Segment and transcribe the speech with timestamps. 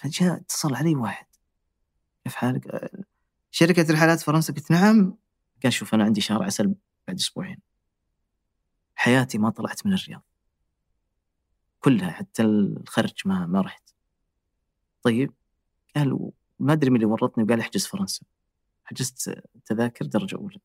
[0.00, 1.26] فجاء اتصل علي واحد.
[2.24, 3.04] كيف حالك؟ آه،
[3.50, 5.16] شركة رحلات فرنسا قلت نعم.
[5.62, 6.74] قال شوف أنا عندي شهر عسل
[7.08, 7.58] بعد أسبوعين.
[8.94, 10.22] حياتي ما طلعت من الرياض.
[11.80, 13.94] كلها حتى الخرج ما ما رحت.
[15.02, 15.34] طيب
[15.96, 17.44] قال ما أدري من اللي ورطني.
[17.44, 18.26] وقال احجز فرنسا.
[18.84, 20.60] حجزت تذاكر درجة أولى.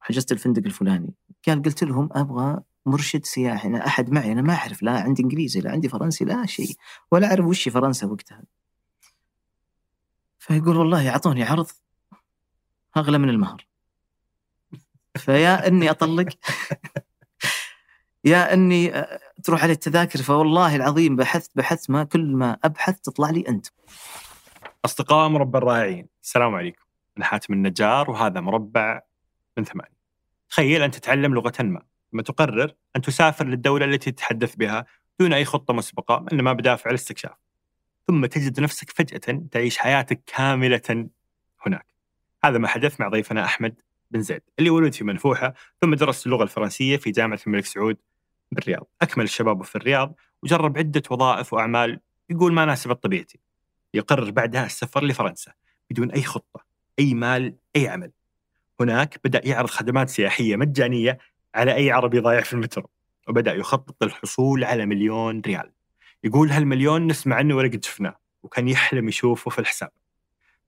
[0.00, 1.14] حجزت الفندق الفلاني.
[1.46, 5.60] قال قلت لهم أبغى مرشد سياحي أنا أحد معي أنا ما أعرف لا عندي إنجليزي
[5.60, 6.76] لا عندي فرنسي لا شيء
[7.10, 8.42] ولا أعرف وش فرنسا وقتها.
[10.38, 11.66] فيقول والله أعطوني عرض
[12.96, 13.66] أغلى من المهر.
[15.16, 16.28] فيا إني أطلق
[18.24, 19.06] يا إني
[19.44, 23.66] تروح علي التذاكر فوالله العظيم بحثت بحثت ما كل ما أبحث تطلع لي أنت.
[24.84, 26.84] أصدقاء مربع الرائعين السلام عليكم.
[27.16, 29.02] أنا حاتم النجار وهذا مربع
[29.56, 29.98] من ثمانية.
[30.50, 31.82] تخيل أن تتعلم لغة ما.
[32.12, 34.84] ثم تقرر أن تسافر للدولة التي تتحدث بها
[35.20, 37.36] دون أي خطة مسبقة إنما بدافع الاستكشاف.
[38.06, 41.08] ثم تجد نفسك فجأة تعيش حياتك كاملة
[41.66, 41.86] هناك.
[42.44, 43.74] هذا ما حدث مع ضيفنا أحمد
[44.10, 47.96] بن زيد اللي ولد في منفوحة ثم درس اللغة الفرنسية في جامعة الملك سعود
[48.52, 48.86] بالرياض.
[49.02, 53.40] أكمل الشباب في الرياض وجرب عدة وظائف وأعمال يقول ما ناسبت طبيعتي.
[53.94, 55.52] يقرر بعدها السفر لفرنسا
[55.90, 56.64] بدون أي خطة
[56.98, 58.10] أي مال أي عمل.
[58.80, 61.18] هناك بدأ يعرض خدمات سياحية مجانية
[61.58, 62.90] على أي عربي ضايع في المترو.
[63.28, 65.72] وبدأ يخطط للحصول على مليون ريال.
[66.24, 69.90] يقول هالمليون نسمع عنه ولا قد شفناه وكان يحلم يشوفه في الحساب.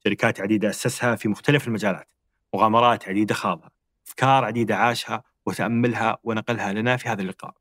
[0.05, 2.09] شركات عديدة أسسها في مختلف المجالات.
[2.55, 3.71] مغامرات عديدة خاضها.
[4.07, 7.55] أفكار عديدة عاشها وتأملها ونقلها لنا في هذا اللقاء.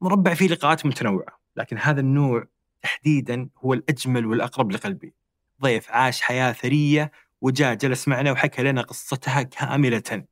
[0.00, 2.44] مربع فيه لقاءات متنوعة لكن هذا النوع
[2.82, 5.14] تحديدا هو الأجمل والأقرب لقلبي.
[5.62, 7.10] ضيف عاش حياة ثرية
[7.40, 10.29] وجاء جلس معنا وحكى لنا قصتها كاملة.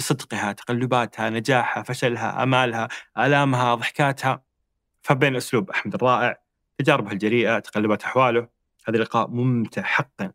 [0.00, 4.42] بصدقها تقلباتها نجاحها فشلها أمالها آلامها ضحكاتها.
[5.02, 6.40] فبين أسلوب أحمد الرائع
[6.78, 8.48] تجاربه الجريئة تقلبات أحواله.
[8.88, 10.32] هذا اللقاء ممتع حقا.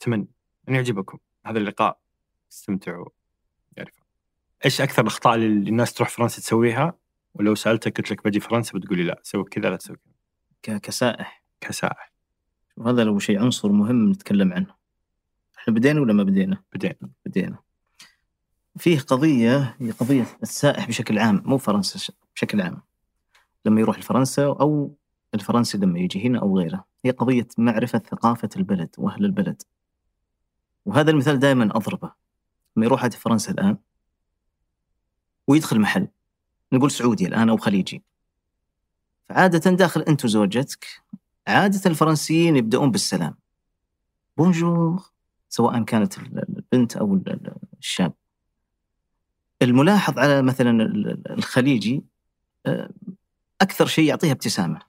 [0.00, 0.28] أتمنى
[0.68, 1.18] أن يعجبكم.
[1.46, 2.00] هذا اللقاء
[2.52, 3.08] استمتعوا.
[3.76, 3.94] يعرف
[4.64, 6.98] إيش أكثر الأخطاء اللي الناس تروح فرنسا تسويها؟
[7.34, 9.20] ولو سألتك قلت لك بجي فرنسا بتقولي لا.
[9.22, 9.96] سوي كذا لا تسوي
[10.62, 10.78] كذا.
[10.78, 11.44] كسائح.
[11.60, 12.12] كسائح.
[12.76, 14.74] وهذا لو شيء عنصر مهم نتكلم عنه.
[15.58, 17.10] إحنا بدينا ولا ما بدينا؟ بدينا.
[17.26, 17.67] بدينا.
[18.78, 22.82] فيه قضية هي قضية السائح بشكل عام مو فرنسا بشكل عام.
[23.64, 24.96] لما يروح لفرنسا أو
[25.34, 29.62] الفرنسي لما يجي هنا أو غيره هي قضية معرفة ثقافة البلد وأهل البلد.
[30.84, 32.12] وهذا المثال دائما أضربه.
[32.76, 33.78] لما يروح هذه فرنسا الآن
[35.46, 36.08] ويدخل محل
[36.72, 38.02] نقول سعودي الآن أو خليجي.
[39.28, 40.86] فعادة داخل أنت وزوجتك
[41.46, 43.34] عادة الفرنسيين يبدأون بالسلام.
[44.36, 45.10] بونجور
[45.48, 47.22] سواء كانت البنت أو
[47.78, 48.12] الشاب.
[49.62, 50.92] الملاحظ على مثلا
[51.30, 52.02] الخليجي
[52.66, 52.90] آه،
[53.60, 54.80] أكثر شيء يعطيها ابتسامة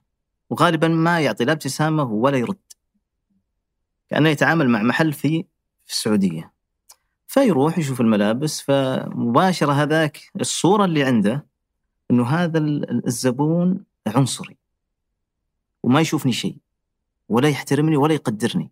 [0.50, 2.56] وغالبا ما يعطي لا ابتسامة ولا يرد.
[4.08, 5.44] كأنه يتعامل مع محل في
[5.86, 6.52] في السعودية.
[7.28, 11.46] فيروح يشوف الملابس فمباشرة هذاك الصورة اللي عنده
[12.10, 12.58] أنه هذا
[13.06, 14.56] الزبون عنصري
[15.82, 16.56] وما يشوفني شيء
[17.28, 18.70] ولا يحترمني ولا يقدرني.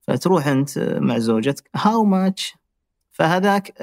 [0.00, 2.57] فتروح أنت مع زوجتك هاو ماتش
[3.18, 3.74] فهذاك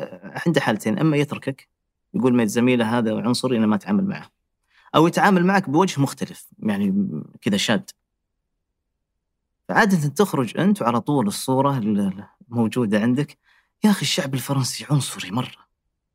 [0.45, 0.99] عنده حالتين.
[0.99, 1.67] أما يتركك
[2.13, 4.31] يقول ما زميله هذا عنصري أنا ما أتعامل معه.
[4.95, 7.09] أو يتعامل معك بوجه مختلف يعني
[7.41, 7.89] كذا شاد.
[9.69, 11.77] فعادة تخرج أنت وعلى طول الصورة
[12.51, 13.37] الموجودة عندك.
[13.83, 15.65] يا أخي الشعب الفرنسي عنصري مرة.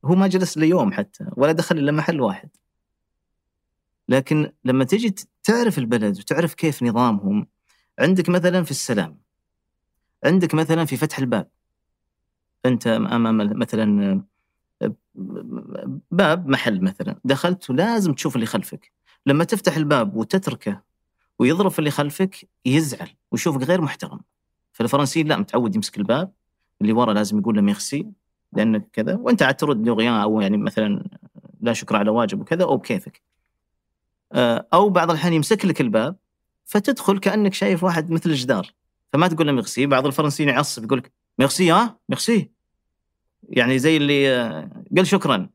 [0.04, 2.48] هو ما جلس ليوم حتى ولا دخل إلا محل واحد.
[4.08, 5.14] لكن لما تجي
[5.44, 7.46] تعرف البلد وتعرف كيف نظامهم
[7.98, 9.20] عندك مثلا في السلام
[10.24, 11.50] عندك مثلا في فتح الباب.
[12.66, 14.22] أنت أمام مثلا
[16.10, 17.20] باب محل مثلا.
[17.24, 18.92] دخلت ولازم تشوف اللي خلفك.
[19.26, 20.82] لما تفتح الباب وتتركه
[21.38, 24.20] ويضرب اللي خلفك يزعل ويشوفك غير محترم.
[24.72, 26.32] فالفرنسيين لا متعود يمسك الباب
[26.80, 28.06] اللي ورا لازم يقول له ميرسي
[28.52, 29.14] لانك كذا.
[29.16, 31.04] وأنت عاد ترد أو يعني مثلا
[31.60, 33.22] لا شكر على واجب وكذا أو بكيفك.
[34.32, 36.16] آه، أو بعض الأحيان يمسك لك الباب
[36.64, 38.70] فتدخل كأنك شايف واحد مثل الجدار.
[39.12, 42.50] فما تقول له ميرسي بعض الفرنسيين يعصب يقول لك ميرسي ها؟ ميرسي.
[43.42, 45.48] يعني زي اللي آه، قال شكرا.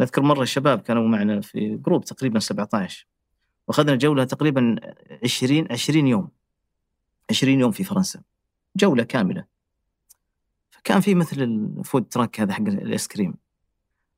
[0.00, 3.06] أذكر مرة الشباب كانوا معنا في group تقريبا 17
[3.68, 4.76] وأخذنا جولة تقريبا
[5.24, 6.28] 20 20 يوم.
[7.30, 8.22] 20 يوم في فرنسا.
[8.76, 9.44] جولة كاملة.
[10.70, 13.34] فكان في مثل ال food truck هذا حق الآيس كريم.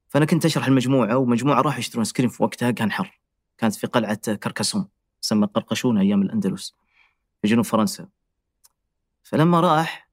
[0.08, 3.20] فأنا كنت أشرح المجموعة ومجموعة راح يشترون آيس كريم في وقتها كان حر.
[3.58, 4.88] كانت في قلعة كركسون
[5.22, 6.74] تسمى قرقشون أيام الأندلس
[7.42, 8.08] في جنوب فرنسا.
[9.22, 10.07] فلما راح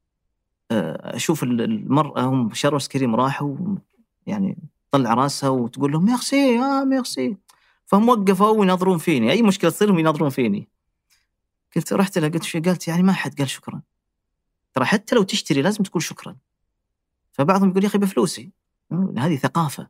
[0.72, 3.56] أشوف المرأة هم شروا ايس كريم راحوا
[4.28, 4.58] يعني
[4.92, 7.38] طلع راسها وتقول لهم ميرسي آه ميرسي
[7.86, 10.68] فهم وقفوا ويناظرون فيني أي مشكلة تصير لهم يناظرون فيني.
[11.76, 13.82] قلت رحت لها قلت شو؟ قالت يعني ما حد قال شكرا.
[14.74, 16.36] ترى حتى لو تشتري لازم تقول شكرا.
[17.32, 18.52] فبعضهم يقول يا أخي بفلوسي.
[19.18, 19.88] هذه ثقافة.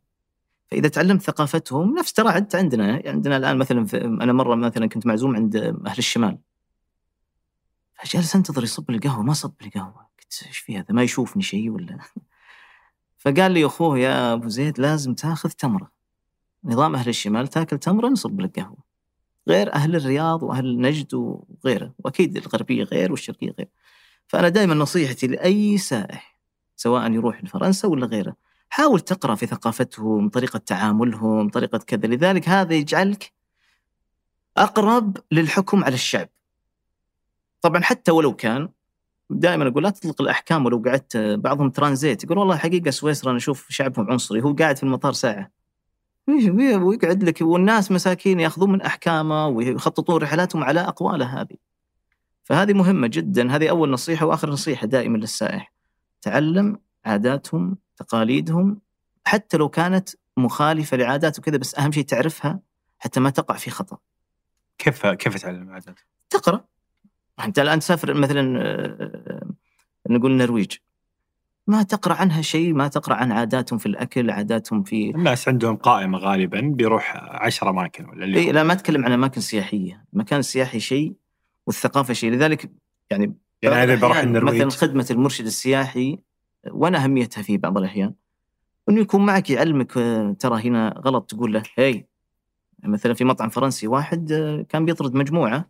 [0.67, 5.35] فإذا تعلمت ثقافتهم نفس ترى حتى عندنا عندنا الآن مثلا أنا مرة مثلا كنت معزوم
[5.35, 5.55] عند
[5.87, 6.37] أهل الشمال.
[7.93, 11.43] فجالس أنتظر يصب لي قهوه ما صب لي قهوه قلت إيش في هذا؟ ما يشوفني
[11.43, 11.99] شيء ولا
[13.17, 15.91] فقال لي أخوه يا أبو زيد لازم تأخذ تمرة.
[16.63, 18.77] نظام أهل الشمال تأكل تمرة نصب لك قهوة.
[19.47, 21.93] غير أهل الرياض وأهل نجد وغيره.
[21.99, 23.67] وأكيد الغربية غير والشرقية غير.
[24.27, 26.39] فأنا دائما نصيحتي لأي سائح
[26.75, 28.35] سواء يروح لفرنسا ولا غيره
[28.69, 32.07] حاول تقرأ في ثقافتهم طريقة تعاملهم طريقة كذا.
[32.07, 33.33] لذلك هذا يجعلك
[34.57, 36.29] أقرب للحكم على الشعب.
[37.61, 38.69] طبعا حتى ولو كان
[39.29, 43.67] دائما أقول لا تطلق الأحكام ولو قعدت بعضهم ترانزيت يقول والله حقيقة سويسرا أنا أشوف
[43.69, 45.51] شعبهم عنصري هو قاعد في المطار ساعة.
[46.27, 51.55] ويقعد لك والناس مساكين يأخذون من أحكامه ويخططون رحلاتهم على اقواله هذه.
[52.43, 55.73] فهذه مهمة جدا هذه أول نصيحة وآخر نصيحة دائما للسائح.
[56.21, 58.81] تعلم عاداتهم تقاليدهم
[59.25, 62.59] حتى لو كانت مخالفة لعادات وكذا بس أهم شيء تعرفها
[62.99, 63.97] حتى ما تقع في خطأ.
[64.77, 65.99] كيف كيف تعلم عادات؟
[66.29, 66.65] تقرأ.
[67.43, 69.47] انت الآن تسافر مثلا آه،
[70.09, 70.71] نقول النرويج
[71.67, 76.17] ما تقرأ عنها شيء؟ ما تقرأ عن عاداتهم في الأكل عاداتهم في الناس عندهم قائمة
[76.17, 80.05] غالبا بيروح عشر أماكن ولا اللي لا ما أتكلم عن أماكن سياحية.
[80.13, 81.13] المكان السياحي شيء
[81.67, 82.31] والثقافة شيء.
[82.31, 82.71] لذلك
[83.11, 86.19] يعني يعني أنا بروح النرويج مثلا خدمة المرشد السياحي
[86.71, 88.13] وأنا أهميتها في بعض الأحيان
[88.89, 92.05] إنه يكون معك يعلمك آه، ترى هنا غلط تقول له هي
[92.83, 95.69] مثلا في مطعم فرنسي واحد آه، كان بيطرد مجموعة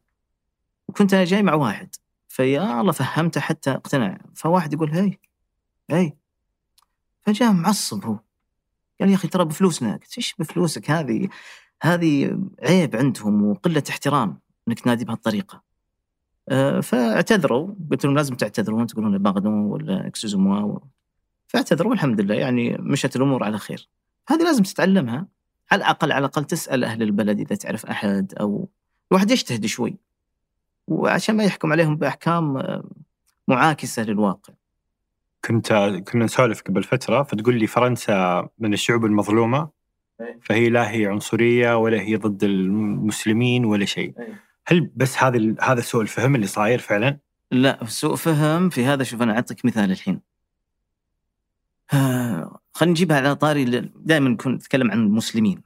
[0.88, 1.96] وكنت أنا جاي مع واحد.
[2.28, 5.18] فيا الله فهمته حتى اقتنع فواحد يقول هي
[5.90, 6.14] هي
[7.22, 8.20] فجاء معصب هو.
[9.00, 9.94] قال يا أخي ترى بفلوسنا.
[9.94, 11.30] قلت إيش بفلوسك؟ هذه
[11.82, 15.64] هذه عيب عندهم وقلة احترام إنك تنادي بهالطريقة.
[16.50, 17.76] آه، فاعتذروا.
[17.92, 20.80] قلت لهم لازم تعتذرون تقولون باغدون ولا اكسوزو موا
[21.48, 23.90] فاعتذروا والحمد لله يعني مشت الأمور على خير.
[24.30, 25.28] هذه لازم تتعلمها.
[25.72, 28.70] على الأقل على الأقل تسأل أهل البلد إذا تعرف أحد أو
[29.12, 29.98] الواحد يجتهد شوي.
[30.88, 32.84] وعشان ما يحكم عليهم بأحكام آه،
[33.48, 34.54] معاكسة للواقع.
[35.46, 35.74] كنت
[36.08, 39.70] كنا نسولف قبل فترة فتقول لي فرنسا من الشعوب المظلومة
[40.22, 40.40] إيه.
[40.44, 44.14] فهي لا هي عنصرية ولا هي ضد المسلمين ولا شيء.
[44.20, 44.42] إيه.
[44.68, 47.18] هل بس هذا هذا سوء الفهم اللي صاير فعلا؟
[47.52, 50.22] لا سوء فهم في هذا شوف أنا أعطيك مثال الحين.
[51.94, 53.66] آه خلينا نجيبها على طاري
[53.96, 55.62] دائما نكون نتكلم عن المسلمين.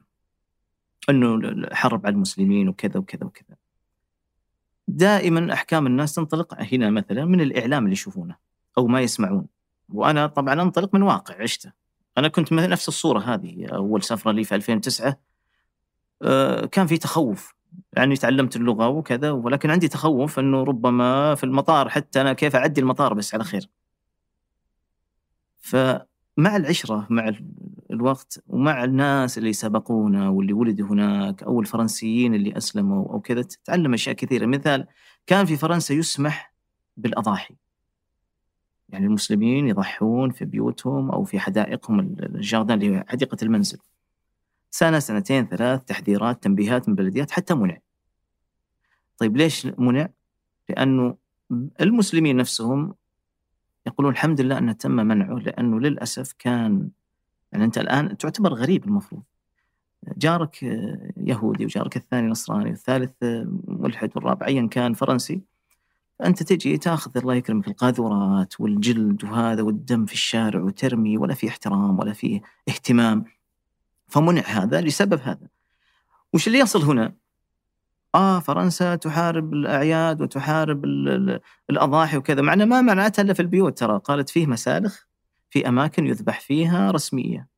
[1.10, 3.56] إنه الحرب على المسلمين وكذا وكذا وكذا.
[4.96, 8.36] دائما أحكام الناس تنطلق هنا مثلا من الإعلام اللي يشوفونه
[8.78, 9.46] أو ما يسمعون.
[9.88, 11.72] وأنا طبعا أنطلق من واقع عشته.
[12.18, 15.20] أنا كنت نفس الصورة هذه أول سفرة لي في 2009
[16.22, 17.54] آه كان في تخوف
[17.92, 22.80] يعني تعلمت اللغة وكذا ولكن عندي تخوف إنه ربما في المطار حتى أنا كيف أعدي
[22.80, 23.68] المطار بس على خير.
[26.40, 27.32] فمع العشرة مع
[27.90, 33.94] الوقت ومع الناس اللي سبقونا واللي ولدوا هناك أو الفرنسيين اللي أسلموا أو كذا تتعلم
[33.94, 34.86] أشياء كثيرة مثال
[35.26, 36.54] كان في فرنسا يسمح
[36.96, 37.54] بالأضاحي.
[38.88, 43.78] يعني المسلمين يضحون في بيوتهم أو في حدائقهم الجاردان اللي هي حديقة المنزل.
[44.70, 47.78] سنة سنتين ثلاث تحذيرات تنبيهات من بلديات حتى منع
[49.18, 50.08] طيب ليش منع؟
[50.68, 51.16] لأنه
[51.80, 52.94] المسلمين نفسهم
[53.90, 56.88] يقولون الحمد لله أنه تم منعه لأنه للأسف كان
[57.52, 59.22] يعني أنت الآن تعتبر غريب المفروض.
[60.16, 60.62] جارك
[61.16, 63.12] يهودي وجارك الثاني نصراني والثالث
[63.68, 65.40] ملحد والرابع أيا كان فرنسي.
[66.18, 71.98] فأنت تجي تاخذ الله يكرمك القاذورات والجلد وهذا والدم في الشارع وترمي ولا في احترام
[71.98, 73.24] ولا في اهتمام.
[74.08, 75.48] فمنع هذا لسبب هذا.
[76.32, 77.19] وش اللي يصل هنا؟
[78.14, 80.84] آه فرنسا تحارب الأعياد وتحارب
[81.70, 85.04] الأضاحي وكذا معنا ما معناتها إلا في البيوت ترى قالت فيه مسالخ
[85.50, 87.48] في أماكن يذبح فيها رسمية.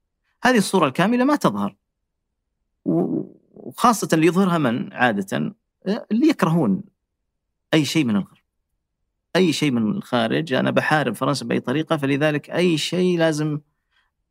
[0.44, 1.76] هذه الصورة الكاملة ما تظهر.
[2.84, 5.54] وخاصة اللي يظهرها من؟ عادة
[5.86, 6.82] اللي يكرهون
[7.74, 8.42] أي شيء من الغرب.
[9.36, 13.60] أي شيء من الخارج أنا بحارب فرنسا بأي طريقة فلذلك أي شيء لازم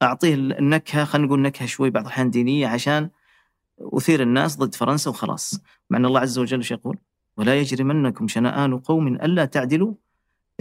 [0.01, 3.09] أعطيه النكهة خلينا نقول نكهة شوي بعض الأحيان دينية عشان
[3.93, 5.61] أثير الناس ضد فرنسا وخلاص.
[5.89, 6.97] مع أن الله عز وجل إيش يقول؟
[7.37, 9.93] ولا يجرمنكم شنآن قوم ألا تعدلوا.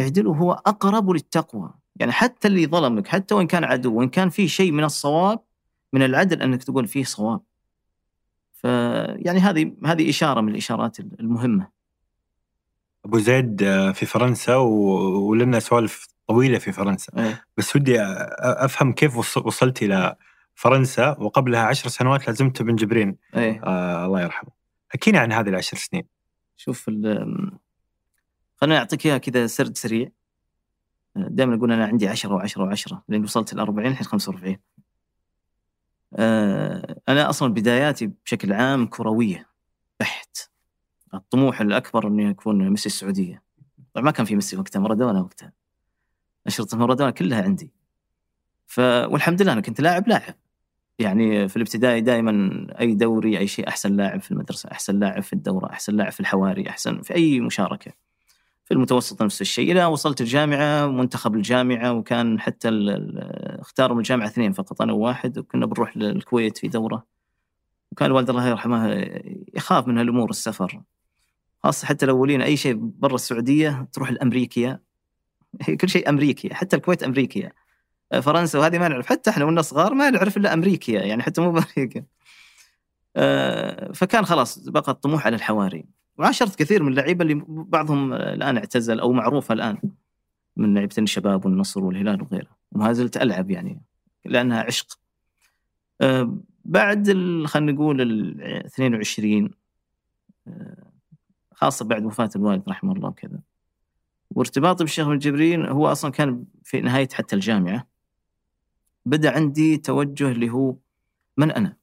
[0.00, 1.70] اعدلوا هو أقرب للتقوى.
[1.96, 5.40] يعني حتى اللي ظلمك حتى وإن كان عدو وإن كان في شيء من الصواب
[5.92, 7.40] من العدل أنك تقول فيه صواب.
[8.52, 11.68] فيعني هذه هذه إشارة من الإشارات المهمة.
[13.04, 17.12] أبو زيد آه، في فرنسا ولنا سوالف طويلة في فرنسا.
[17.18, 17.44] أيه.
[17.56, 18.00] بس ودي
[18.40, 20.16] أفهم كيف وصلت إلى
[20.60, 23.16] فرنسا وقبلها عشر سنوات لازمت بن جبرين.
[23.36, 23.62] أيه.
[23.64, 24.50] آه الله يرحمه.
[24.88, 26.04] حكينا عن هذه العشر سنين.
[26.56, 26.90] شوف
[28.56, 30.08] خليني أعطيك إياها كذا سرد سريع.
[31.16, 34.58] دائما أقول أنا عندي 10 و10 و10 لين وصلت ال 40 الحين 45
[36.14, 39.48] آه، أنا أصلا بداياتي بشكل عام كروية
[40.00, 40.50] بحت.
[41.14, 43.42] الطموح الأكبر اني اكون ميسي السعودية.
[43.94, 45.52] طبعا ما كان في ميسي وقتها مارادونا وقتها.
[46.46, 47.72] اشرطه مارادونا كلها عندي.
[48.66, 50.34] ف والحمد لله أنا كنت لاعب لاعب.
[51.00, 55.32] يعني في الابتدائي دائما أي دوري أي شيء أحسن لاعب في المدرسة أحسن لاعب في
[55.32, 57.92] الدورة أحسن لاعب في الحواري أحسن في أي مشاركة.
[58.64, 59.72] في المتوسط نفس الشيء.
[59.72, 62.68] إلى وصلت الجامعة منتخب الجامعة وكان حتى
[63.60, 67.06] اختاروا من الجامعة اثنين فقط أنا وواحد وكنا بنروح للكويت في دورة.
[67.92, 69.10] وكان الوالد الله يرحمه
[69.54, 70.82] يخاف من هالأمور السفر.
[71.64, 74.82] خاصة حتى الأولين أي شيء برا السعودية تروح الامريكيه
[75.80, 77.52] كل شيء امريكي حتى الكويت امريكيه
[78.22, 79.06] فرنسا وهذه ما نعرف.
[79.06, 82.04] حتى إحنا وأنا صغار ما نعرف إلا أمريكيا يعني حتى مو بأمريكا.
[83.16, 85.84] آه، فكان خلاص بقى الطموح على الحواري.
[86.18, 89.78] وعاشرت كثير من اللعيبة اللي بعضهم الآن اعتزل أو معروفة الآن
[90.56, 93.80] من لعيبة الشباب والنصر والهلال وغيره وما زلت ألعب يعني
[94.24, 94.98] لأنها عشق.
[96.00, 97.06] آه، بعد
[97.46, 99.50] خلينا نقول ال 22
[100.48, 100.76] آه،
[101.54, 103.38] خاصة بعد وفاة الوالد رحمه الله وكذا.
[104.30, 107.86] وارتباطي بالشيخ ابن جبرين هو أصلا كان في نهاية حتى الجامعة.
[109.06, 110.74] بدأ عندي توجه اللي هو
[111.36, 111.76] من أنا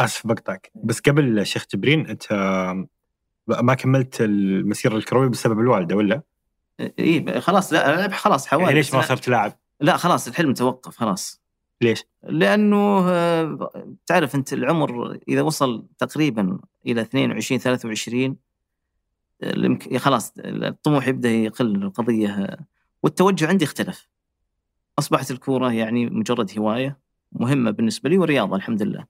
[0.00, 2.32] آسف بقطعك بس قبل الشيخ جبرين أنت
[3.46, 6.22] ما كملت المسيرة الكروية بسبب الوالدة ولا؟
[6.98, 11.40] إي خلاص لا خلاص حوالي يعني ليش ما صرت لاعب؟ لا خلاص الحلم توقف خلاص
[11.80, 13.70] ليش؟ لأنه آه،
[14.06, 18.36] تعرف أنت العمر إذا وصل تقريبا إلى 22 23
[19.96, 22.58] خلاص الطموح يبدأ يقل القضية
[23.02, 24.08] والتوجه عندي اختلف
[25.00, 26.98] أصبحت الكورة يعني مجرد هواية
[27.32, 29.04] مهمة بالنسبة لي ورياضة الحمد لله.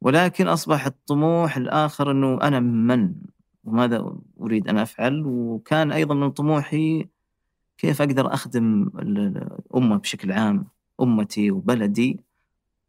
[0.00, 3.14] ولكن أصبح الطموح الآخر إنه أنا من؟
[3.64, 7.06] وماذا أريد أن أفعل؟ وكان أيضا من طموحي
[7.78, 10.66] كيف أقدر أخدم الامه بشكل عام
[11.00, 12.20] أمتي وبلدي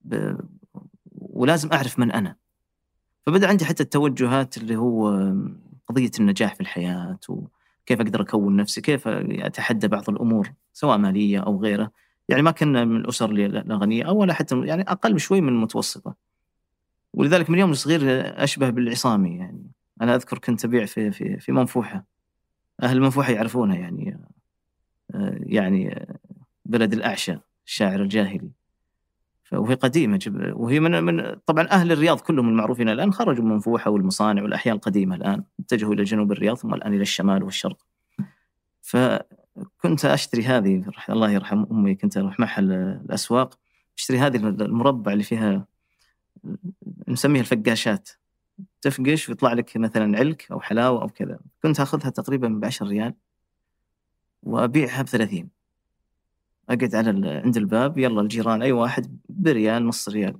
[0.01, 0.35] ب...
[1.15, 2.35] ولازم أعرف من أنا.
[3.25, 5.09] فبدأ عندي حتى التوجهات اللي هو
[5.87, 10.53] قضية النجاح في الحياة وكيف أقدر أكون نفسي كيف أتحدى بعض الأمور.
[10.79, 11.91] سواء مالية أو غيره
[12.29, 16.15] يعني ما كنا من الأسر الغنيه أو ولا حتى يعني أقل بشوي من المتوسطة.
[17.13, 18.01] ولذلك من يوم صغير
[18.43, 19.71] أشبه بالعصامي يعني.
[20.01, 22.05] أنا أذكر كنت أبيع في في في منفوحة.
[22.83, 24.19] أهل منفوحه يعرفونها يعني
[25.39, 26.07] يعني
[26.65, 28.51] بلد الأعشى الشاعر الجاهلي.
[29.51, 34.43] وهي قديمة وهي من من طبعا أهل الرياض كلهم المعروفين الآن خرجوا من منفوحة والمصانع
[34.43, 35.43] والأحياء القديمة الآن.
[35.59, 37.85] اتجهوا إلى جنوب الرياض ثم الآن إلى الشمال والشرق.
[39.79, 43.59] فكنت أشتري هذه الله يرحم أمي كنت أروح معها الأسواق
[43.97, 45.65] أشتري هذه المربع اللي فيها
[47.07, 48.09] نسميها الفقاشات.
[48.81, 51.39] تفقش ويطلع لك مثلا علك أو حلاوة أو كذا.
[51.63, 53.13] كنت أخذها تقريبا ب 10 ريال
[54.43, 55.49] وأبيعها ب 30
[56.69, 60.37] أقعد على عند الباب يلا الجيران أي واحد بريال نص ريال.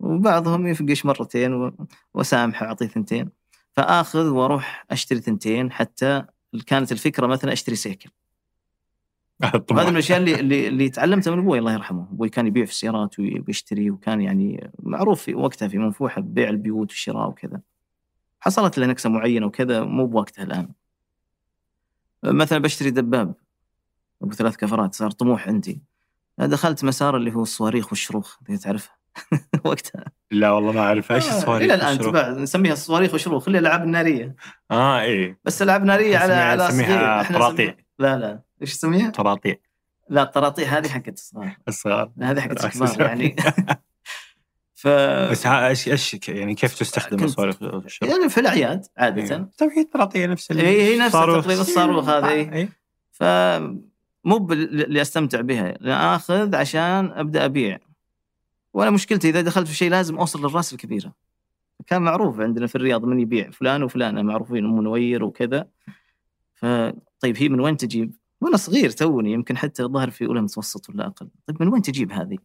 [0.00, 1.72] وبعضهم يفقش مرتين
[2.14, 3.30] وأسامحه أعطيه ثنتين.
[3.72, 6.24] فأخذ وأروح أشتري ثنتين حتى
[6.66, 8.10] كانت الفكرة مثلا أشتري سيكل.
[9.44, 12.70] هذا من الأشياء اللي اللي, اللي تعلمتها من أبوي الله يرحمه، أبوي كان يبيع في
[12.70, 17.60] السيارات ويشتري وكان يعني معروف في وقتها في منفوحة ببيع البيوت والشراء وكذا.
[18.40, 20.68] حصلت له نكسه معينة وكذا مو بوقتها الآن.
[22.24, 23.34] مثلا بشتري دباب
[24.22, 25.82] أبو ثلاث كفرات صار طموح عندي.
[26.38, 28.96] دخلت مسار اللي هو الصواريخ والشروخ تعرفها
[29.64, 30.04] وقتها.
[30.30, 31.12] لا والله ما أعرف.
[31.12, 34.36] إيش آه الصواريخ إلى الآن تباع نسميها الصواريخ والشروخ اللي الألعاب النارية.
[34.70, 35.38] آه إيه.
[35.44, 38.43] بس الألعاب النارية على على طراطيع لا لا.
[38.62, 39.56] إيش تسميها؟ طراطيع
[40.08, 41.56] لا الطراطيع هذه حقت الصغار.
[41.68, 42.10] الصغار.
[42.20, 43.36] هذه حقت الكبار يعني.
[44.74, 44.88] ف
[45.30, 47.62] بس إيش إيش يعني كيف تستخدم الصواريخ
[48.02, 49.50] يعني في الأعياد عادة.
[49.58, 52.52] طيب هي الطراطيع نفس هي هي نفس تقريبا الصاروخ هذه.
[52.52, 52.68] إيه.
[53.10, 53.24] ف
[54.24, 55.74] مو اللي أستمتع بها.
[55.80, 57.78] لا آخذ عشان أبدأ أبيع.
[58.72, 61.12] وأنا مشكلتي إذا دخلت في شيء لازم أوصل للرأس الكبيرة.
[61.86, 65.68] كان معروف عندنا في الرياض من يبيع فلان وفلانة معروفين ام نوير وكذا
[66.54, 71.06] فطيب هي من وين تجيب؟ وأنا صغير توني يمكن حتى ظهر في أولى متوسط ولا
[71.06, 71.28] أقل.
[71.46, 72.38] طيب من وين تجيب هذه؟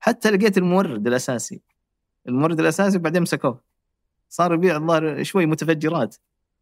[0.00, 1.60] حتى لقيت المورد الأساسي.
[2.28, 3.60] المورد الأساسي وبعدين مسكوه.
[4.28, 6.16] صار يبيع الظاهر شوي متفجرات.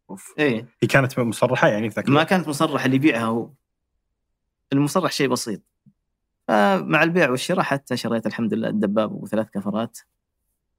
[0.09, 0.33] أوف.
[0.39, 0.67] إيه.
[0.83, 3.49] هي كانت مصرحة يعني ذاك ما كانت مصرحه اللي يبيعها هو.
[4.73, 5.61] المصرح شيء بسيط.
[6.47, 9.99] فمع البيع والشراء حتى شريت الحمد لله الدباب وثلاث كفرات.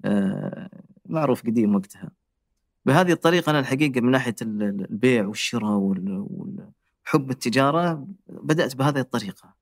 [0.05, 0.71] آه
[1.07, 2.11] معروف قديم وقتها.
[2.87, 5.95] بهذه الطريقة أنا الحقيقة من ناحية البيع والشراء
[7.07, 9.55] وحب التجارة بدأت بهذه الطريقة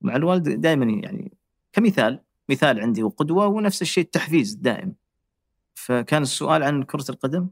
[0.00, 1.32] مع الوالد دائما يعني
[1.72, 4.94] كمثال مثال عندي وقدوة ونفس الشيء التحفيز الدائم
[5.74, 7.48] فكان السؤال عن كرة القدم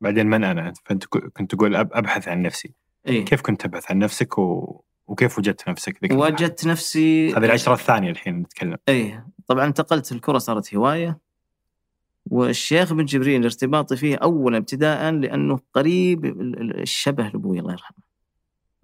[0.00, 2.74] بعدين من أنا؟ فأنت كنت تقول أبحث عن نفسي.
[3.06, 4.80] إيه؟ كيف كنت تبحث عن نفسك و...
[5.06, 10.74] وكيف وجدت نفسك وجدت نفسي هذه العشرة الثانية الحين نتكلم إيه طبعا انتقلت الكرة صارت
[10.74, 11.18] هواية
[12.26, 16.24] والشيخ بن جبريل ارتباطي فيه اولا ابتداء لأنه قريب
[16.80, 18.01] الشبه لأبوي الله يرحمه.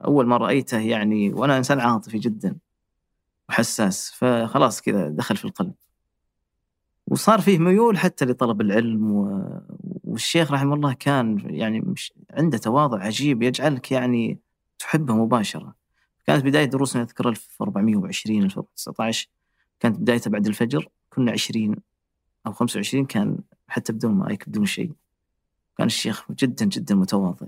[0.04, 2.56] أول ما رأيته يعني وأنا إنسان عاطفي جدا
[3.48, 5.74] وحساس فخلاص كذا دخل في القلب.
[7.06, 9.42] وصار فيه ميول حتى لطلب العلم و...
[10.04, 14.38] والشيخ رحمه الله كان يعني مش عنده تواضع عجيب يجعلك يعني
[14.78, 15.74] تحبه مباشرة.
[16.26, 19.28] كانت بداية دروسنا أذكر 1420 2019
[19.80, 21.76] كانت بدايتها بعد الفجر كنا 20
[22.46, 23.38] أو 25 كان
[23.68, 24.92] حتى بدون مايك بدون شيء.
[25.78, 27.46] كان الشيخ جدا جدا متواضع.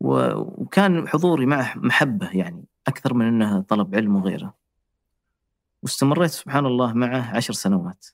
[0.00, 4.54] وكان حضوري معه محبة يعني أكثر من أنه طلب علم وغيره.
[5.82, 8.06] واستمريت سبحان الله معه عشر سنوات.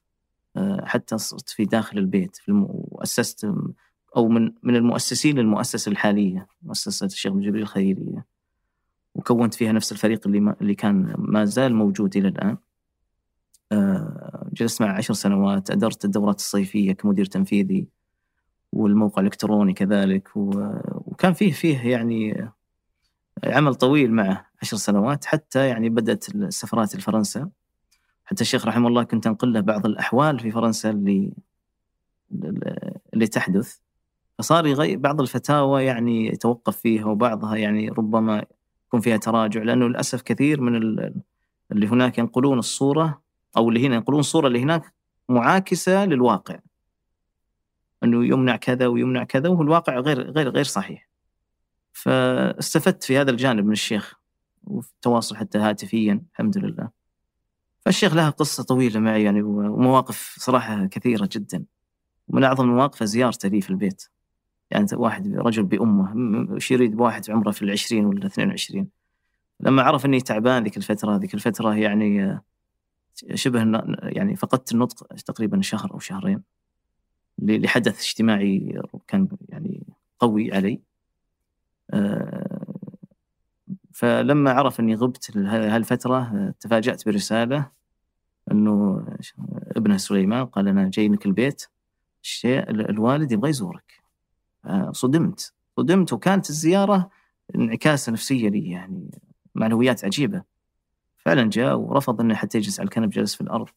[0.56, 2.52] آه، حتى صرت في داخل البيت في.
[2.68, 3.52] وأسست
[4.16, 8.26] أو من من المؤسسين للمؤسسة الحالية مؤسسة الشيخ جبريل الخيرية.
[9.14, 12.56] وكونت فيها نفس الفريق اللي ما اللي كان ما زال موجود إلى الآن.
[13.72, 17.88] آه، جلست معه عشر سنوات أدرت الدورات الصيفية كمدير تنفيذي
[18.72, 20.28] والموقع الإلكتروني كذلك
[21.12, 22.50] وكان فيه فيه يعني
[23.44, 27.50] عمل طويل معه عشر سنوات حتى يعني بدأت السفرات لفرنسا
[28.24, 31.32] حتى الشيخ رحمه الله كنت أنقل له بعض الأحوال في فرنسا اللي
[33.14, 33.76] اللي تحدث.
[34.38, 38.44] فصار يغير بعض الفتاوى يعني يتوقف فيها وبعضها يعني ربما
[38.86, 40.76] يكون فيها تراجع لأنه للأسف كثير من
[41.72, 43.22] اللي هناك ينقلون الصورة
[43.56, 44.92] أو اللي هنا ينقلون الصورة اللي هناك
[45.28, 46.58] معاكسة للواقع.
[48.04, 51.08] أنه يمنع كذا ويمنع كذا وهو الواقع غير غير غير صحيح.
[51.92, 54.14] فاستفدت في هذا الجانب من الشيخ
[54.64, 56.90] وفي التواصل حتى هاتفيا الحمد لله.
[57.84, 61.64] فالشيخ له قصة طويلة معي يعني ومواقف صراحة كثيرة جدا.
[62.28, 64.08] ومن أعظم المواقف زيارته لي في البيت.
[64.70, 66.14] يعني واحد رجل بأمه
[66.54, 68.88] وش يريد بواحد عمره في العشرين ولا 22
[69.60, 72.40] لما عرف أني تعبان ذيك الفترة ذيك الفترة يعني
[73.34, 73.60] شبه
[74.02, 76.42] يعني فقدت النطق تقريبا شهر أو شهرين.
[77.38, 79.86] لحدث اجتماعي كان يعني
[80.18, 80.80] قوي علي.
[81.90, 82.74] آه،
[83.92, 87.70] فلما عرف أني غبت هالفتره تفاجأت برسالة
[88.50, 89.04] أنه
[89.76, 91.66] ابنه سليمان قال أنا جاي لك البيت
[92.70, 94.02] الوالد يبغى يزورك.
[94.90, 97.10] صدمت صدمت وكانت الزيارة
[97.54, 99.10] انعكاسة نفسية لي يعني
[99.54, 100.42] معنويات عجيبة.
[101.16, 103.68] فعلا جاء ورفض إنه حتى يجلس على الكنب جلس في الأرض.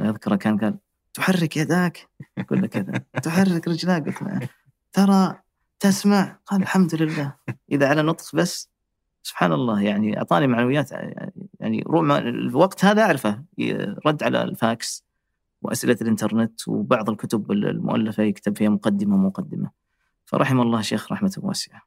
[0.00, 0.78] أذكره كان قال
[1.14, 4.50] تحرك يداك يقول له كذا تحرك رجلاك قلت
[4.92, 5.38] ترى
[5.80, 7.34] تسمع؟ قال الحمد لله.
[7.72, 8.70] إذا على نطق بس
[9.22, 10.92] سبحان الله يعني أعطاني معنويات
[11.60, 11.84] يعني
[12.28, 13.44] الوقت هذا أعرفه
[14.06, 15.04] رد على الفاكس
[15.62, 19.70] وأسئلة الإنترنت وبعض الكتب المؤلفة يكتب فيها مقدمة ومقدمة.
[20.24, 21.82] فرحم الله شيخ رحمة واسعة.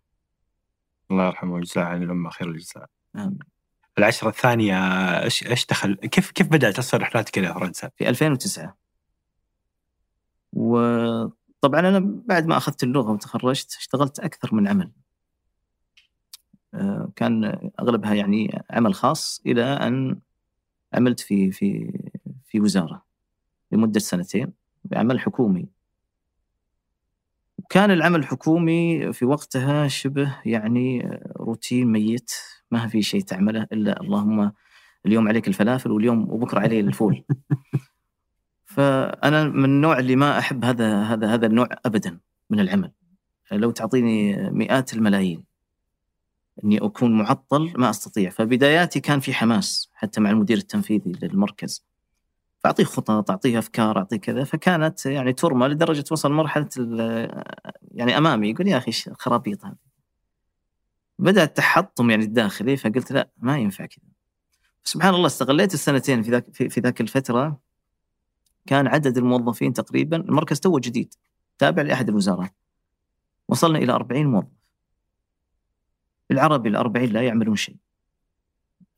[1.12, 2.86] الله يرحمه ويجزاه عن الأمة خير الجزاء.
[3.16, 3.40] آمين.
[3.98, 4.78] العشرة الثانية
[5.24, 8.85] إيش إيش دخل كيف كيف بدأت؟ تصير رحلاتك إلى فرنسا؟ في 2009
[10.56, 14.92] وطبعا أنا بعد ما أخذت اللغة وتخرجت اشتغلت أكثر من عمل.
[16.74, 20.20] آه، كان أغلبها يعني عمل خاص إلى أن
[20.94, 21.92] عملت في في
[22.46, 23.06] في وزارة
[23.72, 25.70] لمدة سنتين بعمل حكومي.
[27.70, 32.32] كان العمل الحكومي في وقتها شبه يعني روتين ميت
[32.72, 34.52] ما في شيء تعمله إلا اللهم
[35.06, 37.24] اليوم عليك الفلافل واليوم وبكرة علي الفول.
[38.76, 42.92] فأنا من النوع اللي ما أحب هذا هذا هذا النوع ابدا من العمل.
[43.52, 45.44] لو تعطيني مئات الملايين
[46.64, 48.30] إني أكون معطل ما أستطيع.
[48.30, 51.86] فبداياتي كان في حماس حتى مع المدير التنفيذي للمركز.
[52.60, 54.44] فأعطيه خطط أعطيه أفكار أعطيه كذا.
[54.44, 56.70] فكانت يعني ترمى لدرجة وصل مرحلة
[57.92, 58.50] يعني أمامي.
[58.50, 59.76] يقول يا أخي خرابيط هذه؟
[61.20, 62.78] بدا التحطم يعني الداخلي.
[62.78, 64.06] فقلت لا ما ينفع كذا.
[64.84, 67.65] سبحان الله استغليت السنتين في ذاك في, في ذاك الفترة
[68.68, 71.14] كان عدد الموظفين تقريبا المركز تو جديد
[71.58, 72.56] تابع لأحد الوزارات.
[73.48, 74.48] وصلنا إلى 40 موظف.
[76.32, 77.76] العربي ال 40 لا يعملون شيء.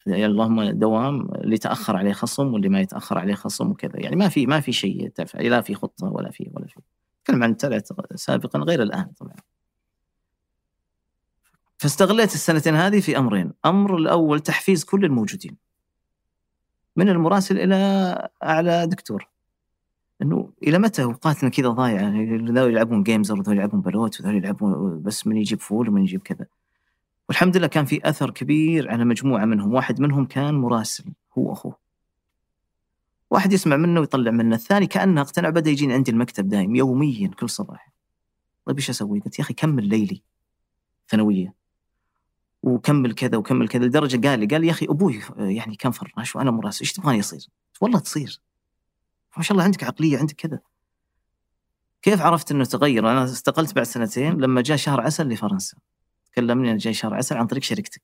[0.06, 4.00] يعني اللهم دوام اللي تأخر عليه خصم واللي ما يتأخر عليه خصم وكذا.
[4.00, 6.80] يعني ما في ما في شيء لا في خطة ولا في ولا في.
[7.22, 9.36] أتكلم عن تلت سابقا غير الآن طبعا.
[11.78, 15.58] فاستغليت السنتين هذه في أمرين، أمر الأول تحفيز كل الموجودين.
[16.96, 17.76] من المراسل إلى
[18.44, 19.30] أعلى دكتور.
[20.22, 25.02] إنه إلى متى اوقاتنا كذا ضايعه يعني ذول يلعبون games وذول يلعبون بلوت وذول يلعبون
[25.02, 26.46] بس من يجيب فول ومن يجيب كذا.
[27.30, 31.06] والحمد لله كان في أثر كبير على مجموعة منهم، واحد منهم كان مراسل
[31.38, 31.78] هو أخوه.
[33.30, 37.50] واحد يسمع منه ويطلع منه، الثاني كأنه اقتنع بدأ يجيني عندي المكتب دايم يوميا كل
[37.50, 37.94] صباح.
[38.66, 40.22] طيب إيش أسوي؟ قلت يا أخي كمل ليلي
[41.10, 41.54] ثانوية
[42.64, 46.36] وكمل كذا وكمل كذا لدرجة قال لي قال لي يا أخي أبوي يعني كان فراش
[46.36, 47.48] وأنا مراسل إيش تبغاني اصير؟
[47.82, 48.42] والله تصير
[49.38, 50.60] ما شاء الله عندك عقلية عندك كذا.
[52.02, 55.78] كيف عرفت إنه تغير؟ أنا استقلت بعد سنتين لما جاء شهر عسل لفرنسا.
[56.36, 58.02] كلمني أنا جاي شهر عسل عن طريق شركتك.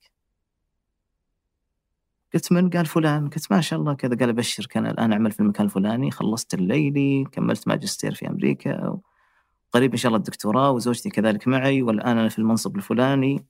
[2.34, 3.28] قلت من؟ قال فلان.
[3.28, 4.16] قلت ما شاء الله كذا.
[4.16, 6.10] قال أبشرك أنا الآن أعمل في المكان الفلاني.
[6.10, 8.98] خلصت الليلي كملت ماجستير في أمريكا.
[9.72, 11.82] قريب إن شاء الله الدكتوراه وزوجتي كذلك معي.
[11.82, 13.46] والآن أنا في المنصب الفلاني.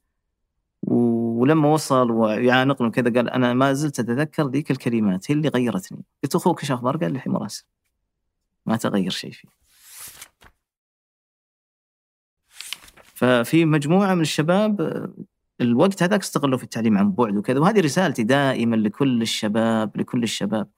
[0.86, 6.04] ولما وصل ويعانقني كذا قال أنا ما زلت أتذكر ذيك الكلمات هي اللي غيرتني.
[6.22, 7.64] قلت أخوك إيش أخبار؟ قال لي مراسل.
[8.66, 9.48] ما تغير شيء فيه.
[13.14, 15.06] ففي مجموعة من الشباب
[15.60, 20.68] الوقت هذاك استغلوا في التعليم عن بعد وكذا وهذه رسالتي دائما لكل الشباب لكل الشباب.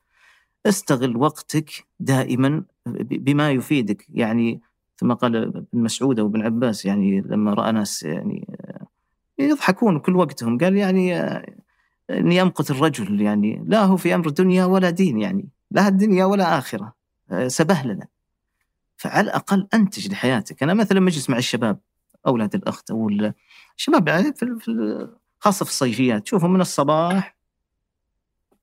[0.67, 4.07] استغل وقتك دائما بما يفيدك.
[4.09, 4.61] يعني
[4.97, 8.59] ثم قال ابن مسعود أو ابن عباس يعني لما رأى ناس يعني
[9.39, 10.59] يضحكون كل وقتهم.
[10.59, 11.15] قال يعني
[12.11, 16.59] اني امقت الرجل يعني لا هو في أمر دنيا ولا دين يعني لا الدنيا ولا
[16.59, 16.93] آخرة
[17.47, 18.07] سبهلله
[18.97, 20.63] فعلى الأقل أنتج لحياتك.
[20.63, 21.79] أنا مثلا مجلس مع الشباب
[22.27, 23.11] أولاد الأخت أو
[23.77, 26.23] الشباب يعني في خاصة في الصيفيات.
[26.23, 27.37] تشوفهم من الصباح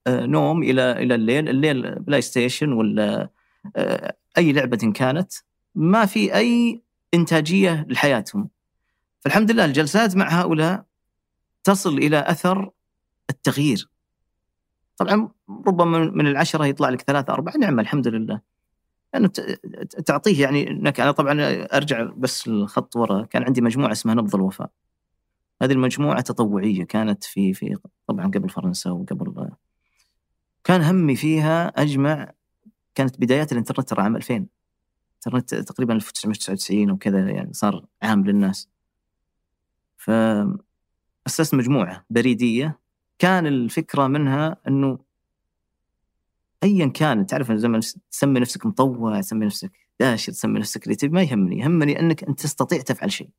[0.07, 3.29] آه، نوم إلى إلى الليل الليل PlayStation ولا
[3.75, 5.33] آه، أي لعبة كانت.
[5.75, 6.81] ما في أي
[7.13, 8.49] إنتاجية لحياتهم.
[9.23, 10.85] فالحمد لله الجلسات مع هؤلاء
[11.63, 12.71] تصل إلى أثر
[13.29, 13.89] التغيير.
[14.97, 15.29] طبعا
[15.67, 18.41] ربما من العشرة يطلع لك ثلاثة أربعة نعم الحمد لله.
[19.13, 19.27] لأنه
[20.05, 21.37] تعطيه يعني إنك أنا طبعا
[21.73, 24.69] أرجع بس الخط وراء كان عندي مجموعة اسمها نبض الوفاء.
[25.61, 27.75] هذه المجموعة تطوعية كانت في في
[28.07, 29.49] طبعا قبل فرنسا وقبل
[30.63, 32.31] كان همي فيها أجمع
[32.95, 34.47] كانت بدايات الانترنت ترى عام 2000
[35.27, 38.72] الانترنت تقريبا 1999 وكذا يعني صار عام للناس.
[40.05, 42.79] فأسست مجموعة بريدية.
[43.19, 44.99] كان الفكرة منها أنه
[46.63, 47.79] ايا كان تعرف زي
[48.11, 51.59] تسمي نفسك مطوع تسمي نفسك داشر تسمي نفسك تبي ما يهمني.
[51.59, 53.29] يهمني إنك أنت تستطيع تفعل شيء.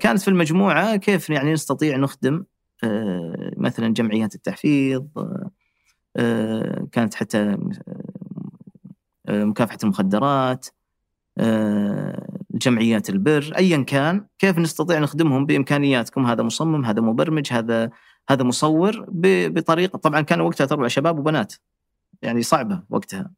[0.00, 2.44] كانت في المجموعة كيف يعني نستطيع نخدم
[2.84, 5.04] آه، مثلا جمعيات التحفيظ
[6.16, 7.56] آه، كانت حتى
[9.28, 10.66] آه، مكافحة المخدرات
[12.56, 17.90] جمعيات البر ايا كان كيف نستطيع نخدمهم بإمكانياتكم هذا مصمم هذا مبرمج هذا
[18.28, 19.06] هذا مصور
[19.48, 21.54] بطريقة طبعا كان وقتها تربع شباب وبنات
[22.22, 23.30] يعني صعبة وقتها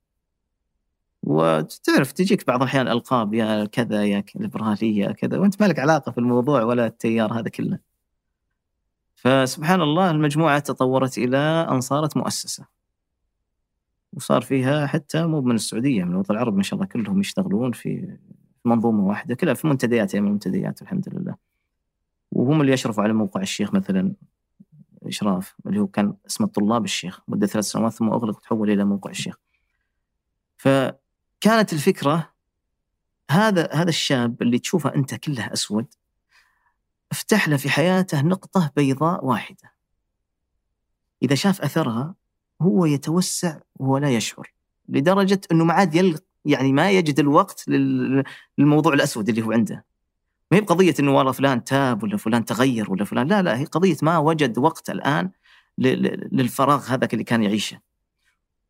[1.23, 6.13] وتعرف تجيك بعض الأحيان ألقاب يا كذا يا ليبراليه يا كذا وأنت ما لك علاقة
[6.13, 7.79] في الموضوع ولا التيار هذا كله.
[9.15, 11.39] فسبحان الله المجموعة تطورت إلى
[11.71, 12.67] أن صارت مؤسسة.
[14.13, 18.17] وصار فيها حتى مو من السعودية من الوطن العربي ما شاء الله كلهم يشتغلون في
[18.69, 21.35] منظومة واحدة كلها في منتديات يعني منتديات الحمد لله.
[22.33, 24.13] وهم اللي يشرفوا على موقع الشيخ مثلا
[25.03, 29.11] إشراف اللي هو كان اسمه الطلاب الشيخ مدة ثلاث سنوات ثم أغلق وتحول إلى موقع
[29.11, 29.37] الشيخ
[30.57, 32.33] فكانت الفكرة
[33.31, 35.87] هذا هذا الشاب اللي تشوفه أنت كله أسود
[37.13, 39.73] افتح له في حياته نقطة بيضاء واحدة
[41.23, 42.15] إذا شاف أثرها
[42.63, 44.53] هو يتوسع وهو لا يشعر
[44.89, 45.95] لدرجة أنه ما عاد
[46.49, 49.85] يعني ما يجد الوقت للموضوع الأسود اللي هو عنده
[50.51, 53.65] ما هي بقضية إنه والله فلان تاب ولا فلان تغير ولا فلان لا لا هي
[53.65, 55.31] قضية ما وجد وقت الآن
[56.33, 57.81] للفراغ هذاك اللي كان يعيشه.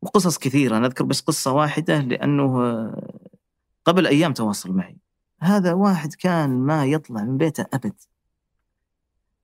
[0.01, 2.91] وقصص كثيرة أنا أذكر بس قصة واحدة لأنه
[3.85, 4.97] قبل أيام تواصل معي.
[5.41, 7.93] هذا واحد كان ما يطلع من بيته أبد.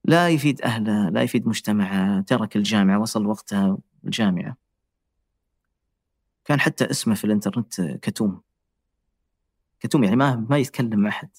[0.06, 4.65] لا يفيد أهله، لا يفيد مجتمعه، ترك الجامعة وصل وقتها الجامعة.
[6.46, 8.42] كان حتى اسمه في الانترنت كتوم.
[9.80, 11.30] كتوم يعني ما ما يتكلم مع أحد.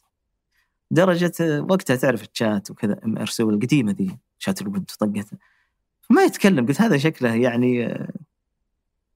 [0.90, 5.38] درجة وقتها تعرف الشات وكذا أم ارسل القديمة ذي شات الود طقته.
[6.10, 7.98] ما يتكلم قلت هذا شكله يعني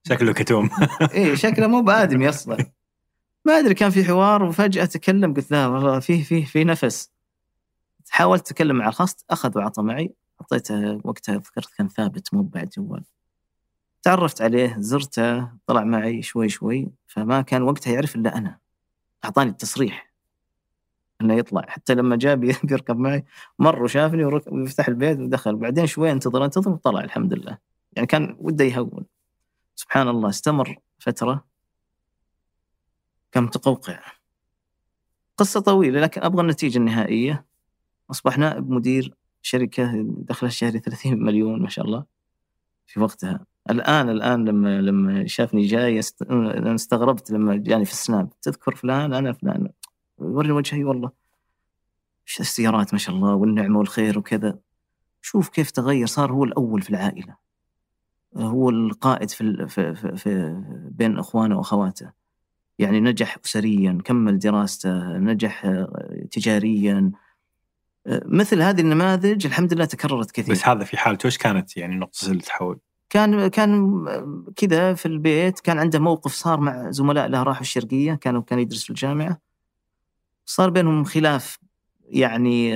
[0.03, 0.71] شكله كتوم.
[1.15, 2.67] إيه شكله مو بآدمي أصلا.
[3.45, 7.11] ما أدري كان في حوار وفجأة تكلم قلت لا والله فيه فيه في نفس.
[8.11, 10.15] حاولت اتكلم مع الخاص أخذ وعطى معي.
[10.41, 13.05] أعطيته وقتها ذكرت كان ثابت مو بعد جوال.
[14.03, 18.59] تعرفت عليه زرته طلع معي شوي شوي فما كان وقتها يعرف إلا أنا.
[19.25, 20.13] أعطاني التصريح
[21.21, 21.65] إنه يطلع.
[21.69, 22.35] حتى لما جاء
[22.65, 23.25] بيركب معي
[23.59, 25.57] مر وشافني ويفتح البيت ودخل.
[25.57, 27.59] بعدين شوي انتظر انتظر وطلع الحمد لله.
[27.93, 29.07] يعني كان وده يهون.
[29.77, 31.45] سبحان الله استمر فترة
[33.33, 34.01] كان متقوقع
[35.37, 37.47] قصة طويلة لكن أبغى النتيجة النهائية.
[38.11, 42.20] أصبح نائب مدير شركة دخلها الشهري 30 مليون ما شاء الله.
[42.91, 43.47] في وقتها.
[43.71, 46.23] الآن الآن لما لما شافني جاي است...
[46.23, 48.31] استغربت لما جاني في السناب.
[48.43, 49.69] تذكر فلان أنا فلان.
[50.21, 51.11] يوري وجهي والله.
[52.29, 54.59] إيش السيارات؟ ما شاء الله والنعمة والخير وكذا.
[55.21, 56.07] شوف كيف تغير.
[56.07, 57.37] صار هو الأول في العائلة.
[58.37, 62.11] هو القائد في, في, في, في بين إخوانه وأخواته.
[62.79, 65.85] يعني نجح اسريا كمل دراسته نجح
[66.31, 67.13] تجاريا
[68.07, 70.55] مثل هذه النماذج الحمد لله تكررت كثير.
[70.55, 72.79] بس هذا في حالته إيش كانت يعني نقطة التحول؟
[73.11, 74.05] كان كان
[74.57, 78.85] كذا في البيت كان عنده موقف صار مع زملاء له راحوا الشرقية كانوا كان يدرس
[78.85, 79.39] في الجامعة.
[80.47, 81.59] صار بينهم خلاف
[82.09, 82.69] يعني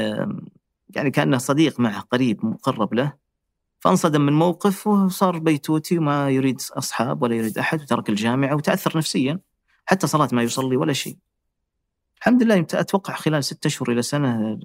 [0.89, 3.13] يعني كأنه صديق معه قريب مقرب له.
[3.81, 9.39] فانصدم من موقف وصار بيتوتي وما يريد أصحاب ولا يريد أحد وترك الجامعة وتأثر نفسيا.
[9.87, 11.17] حتى صلاة ما يصلي ولا شيء.
[12.19, 14.59] الحمد لله أتوقع خلال ستة اشهر إلى سنة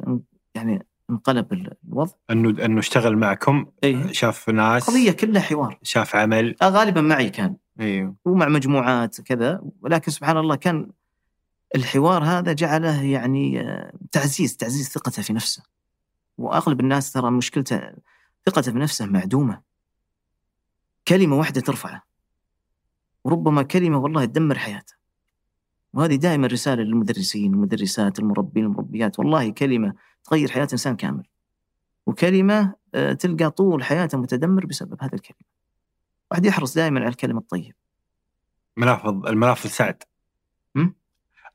[0.59, 2.11] يعني انقلب الوضع.
[2.29, 4.89] انه أنه اشتغل معكم إيه؟ شاف ناس.
[4.89, 5.79] قضية كلها حوار.
[5.83, 6.55] شاف عمل.
[6.61, 7.55] آه غالبا معي كان.
[7.79, 10.91] أيوه ومع مجموعات كذا ولكن سبحان الله كان
[11.75, 15.63] الحوار هذا جعله يعني آه، تعزيز تعزيز ثقته في نفسه.
[16.37, 17.81] وأغلب الناس ترى مشكلته
[18.45, 19.61] ثقته في نفسه معدومة.
[21.07, 22.03] كلمة واحدة ترفعه.
[23.23, 24.93] وربما كلمة والله تدمر حياته.
[25.93, 29.19] وهذه دائما رسالة للمدرسين المدرسات المربين المربيات.
[29.19, 29.93] والله كلمة
[30.29, 31.23] تغير حياة إنسان كامل.
[32.05, 35.49] وكلمة آه، تلقى طول حياته متدمر بسبب هذه الكلمة.
[36.31, 37.75] واحد يحرص دائما على الكلمة الطيب
[38.77, 40.03] منافذ المنافذ سعد.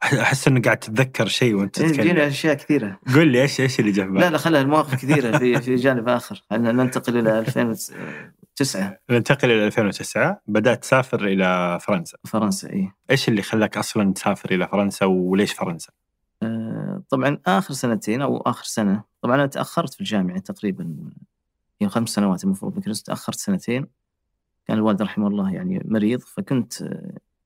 [0.03, 1.95] أحس انك قاعد تتذكر شيء وأنت تتكلم.
[1.95, 3.01] تجينا أشياء كثيرة.
[3.15, 6.43] قول لي إيش إيش اللي جاء لا لا خلها المواقف كثيرة في في جانب آخر.
[6.53, 12.19] ننتقل إلى 2009 ننتقل إلى 2009 بدأت تسافر إلى فرنسا.
[12.25, 15.93] فرنسا اي إيش اللي خلاك أصلا تسافر إلى فرنسا وليش فرنسا؟
[17.09, 20.97] طبعا آخر سنتين أو آخر سنة طبعا أنا تأخرت في الجامعة تقريبا
[21.81, 23.87] هي خمس سنوات المفروض لكن تأخرت سنتين.
[24.67, 26.73] كان الوالد رحمه الله يعني مريض فكنت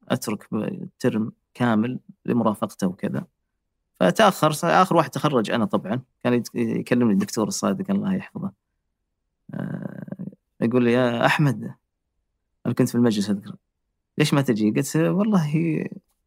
[0.08, 3.24] أترك الترم كامل لمرافقته وكذا.
[4.00, 6.02] فتأخر آخر واحد تخرج أنا طبعا.
[6.24, 8.52] كان يكلمني الدكتور الصادق الله يحفظه.
[9.54, 10.26] آه،
[10.60, 11.74] يقول لي يا أحمد
[12.66, 13.56] أنا كنت في المجلس أذكر.
[14.18, 15.84] ليش ما تجي؟ قلت والله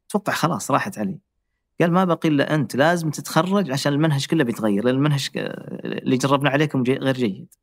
[0.07, 1.19] أتوقع خلاص راحت علي.
[1.81, 6.49] قال ما بقي إلا أنت لازم تتخرج عشان المنهج كله بيتغير لأن المنهج اللي جربنا
[6.49, 7.53] عليكم غير جيد.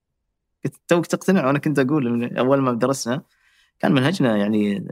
[0.65, 3.23] قلت توك تقتنع وأنا كنت أقول أول ما درسنا
[3.79, 4.89] كان منهجنا يعني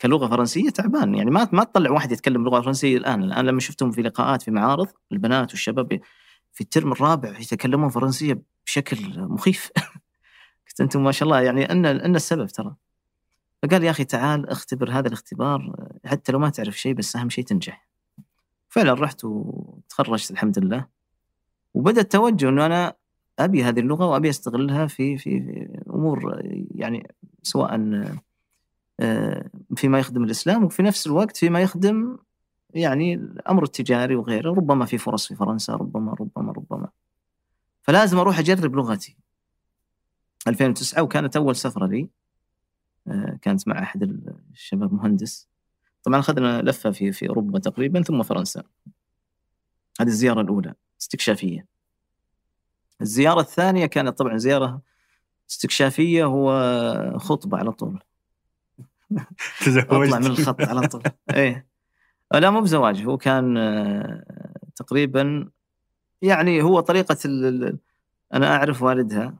[0.00, 3.22] كلغة فرنسية تعبان يعني ما ما تطلع واحد يتكلم لغه فرنسية الآن.
[3.22, 6.00] الآن لما شفتهم في لقاءات في معارض البنات والشباب
[6.52, 9.70] في الترم الرابع يتكلمون فرنسية بشكل مخيف.
[10.68, 12.74] قلت أنتم ما شاء الله يعني ان أن السبب ترى.
[13.62, 17.44] فقال يا أخي تعال اختبر هذا الاختبار حتى لو ما تعرف شيء بس أهم شيء
[17.44, 17.89] تنجح.
[18.70, 20.86] فعلا رحت وتخرجت الحمد لله.
[21.74, 22.94] وبدأ التوجه إنه أنا
[23.38, 25.38] أبي هذه اللغة وأبي أستغلها في في,
[25.90, 26.42] أمور
[26.74, 27.08] يعني
[27.42, 27.80] سواء
[29.00, 32.18] آه، فيما يخدم الإسلام وفي نفس الوقت فيما يخدم
[32.74, 36.88] يعني الأمر التجاري وغيره ربما في فرص في فرنسا ربما ربما ربما.
[37.82, 39.16] فلازم أروح أجرب لغتي.
[40.48, 42.08] 2009 وكانت أول سفرة لي
[43.08, 44.02] آه، كانت مع أحد
[44.52, 45.49] الشباب مهندس.
[46.02, 48.62] طبعا اخذنا لفة في في أوروبا تقريبا ثم فرنسا.
[50.00, 51.66] هذه الزيارة الأولى استكشافية.
[53.00, 54.80] الزيارة الثانية كانت طبعا زيارة
[55.50, 58.02] استكشافية هو خطبة على طول.
[59.64, 61.02] تزوجت أطلع من الخط على طول.
[61.34, 61.66] إيه.
[62.34, 64.24] لا مو بزواج هو كان آه،
[64.76, 65.48] تقريبا
[66.22, 67.16] يعني هو طريقة
[68.34, 69.34] أنا أعرف والدها.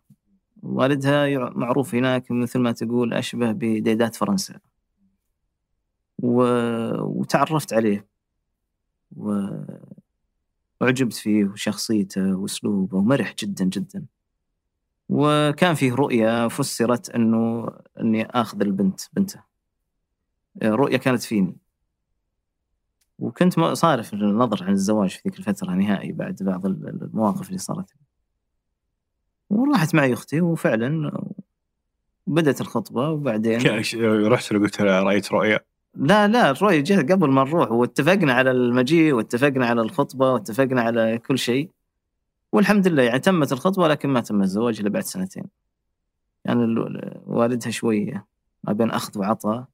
[0.63, 4.59] والدها معروف هناك مثل ما تقول أشبه بديدات فرنسا.
[6.23, 6.43] و...
[7.03, 8.07] وتعرفت عليه.
[9.17, 9.49] و...
[10.81, 14.07] وعجبت فيه وشخصيته وأسلوبه ومرح جدا جدا.
[15.09, 17.69] وكان فيه رؤية فسرت إنه
[18.01, 19.43] إني آخذ البنت بنته.
[20.63, 21.57] رؤية كانت فيني.
[23.19, 27.95] وكنت صارف النظر عن الزواج في ذيك الفترة نهائي بعد بعض المواقف اللي صارت.
[29.51, 31.21] وراحت معي أختي وفعلا
[32.27, 33.61] بدأت الخطبة وبعدين
[34.27, 39.67] رحت قلت رأيت رؤية؟ لا لا الرؤية جت قبل ما نروح واتفقنا على المجيء واتفقنا
[39.67, 41.71] على الخطبة واتفقنا على كل شيء
[42.53, 45.45] والحمد لله يعني تمت الخطبة لكن ما تم الزواج إلا بعد سنتين.
[46.45, 46.65] يعني
[47.27, 48.27] والدها شوية
[48.65, 49.65] ما بين أخذ وعطاء.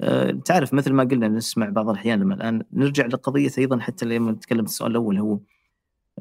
[0.00, 4.32] أه تعرف مثل ما قلنا نسمع بعض الأحيان لما الآن نرجع لقضية أيضا حتى لما
[4.32, 5.38] نتكلم السؤال الأول هو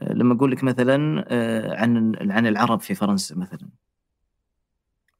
[0.01, 3.69] أه لما أقول لك مثلا أه عن عن العرب في فرنسا مثلا.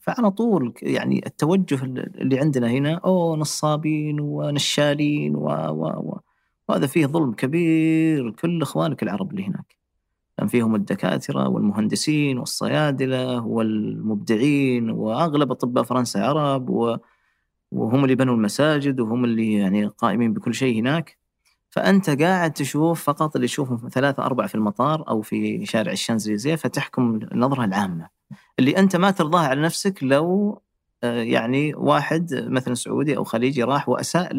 [0.07, 6.19] فعلى طول يعني التوجه اللي عندنا هنا أوه نصابين ونشالين و, و, و
[6.67, 9.77] وهذا فيه ظلم كبير كل إخوانك العرب اللي هناك.
[10.37, 16.97] كان فيهم الدكاترة والمهندسين والصيادلة والمبدعين وأغلب أطباء فرنسا عرب و...
[17.71, 21.17] وهم اللي بنوا المساجد وهم اللي يعني قائمين بكل شيء هناك.
[21.69, 27.19] فأنت قاعد تشوف فقط اللي يشوفهم ثلاثة أربعة في المطار أو في شارع الشانزليزيه فتحكم
[27.31, 28.09] النظرة العامة.
[28.59, 30.61] اللي أنت ما ترضاها على نفسك لو
[31.03, 34.33] آه، يعني واحد مثلا سعودي أو خليجي راح وأساء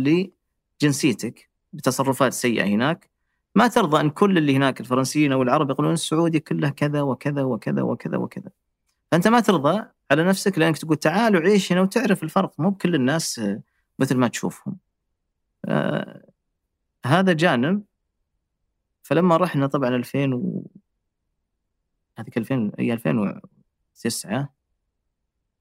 [0.83, 3.11] لجنسيتك بتصرفات سيئة هناك.
[3.55, 7.83] ما ترضى أن كل اللي هناك الفرنسيين أو العرب يقولون السعودي كله كذا وكذا وكذا
[7.83, 8.51] وكذا وكذا.
[9.13, 13.39] فأنت ما ترضى على نفسك لأنك تقول تعال وعيش هنا وتعرف الفرق مو بكل الناس
[13.39, 13.63] آه،
[13.99, 14.79] مثل ما تشوفهم.
[15.65, 16.25] آه
[17.07, 17.83] هذا جانب.
[19.03, 20.63] فلما رحنا طبعا 2000 و
[22.19, 22.93] هذيك 2000 هي
[24.07, 24.55] 2009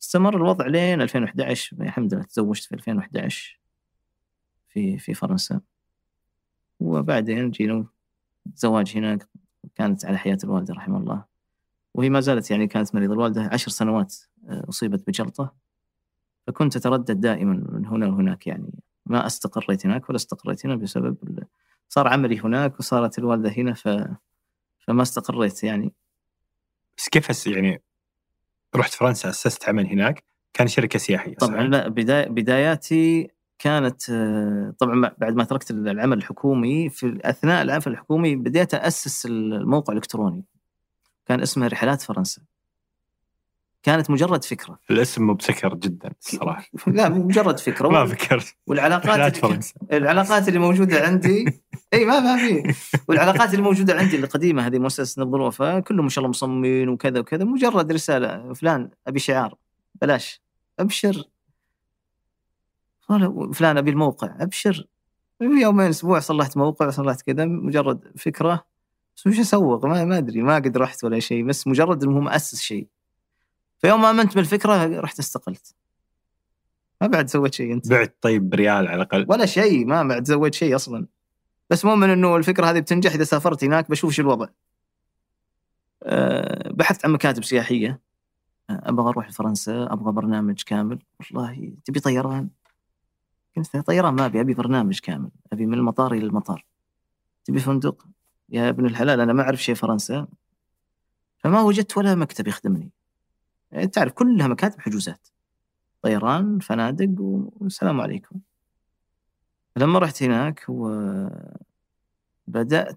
[0.02, 3.60] استمر الوضع لين 2011 الحمد لله تزوجت في 2011
[4.68, 5.62] في في فرنسا.
[6.80, 7.86] وبعدين جينا
[8.56, 9.28] زواج هناك
[9.76, 11.26] كانت على حياة الوالدة رحمه الله.
[11.94, 13.14] وهي ما زالت يعني كانت مريضة.
[13.14, 14.16] الوالدة عشر سنوات
[14.50, 15.56] آه، أصيبت بجلطة.
[16.48, 18.74] فكنت أتردد دائما من هنا وهناك يعني.
[19.06, 21.48] ما استقريت هناك ولا استقريت هنا بسبب
[21.90, 23.88] صار عملي هناك وصارت الوالدة هنا ف...
[24.80, 25.94] فما استقريت يعني.
[26.98, 27.82] بس كيف يعني
[28.78, 33.28] رحت فرنسا أسست عمل هناك كان شركة سياحية طبعا لا بداية بداياتي
[33.60, 39.92] كانت آه، طبعا بعد ما تركت العمل الحكومي في أثناء العمل الحكومي بديت اسس الموقع
[39.92, 40.46] الإلكتروني
[41.26, 42.42] كان اسمه رحلات فرنسا.
[43.88, 44.80] كانت مجرد فكرة.
[44.92, 46.66] الاسم مبتكر جدا الصراحة.
[46.88, 47.88] لا مجرد فكرة.
[47.88, 48.56] ما فكرت.
[48.68, 49.60] والعلاقات اللي
[49.92, 51.62] العلاقات اللي موجودة عندي.
[51.94, 52.76] إي ما ما في.
[53.08, 57.20] والعلاقات اللي موجودة عندي القديمة هذه مؤسسه نبض الوفاء كلهم ما شاء الله مصممين وكذا
[57.20, 57.44] وكذا.
[57.44, 59.56] مجرد رسالة فلان أبي شعار
[60.02, 60.42] بلاش.
[60.80, 61.24] أبشر.
[63.54, 64.88] فلان أبي الموقع أبشر.
[65.42, 68.66] يومين أسبوع صلحت موقع صلحت كذا مجرد فكرة.
[69.18, 72.62] بس وش أسوق؟ ما, ما أدري ما قد رحت ولا شيء بس مجرد إنه مؤسس
[72.62, 72.88] شيء.
[73.80, 75.76] فيوم ما أمنت بالفكرة رحت استقلت.
[77.02, 77.90] ما بعد سويت شيء أنت.
[77.90, 79.26] بعت طيب بريال على الأقل.
[79.30, 81.08] ولا شيء ما بعد سويت شيء أصلا.
[81.70, 84.48] بس مؤمن إنه الفكرة هذه بتنجح إذا سافرت هناك بشوف شو الوضع.
[86.04, 88.00] أه بحثت عن مكاتب سياحية.
[88.70, 91.00] أه أبغى أروح لفرنسا أبغى برنامج كامل.
[91.20, 92.50] والله تبي طيران؟
[93.58, 95.30] قلت طيران ما أبي أبي برنامج كامل.
[95.54, 96.66] أبي من المطار إلى المطار.
[97.46, 98.06] تبي فندق؟
[98.50, 100.28] يا ابن الحلال أنا ما أعرف شيء فرنسا.
[101.38, 102.92] فما وجدت ولا مكتب يخدمني.
[103.72, 105.28] يعني تعرف كلها مكاتب حجوزات.
[106.02, 107.16] طيران فنادق
[107.60, 108.40] والسلام عليكم.
[109.78, 111.62] لما رحت هناك وبدأت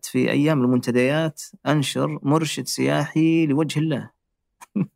[0.07, 4.11] في أيام المنتديات أنشر مرشد سياحي لوجه الله.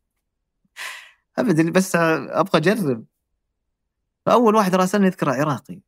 [1.37, 3.05] أبدا بس أبغى أجرب.
[4.25, 5.79] فأول واحد راسلني أذكره عراقي.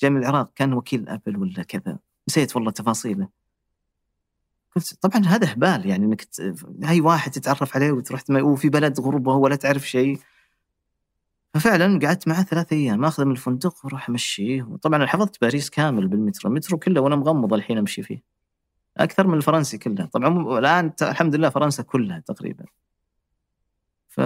[0.00, 1.98] جاي من العراق كان وكيل أبل ولا كذا.
[2.28, 3.28] نسيت والله تفاصيله.
[4.76, 6.26] قلت طبعا هذا هبال يعني إنك
[6.82, 10.18] هاي واحد تتعرف عليه وتروح وفي بلد غربة ولا تعرف شيء.
[11.54, 14.62] ففعلا قعدت معه ثلاث أيام آخذه من الفندق وأروح أمشيه.
[14.62, 18.22] وطبعا حفظت باريس كامل بالمترو المترو كله وأنا مغمض الحين أمشي فيه.
[18.96, 20.04] أكثر من الفرنسي كله.
[20.06, 22.64] طبعا الآن الحمد لله فرنسا كلها تقريبا.
[24.08, 24.20] ف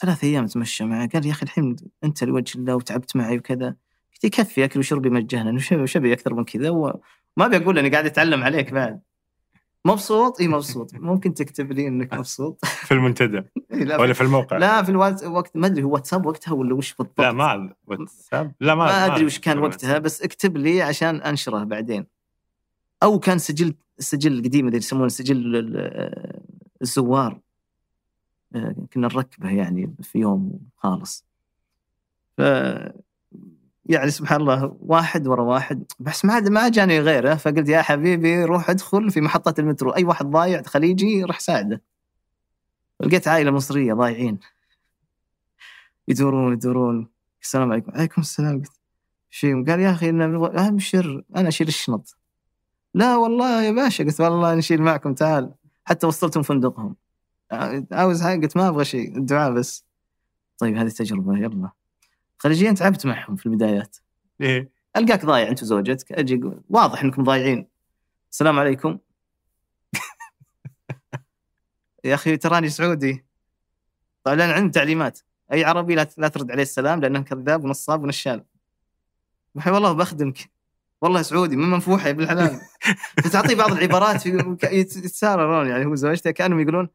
[0.00, 1.08] ثلاث أيام اتمشى معه.
[1.08, 3.76] قال يا أخي الحين أنت لوجه الله وتعبت معي وكذا.
[4.12, 6.94] قلت يكفي أكل وشربي مجانا وش أبي أكثر من كذا؟
[7.38, 9.00] وما ابي أقول اني قاعد أتعلم عليك بعد.
[9.84, 10.94] مبسوط؟ إي مبسوط.
[10.94, 12.64] ممكن تكتب لي إنك مبسوط.
[12.64, 13.42] في المنتدى.
[14.00, 14.56] ولا في الموقع.
[14.56, 18.52] لا في الوقت وقت ما أدري هو واتساب وقتها ولا وش بالضبط؟ لا ما واتساب؟
[18.60, 22.06] لا ما ما أدري وش كان وقتها بس اكتب لي عشان أنشره بعدين.
[23.02, 25.56] أو كان سجل السجل القديم اللي يسمونه سجل
[26.82, 27.40] الزوار.
[28.54, 31.24] آه، كنا نركبه يعني في يوم خالص.
[32.36, 32.40] ف
[33.88, 35.84] يعني سبحان الله واحد ورا واحد.
[36.00, 39.90] بس ما ما جاني غيره فقلت يا حبيبي روح ادخل في محطة المترو.
[39.90, 41.82] أي واحد ضايع خليجي روح ساعده.
[43.00, 44.38] لقيت عائلة مصرية ضايعين.
[46.08, 47.08] يدورون يدورون
[47.42, 47.92] السلام عليكم.
[47.92, 48.58] عليكم السلام.
[48.58, 48.72] قلت
[49.30, 52.16] شيء قال يا أخي ابشر أنا أشيل الشنط.
[52.94, 54.04] لا والله يا باشا.
[54.04, 55.54] قلت والله نشيل معكم تعال.
[55.84, 56.96] حتى وصلتهم فندقهم.
[57.92, 59.16] عاوز حاجة قلت ما أبغى شيء.
[59.16, 59.84] الدعاء بس.
[60.58, 61.70] طيب هذه تجربه يلا.
[62.38, 63.96] خليجيين تعبت معهم في البدايات.
[64.40, 64.70] إيه.
[64.96, 66.40] ألقاك ضايع أنت وزوجتك أجي
[66.70, 67.68] واضح إنكم ضايعين.
[68.30, 68.98] السلام عليكم.
[72.04, 73.24] يا أخي تراني سعودي.
[74.24, 75.20] طيب أنا عندي تعليمات.
[75.52, 78.44] أي عربي لا لا ترد عليه السلام لأنه كذاب ونصاب ونشال.
[79.54, 80.50] وحي والله بخدمك.
[81.02, 82.60] والله سعودي من منفوحة يا ابن الحلال
[83.24, 84.26] فتعطيه بعض العبارات
[84.72, 86.88] يتساررون يعني هو زوجته كأنهم يقولون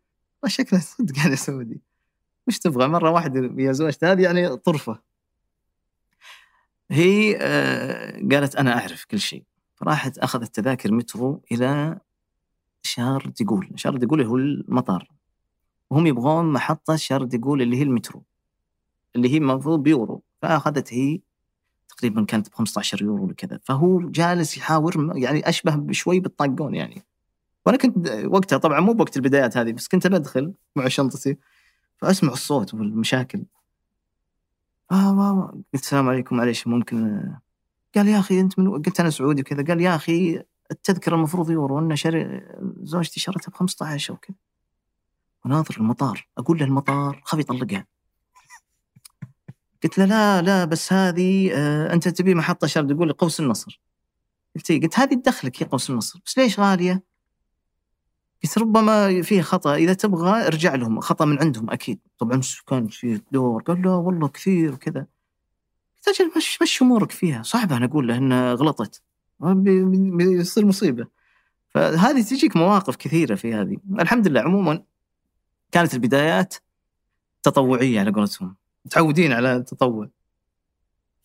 [0.47, 1.81] شكله صدق يعني سعودي.
[2.47, 4.05] وش تبغى؟ مرة واحدة يا زوجتي.
[4.05, 5.12] هذه يعني طرفة.
[6.93, 9.43] هي آه قالت أنا أعرف كل شيء.
[9.75, 11.99] فراحت أخذت تذاكر مترو إلى
[12.83, 13.71] شار ديقول.
[13.75, 15.07] شار ديقول هو المطار.
[15.89, 18.23] وهم يبغون محطة شار ديقول اللي هي المترو.
[19.15, 20.23] اللي هي المفروض بيورو.
[20.41, 21.19] فأخذت هي
[21.89, 23.59] تقريبا كانت ب 15 يورو ولا كذا.
[23.63, 27.03] فهو جالس يحاور يعني أشبه بشوي بالطاقون يعني.
[27.65, 31.37] وأنا كنت وقتها طبعا مو بوقت البدايات هذه بس كنت بدخل مع شنطتي
[31.97, 33.43] فأسمع الصوت والمشاكل.
[34.93, 37.23] آه قلت السلام عليكم معليش ممكن
[37.95, 39.63] قال يا أخي أنت من قلت أنا سعودي وكذا.
[39.63, 42.41] قال يا أخي التذكرة المفروض يورو أنا شري
[42.81, 44.35] زوجتي شرتها ب 15 وكذا
[45.45, 46.27] وناظر المطار.
[46.37, 47.85] أقول له المطار خاف يطلقها.
[49.83, 52.91] قلت له لا لا بس هذه آه أنت تبي محطة شرد.
[52.91, 53.81] يقول لي قوس النصر.
[54.55, 56.19] قلت إيه؟ قلت هذه تدخلك هي قوس النصر.
[56.25, 57.03] بس ليش غالية؟
[58.43, 59.75] قلت ربما فيه خطأ.
[59.75, 61.99] إذا تبغى ارجع لهم خطأ من عندهم أكيد.
[62.17, 65.07] طبعا كان في دور قال لا والله كثير وكذا.
[65.97, 67.43] قلت أجل مش مش أمورك فيها.
[67.43, 69.01] صعبه أنا أقول له انها غلطت.
[69.39, 71.07] بيصير مصيبة.
[71.69, 73.77] فهذه تجيك مواقف كثيرة في هذه.
[73.99, 74.83] الحمد لله عموما
[75.71, 76.55] كانت البدايات
[77.43, 78.55] تطوعية على قولتهم.
[78.85, 80.09] متعودين على التطوع.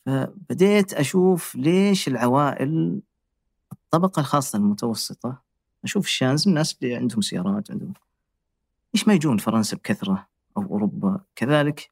[0.07, 3.01] فبديت أشوف ليش العوائل
[3.73, 5.47] الطبقة الخاصة المتوسطة
[5.85, 7.93] أشوف الشانز الناس اللي عندهم سيارات عندهم
[8.95, 11.91] ليش ما يجون فرنسا بكثرة أو أوروبا كذلك.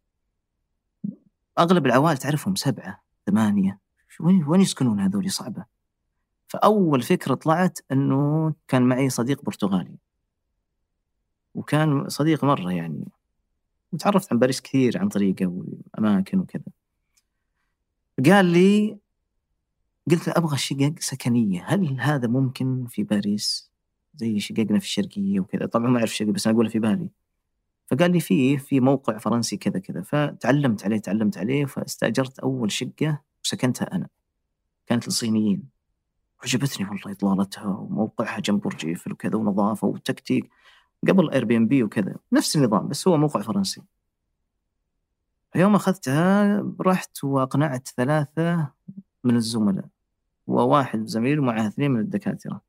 [1.58, 3.78] أغلب العوائل تعرفهم سبعة ثمانية.
[4.20, 5.64] وين وين يسكنون هذول؟ صعبة.
[6.48, 9.96] فأول فكرة طلعت إنه كان معي صديق برتغالي.
[11.54, 13.04] وكان صديق مرة يعني.
[13.92, 16.64] وتعرفت عن باريس كثير عن طريقة وأماكن وكذا.
[18.26, 18.98] قال لي
[20.10, 21.64] قلت له أبغى شقق سكنية.
[21.66, 23.75] هل هذا ممكن في باريس؟
[24.16, 25.66] زي شققنا في الشرقية وكذا.
[25.66, 27.08] طبعا ما أعرف شقق بس أنا اقولها في بالي.
[27.86, 30.02] فقال لي في في موقع فرنسي كذا كذا.
[30.02, 34.08] فتعلمت عليه تعلمت عليه فاستأجرت أول شقة وسكنتها أنا.
[34.86, 35.62] كانت للصينيين
[36.44, 40.50] عجبتني والله إطلالتها وموقعها جنب برج إيفل وكذا ونظافة وتكتيك.
[41.08, 42.16] قبل Airbnb وكذا.
[42.32, 43.82] نفس النظام بس هو موقع فرنسي.
[45.54, 48.72] يوم أخذتها رحت وأقنعت ثلاثة
[49.24, 49.84] من الزملاء
[50.46, 52.60] وواحد زميل ومعه اثنين من الدكاترة.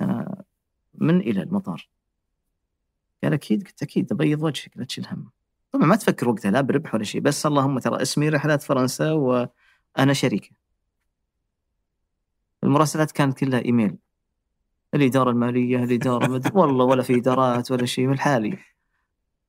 [0.00, 0.42] أنا
[0.98, 1.88] من إلى المطار.
[3.22, 5.30] قال أكيد قلت أكيد أبيض وجهك لا تشيل هم.
[5.72, 10.12] طبعا ما تفكر وقتها لا بربح ولا شيء بس اللهم ترى اسمي رحلات فرنسا وأنا
[10.12, 10.50] شريكة.
[12.64, 13.96] المراسلات كانت كلها إيميل.
[14.94, 16.50] الإدارة المالية الإدارة مد...
[16.54, 18.58] والله ولا في إدارات ولا شيء من حالي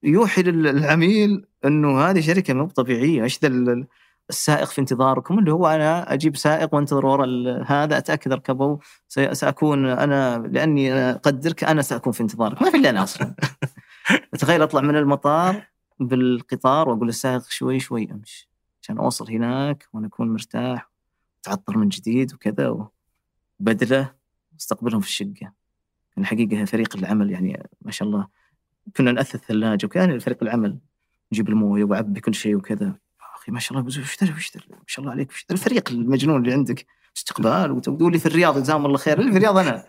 [0.03, 3.23] يوحي للعميل إنه هذه شركة مو طبيعية.
[3.23, 3.85] إيش ذا
[4.29, 8.79] السائق في انتظاركم اللي هو أنا أجيب سائق وأنتظر ورا هذا أتأكد اركبه
[9.31, 13.35] سأكون أنا لأني أنا أقدرك أنا سأكون في انتظارك ما في إلا أنا أصلا.
[14.39, 15.67] تخيل أطلع من المطار
[15.99, 18.49] بالقطار وأقول للسائق شوي شوي أمشي
[18.81, 20.91] عشان أوصل هناك وأنا أكون مرتاح
[21.43, 22.89] تعطر من جديد وكذا
[23.59, 24.13] وبدلة
[24.53, 25.51] وأستقبلهم في الشقة.
[26.17, 28.27] الحقيقة فريق العمل يعني ما شاء الله
[28.97, 30.79] كنا نأثث الثلاجه وكان فريق العمل
[31.33, 32.95] نجيب الموية واعبي كل شيء وكذا.
[33.47, 34.23] أخي ما شاء الله وش وش
[34.69, 36.85] ما شاء الله عليك وش الفريق المجنون اللي عندك.
[37.17, 39.19] استقبال وتقول لي في الرياض جزاهم الله خير.
[39.19, 39.85] اللي في الرياض أنا.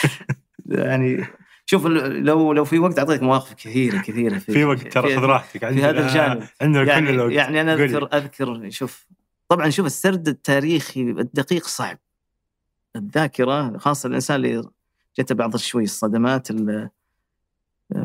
[0.66, 1.26] يعني
[1.66, 5.68] شوف لو لو في وقت أعطيك مواقف كثيرة كثيرة في, في وقت ترى خذ راحتك.
[5.68, 6.48] في هذا الجانب.
[6.60, 7.32] عندنا يعني كل الوقت.
[7.32, 9.06] يعني أنا أذكر أذكر شوف
[9.48, 11.98] طبعا شوف السرد التاريخي الدقيق صعب.
[12.96, 14.70] الذاكرة خاصة الإنسان اللي
[15.18, 16.48] جته بعض شوي الصدمات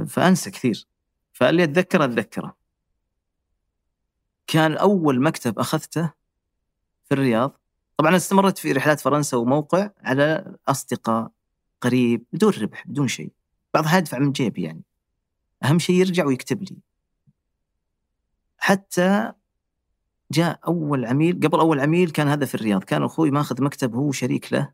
[0.07, 0.85] فأنسى كثير.
[1.33, 2.66] فاللي أتذكره أتذكره.
[4.47, 6.13] كان أول مكتب أخذته
[7.05, 7.61] في الرياض.
[7.97, 11.31] طبعا استمرت في رحلات فرنسا وموقع على أصدقاء
[11.81, 13.31] قريب بدون ربح بدون شيء.
[13.73, 14.83] بعضها يدفع من جيبي يعني.
[15.63, 16.77] أهم شيء يرجع ويكتب لي.
[18.57, 19.31] حتى
[20.31, 22.83] جاء أول عميل قبل أول عميل كان هذا في الرياض.
[22.83, 24.73] كان أخوي ماخذ مكتب هو شريك له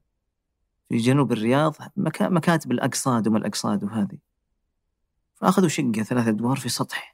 [0.90, 1.76] في جنوب الرياض
[2.20, 4.18] مكاتب الأقصاد وما الأقصاد وهذه.
[5.36, 7.13] فأخذوا شقة ثلاثة أدوار في سطح.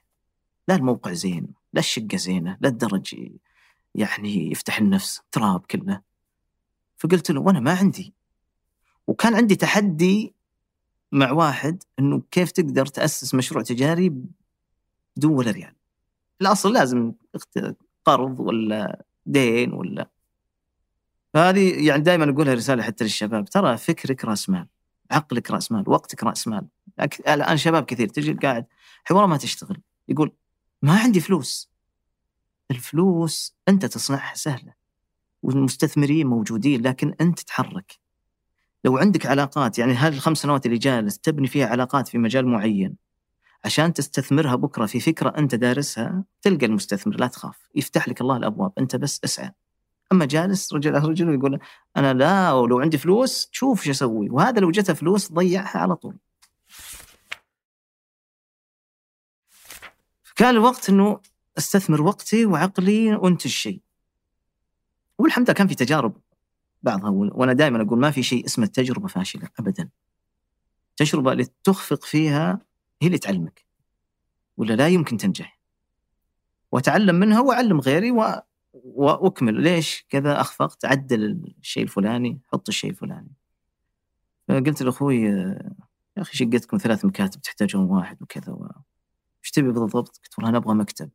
[0.70, 3.30] لا الموقع زين لا الشقة زينة لا الدرج
[3.94, 6.00] يعني يفتح النفس تراب كله.
[6.98, 8.14] فقلت له وأنا ما عندي.
[9.06, 10.34] وكان عندي تحدي
[11.12, 14.12] مع واحد إنه كيف تقدر تأسس مشروع تجاري
[15.16, 15.74] بدون ولا ريال.
[16.40, 17.12] الأصل لازم
[18.04, 20.10] قرض ولا دين ولا.
[21.34, 24.66] فهذه يعني دائما أقولها رسالة حتى للشباب ترى فكرك رأس مال
[25.10, 26.66] عقلك رأس مال وقتك رأس مال.
[27.28, 28.66] الآن شباب كثير تجي قاعد
[29.04, 29.80] حوار ما تشتغل.
[30.08, 30.32] يقول
[30.82, 31.70] ما عندي فلوس.
[32.70, 34.74] الفلوس أنت تصنعها سهلة
[35.42, 37.98] والمستثمرين موجودين لكن أنت تتحرك.
[38.84, 42.96] لو عندك علاقات يعني هذه الخمس سنوات اللي جالس تبني فيها علاقات في مجال معين
[43.64, 48.72] عشان تستثمرها بكرة في فكرة أنت دارسها تلقى المستثمر لا تخاف يفتح لك الله الأبواب
[48.78, 49.52] أنت بس اسعى.
[50.12, 51.58] أما جالس رجل رجل ويقول
[51.96, 54.30] أنا لا ولو عندي فلوس شوف شو أسوي.
[54.30, 56.16] وهذا لو جته فلوس ضيعها على طول.
[60.40, 61.20] كان الوقت إنه
[61.58, 63.82] أستثمر وقتي وعقلي وأنتج شيء.
[65.18, 66.16] والحمد لله كان في تجارب
[66.82, 69.88] بعضها وأنا دائما أقول ما في شيء اسمه تجربة فاشلة ابدا.
[70.90, 72.60] التجربه اللي تخفق فيها
[73.02, 73.66] هي اللي تعلمك
[74.56, 75.60] ولا لا يمكن تنجح.
[76.72, 78.42] واتعلم منها وأعلم غيري و...
[78.72, 79.62] وأكمل.
[79.62, 83.32] ليش؟ كذا اخفقت عدل الشيء الفلاني حط الشيء الفلاني.
[84.48, 85.72] فقلت لأخوي يا
[86.18, 88.68] أخي شقتكم ثلاث مكاتب تحتاجون واحد وكذا و...
[89.50, 91.10] إيش تبي بالضبط؟ قلت والله أنا أبغى مكتب.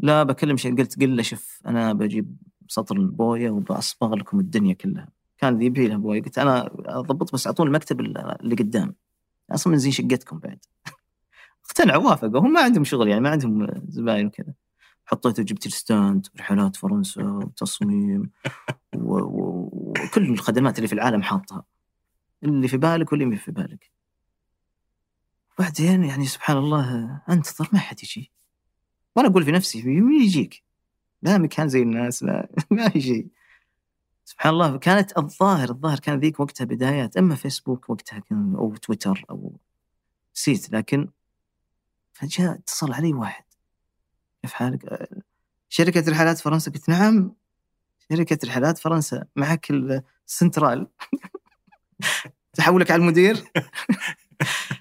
[0.00, 2.36] لا بكلم شيء قلت قل له شوف أنا بجيب
[2.68, 5.08] سطر البوية وبصبغ لكم الدنيا كلها.
[5.38, 8.94] كان يبي له بوية قلت أنا أضبط بس أعطوني المكتب اللي قدام
[9.50, 10.58] أصلا من زين شقتكم بعد.
[11.66, 12.40] اقتنعوا وافقوا.
[12.40, 14.54] هم ما عندهم شغل يعني ما عندهم زباين وكذا.
[15.04, 18.30] حطيته جبت الستاند رحلات فرنسا وتصميم
[18.96, 21.64] وكل الخدمات اللي في العالم حاطها.
[22.44, 23.97] اللي في بالك واللي ما في بالك.
[25.58, 28.32] بعدين يعني سبحان الله انتظر ما حد يجي.
[29.16, 30.64] وأنا أقول في نفسي مين يجيك؟
[31.22, 33.28] لا مكان زي الناس لا ما في شيء
[34.24, 39.24] سبحان الله كانت الظاهر الظاهر كان ذيك وقتها بدايات أما فيسبوك وقتها كان أو تويتر
[39.30, 39.56] أو
[40.36, 41.08] نسيت لكن
[42.12, 43.44] فجاء اتصل علي واحد.
[44.42, 45.08] كيف حالك؟
[45.68, 46.70] شركة رحلات فرنسا.
[46.70, 47.34] قلت نعم
[48.12, 49.70] شركة رحلات فرنسا معك
[50.26, 50.86] السنترال.
[52.56, 53.44] تحولك على المدير؟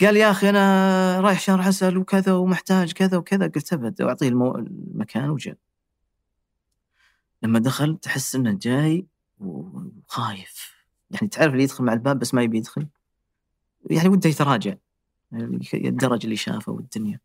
[0.00, 3.46] قال يا أخي أنا رايح شهر عسل وكذا ومحتاج كذا وكذا.
[3.46, 4.54] قلت أبد واعطيه المو...
[4.54, 5.56] المكان وجاء.
[7.42, 9.06] لما دخل تحس إنه جاي
[9.38, 10.74] وخايف.
[11.10, 12.86] يعني تعرف اللي يدخل مع الباب بس ما يبي يدخل؟
[13.90, 14.74] يعني وده يتراجع.
[15.74, 17.20] الدرج اللي شافه والدنيا.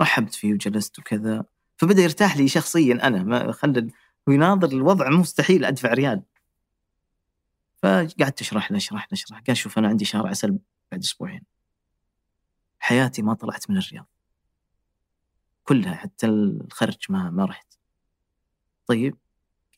[0.00, 1.44] رحبت فيه وجلست وكذا.
[1.76, 3.22] فبدأ يرتاح لي شخصيا أنا.
[3.22, 3.90] ما خلى
[4.26, 6.22] ويناظر الوضع مستحيل أدفع ريال.
[7.82, 10.58] فقعدت أشرح له أشرح له أشرح قال شوف أنا عندي شهر عسل
[10.92, 11.59] بعد أسبوعين.
[12.80, 14.06] حياتي ما طلعت من الرياض.
[15.64, 17.78] كلها حتى الخرج ما ما رحت.
[18.86, 19.16] طيب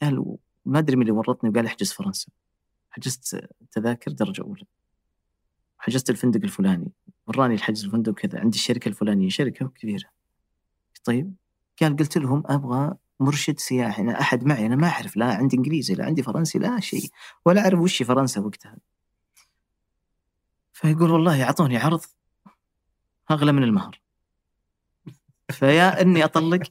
[0.02, 2.28] قال ما أدري من اللي ورطني وقال احجز فرنسا.
[2.90, 4.64] حجزت تذاكر درجة أولى.
[5.78, 6.92] حجزت الفندق الفلاني.
[7.26, 10.08] وراني الحجز الفندق كذا عند الشركة الفلانية شركة كبيرة.
[11.04, 11.34] طيب
[11.80, 14.02] قال قلت لهم أبغى مرشد سياحي.
[14.02, 17.10] أنا أحد معي أنا ما أعرف لا عندي إنجليزي لا عندي فرنسي لا شيء.
[17.46, 18.76] ولا أعرف وش فرنسا وقتها.
[20.72, 22.00] فيقول والله أعطوني عرض
[23.30, 24.00] اغلى من المهر.
[25.50, 26.62] فيا إني أطلق.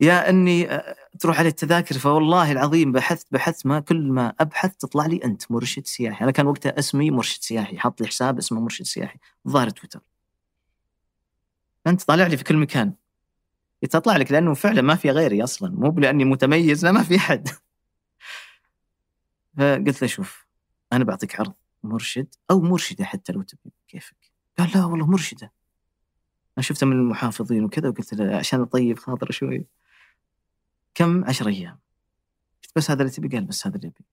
[0.00, 0.82] يا إني
[1.20, 5.86] تروح على التذاكر فوالله العظيم بحثت بحثت ما كل ما أبحث تطلع لي أنت مرشد
[5.86, 6.24] سياحي.
[6.24, 7.78] أنا كان وقتها اسمي مرشد سياحي.
[7.78, 9.18] حاط لي حساب اسمه مرشد سياحي.
[9.48, 10.00] ظاهر تويتر.
[11.86, 12.94] أنت طالع لي في كل مكان.
[13.90, 15.70] تطلع لك لأنه فعلا ما في غيري أصلا.
[15.70, 17.48] مو لاني متميز لا ما في حد
[19.58, 20.46] فقلت له شوف
[20.92, 23.72] أنا بعطيك عرض مرشد أو مرشدة حتى لو تبي.
[23.88, 24.23] كيفك؟
[24.58, 25.52] قال لا والله مرشدة.
[26.58, 29.66] أنا شفته من المحافظين وكذا وقلت له عشان أطيب خاطر شوي.
[30.94, 31.78] كم؟ عشر أيام.
[32.62, 34.04] قلت بس هذا اللي تبي؟ قال بس هذا اللي ابي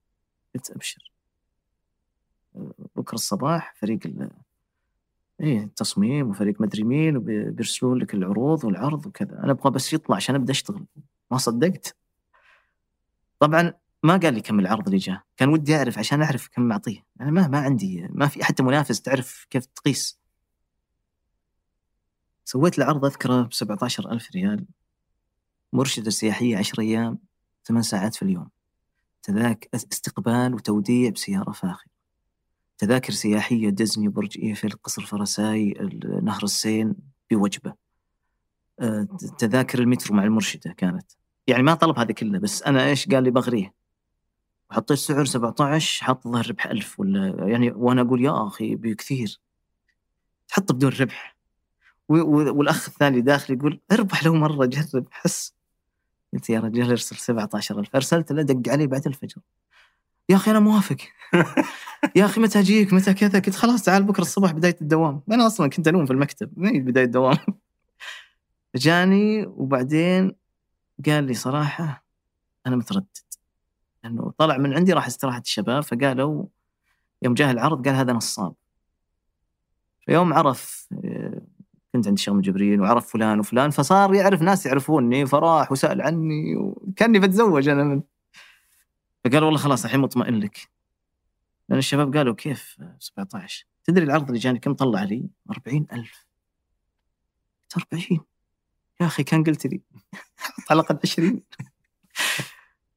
[0.54, 1.12] قلت أبشر.
[2.96, 4.00] بكرة الصباح فريق
[5.40, 9.38] إيه التصميم وفريق مدري مين وبيرسلون لك العروض والعرض وكذا.
[9.44, 10.84] أنا أبغى بس يطلع عشان أبدأ أشتغل.
[11.30, 11.96] ما صدقت.
[13.38, 15.22] طبعا ما قال لي كم العرض اللي جاء.
[15.36, 19.00] كان ودي أعرف عشان أعرف كم معطيه أنا ما ما عندي ما في حتى منافس
[19.00, 20.21] تعرف كيف تقيس.
[22.52, 24.66] سويت العرض أذكره ب 17000 ريال.
[25.72, 27.18] مرشدة سياحية 10 أيام
[27.64, 28.48] ثمان ساعات في اليوم.
[29.22, 31.90] تذاك استقبال وتوديع بسيارة فاخرة.
[32.78, 35.74] تذاكر سياحية ديزني برج إيفل قصر فرساي
[36.22, 36.94] نهر السين
[37.30, 37.74] بوجبة.
[38.80, 41.12] آه، تذاكر المترو مع المرشدة كانت.
[41.46, 43.74] يعني ما طلب هذا كله بس أنا إيش قال لي؟ بغريه.
[44.70, 49.40] حطيت سعر 17 حط ظهر ربح 1000 ولا يعني وأنا أقول يا أخي بكثير
[50.48, 51.31] تحط بدون ربح.
[52.20, 55.54] والأخ الثاني داخل يقول اربح له مرة جرب حس.
[56.32, 59.40] قلت يا رجال ارسل 17000 أرسلت له دق علي بعد الفجر.
[60.28, 60.96] يا أخي أنا موافق.
[62.16, 65.22] يا أخي متى أجيك؟ متى كذا؟ قلت خلاص تعال بكرة الصبح بداية الدوام.
[65.30, 67.38] أنا أصلا كنت انوم في المكتب ما بداية الدوام.
[68.76, 70.32] جاني وبعدين
[71.06, 72.04] قال لي صراحة
[72.66, 73.06] أنا متردد.
[74.04, 76.44] لأنه طلع من عندي راح استراحة الشباب فقالوا
[77.22, 78.54] يوم جاه العرض قال هذا نصاب.
[80.06, 80.88] فيوم عرف
[81.92, 87.18] كنت عند الشيخ جبريل وعرف فلان وفلان فصار يعرف ناس يعرفوني فراح وسأل عني وكأني
[87.18, 88.02] بتزوج أنا من
[89.24, 90.68] فقال والله خلاص الحين مطمئن لك.
[91.68, 96.26] لأن الشباب قالوا كيف 17 تدري العرض اللي جاني كم طلع لي؟ 40000
[97.76, 98.02] 40
[99.00, 99.80] يا أخي كان قلت لي.
[100.70, 101.42] على الاقل 20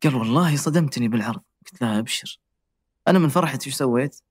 [0.03, 1.41] قال والله صدمتني بالعرض.
[1.65, 2.39] قلت لا أبشر.
[3.07, 4.21] أنا من فرحتي إيش سويت؟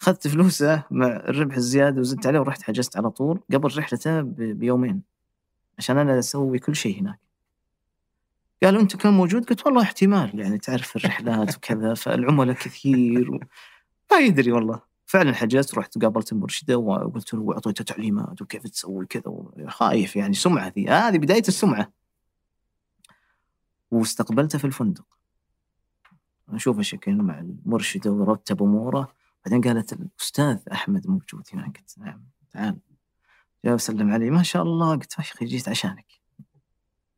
[0.00, 5.02] أخذت فلوسه مع الربح الزيادة وزدت عليه ورحت حجزت على طول قبل رحلته بيومين
[5.78, 7.20] عشان أنا أسوي كل شيء هناك.
[8.62, 13.40] قالوا أنت كان موجود؟ قلت والله احتمال يعني تعرف الرحلات وكذا فالعملاء كثير و...
[14.12, 14.80] ما يدري والله.
[15.06, 19.22] فعلا حجزت رحت قابلت المرشدة وقلت له واعطيته تعليمات وكيف تسوي كذا
[19.68, 20.88] خايف يعني سمعة ذي.
[20.88, 21.92] هذه بداية السمعة.
[23.90, 25.04] واستقبلته في الفندق.
[26.48, 29.17] أشوف الشكل مع المرشدة ورتب أموره.
[29.44, 31.78] بعدين قالت الأستاذ أحمد موجود هناك.
[31.78, 32.78] قلت نعم تعال.
[33.64, 36.06] جاء وسلم علي ما شاء الله قلت يا أخي جيت عشانك.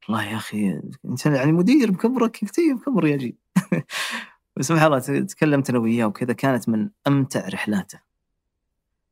[0.09, 3.37] والله يا أخي أنت يعني مدير بكبرك بكبر يا جي.
[4.61, 8.01] سبحان الله تكلمت أنا وياه وكذا كانت من أمتع رحلاته.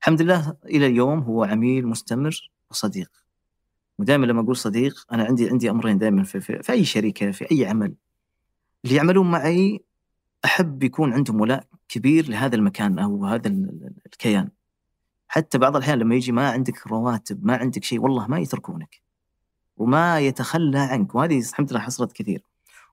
[0.00, 3.10] الحمد لله إلى اليوم هو عميل مستمر وصديق.
[3.98, 7.50] ودائما لما أقول صديق أنا عندي عندي أمرين دائما في, في, في أي شركة في
[7.52, 7.94] أي عمل.
[8.84, 9.84] اللي يعملون معي
[10.44, 13.48] أحب يكون عندهم ولاء كبير لهذا المكان أو هذا
[14.06, 14.48] الكيان.
[15.28, 19.02] حتى بعض الأحيان لما يجي ما عندك رواتب ما عندك شيء والله ما يتركونك.
[19.76, 21.14] وما يتخلى عنك.
[21.14, 22.42] وهذه الحمد لله حصلت كثير.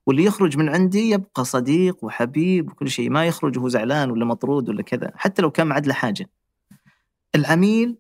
[0.06, 3.10] واللي يخرج من عندي يبقى صديق وحبيب وكل شيء.
[3.10, 5.12] ما يخرج وهو زعلان ولا مطرود ولا كذا.
[5.16, 6.30] حتى لو كان معد له حاجة.
[7.36, 7.98] العميل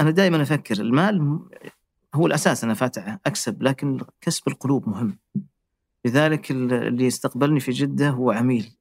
[0.00, 1.40] أنا دائما أفكر المال
[2.14, 3.62] هو الأساس أنا فاتح أكسب.
[3.62, 5.18] لكن كسب القلوب مهم.
[6.04, 8.76] لذلك اللي استقبلني في جدة هو عميل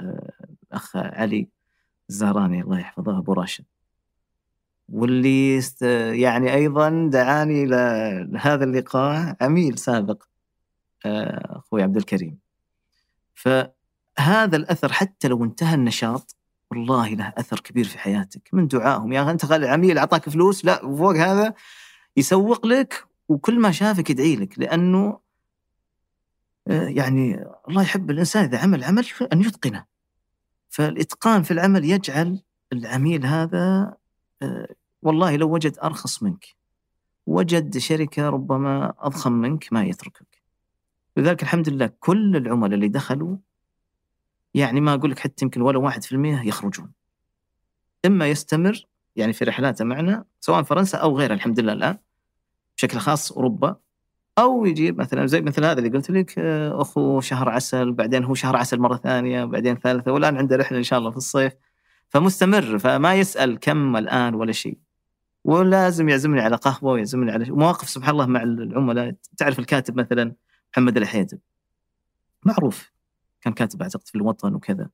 [0.00, 0.32] آه،
[0.94, 1.48] علي
[2.10, 3.64] الزهراني الله يحفظه أبو راشد.
[4.88, 5.60] واللي
[6.12, 10.22] يعني أيضا دعاني لهذا اللقاء عميل سابق
[11.06, 12.38] آه، أخوي عبد الكريم.
[13.34, 16.36] فهذا الأثر حتى لو انتهى النشاط
[16.70, 18.48] والله له أثر كبير في حياتك.
[18.52, 21.54] من دعائهم؟ يا أنت عميل أعطاك فلوس لا وفوق هذا
[22.16, 25.25] يسوق لك وكل ما شافك يدعي لك لأنه آه،
[26.66, 29.84] يعني الله يحب الإنسان إذا عمل عمل أن يتقنه.
[30.68, 32.42] فالإتقان في العمل يجعل
[32.72, 33.94] العميل هذا
[34.42, 34.68] آه،
[35.02, 36.46] والله لو وجد أرخص منك
[37.26, 40.42] وجد شركة ربما أضخم منك ما يتركك.
[41.16, 43.36] لذلك الحمد لله كل العملاء اللي دخلوا
[44.54, 46.92] يعني ما أقول لك حتى يمكن ولا واحد في المية يخرجون.
[48.06, 48.86] إما يستمر
[49.16, 51.98] يعني في رحلاته معنا سواء فرنسا أو غيرها الحمد لله الآن
[52.76, 53.76] بشكل خاص أوروبا
[54.38, 58.34] أو يجيب مثلا زي مثل هذا اللي قلت لك آه، أخو شهر عسل بعدين هو
[58.34, 61.52] شهر عسل مرة ثانية بعدين ثالثة والآن عنده رحلة إن شاء الله في الصيف.
[62.08, 64.78] فمستمر فما يسأل كم الآن ولا شيء.
[65.44, 69.14] ولازم يعزمني على قهوة ويعزمني على مواقف سبحان الله مع العملاء.
[69.36, 70.34] تعرف الكاتب مثلا
[70.72, 71.38] محمد الحيدب
[72.44, 72.92] معروف.
[73.40, 74.88] كان كاتب أعتقد في الوطن وكذا.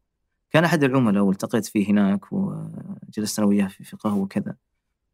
[0.50, 4.56] كان أحد العملاء والتقيت فيه هناك وجلست أنا وياه في قهوة وكذا.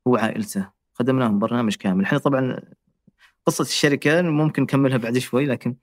[0.09, 0.69] هو عائلته.
[0.95, 2.05] خدمنا لهم برنامج كامل.
[2.05, 2.61] إحنا طبعا
[3.47, 5.77] قصة الشركة ممكن نكملها بعد شوي لكن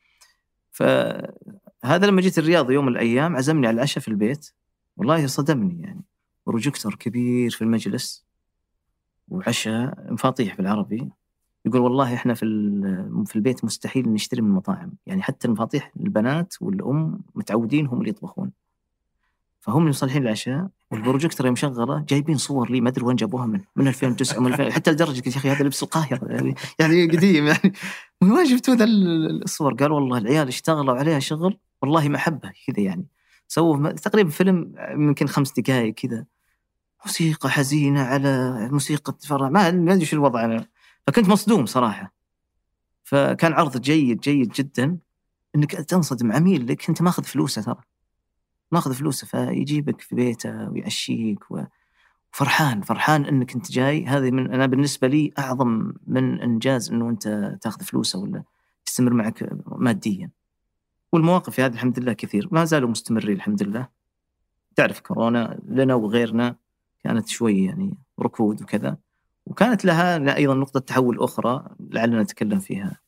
[0.71, 4.49] فهذا لما جيت الرياض يوم من الأيام عزمني على العشاء في البيت.
[4.97, 6.01] والله صدمني يعني.
[6.47, 8.25] بروجيكتور كبير في المجلس.
[9.27, 11.09] وعشاء مفاطيح بالعربي.
[11.65, 12.45] يقول والله إحنا في
[13.25, 18.51] في البيت مستحيل نشتري من المطاعم يعني حتى المفاتيح البنات والأم متعودين هم اللي يطبخون.
[19.59, 20.69] فهم مصلحين العشاء.
[20.91, 24.91] والبروجيكتور مشغله جايبين صور لي ما أدري وين جابوها من من 2009 من 2000 حتى
[24.91, 27.73] لدرجة يا أخي هذا لبس القاهرة يعني يعني قديم يعني.
[28.21, 33.07] وين جبتوا ذا الصور؟ قال والله العيال اشتغلوا عليها شغل والله محبه كذا يعني.
[33.47, 36.25] سووا تقريبا فيلم يمكن خمس دقائق كذا.
[37.05, 40.65] موسيقى حزينة على موسيقى فرح ما أدري شو الوضع أنا.
[41.07, 42.13] فكنت مصدوم صراحة.
[43.03, 44.97] فكان عرض جيد جيد جدا.
[45.55, 47.81] إنك تنصدم عميل لك أنت ماخذ فلوسه ترى.
[48.75, 54.05] ماخذ فلوسه فيجيبك في بيته ويعشيك وفرحان فرحان إنك أنت جاي.
[54.05, 58.43] هذه من أنا بالنسبة لي أعظم من إنجاز إنه أنت تاخذ فلوسه ولا
[58.87, 60.29] يستمر معك ماديا.
[61.11, 63.87] والمواقف هذه الحمد لله كثير ما زالوا مستمرين الحمد لله.
[64.75, 66.55] تعرف كورونا لنا وغيرنا
[67.03, 68.97] كانت شوي يعني ركود وكذا
[69.45, 72.99] وكانت لها أيضا نقطة تحول أخرى لعلنا نتكلم فيها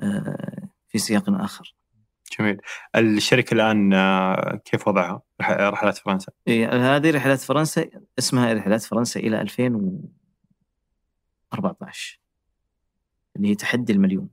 [0.00, 1.74] آه، في سياق آخر.
[2.38, 2.60] جميل.
[2.96, 9.40] الشركة الآن آه، كيف وضعها؟ رحلات فرنسا؟ إيه هذه رحلات فرنسا اسمها رحلات فرنسا إلى
[9.40, 12.20] 2014
[13.36, 14.28] اللي هي تحدي المليون.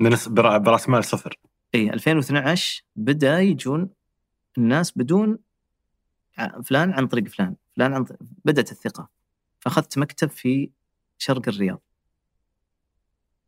[0.00, 1.38] براس مال صفر.
[1.74, 3.90] إي 2012 بدأ يجون
[4.58, 5.38] الناس بدون
[6.64, 9.08] فلان عن طريق فلان، فلان عن طريق بدأت الثقة.
[9.60, 10.70] فأخذت مكتب في
[11.18, 11.80] شرق الرياض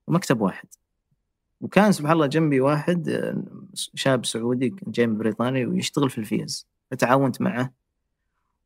[0.07, 0.68] ومكتب واحد
[1.61, 3.43] وكان سبحان الله جنبي واحد آه،
[3.75, 6.69] شاب سعودي جاي من بريطانيا ويشتغل في الفيز.
[6.91, 7.73] فتعاونت معه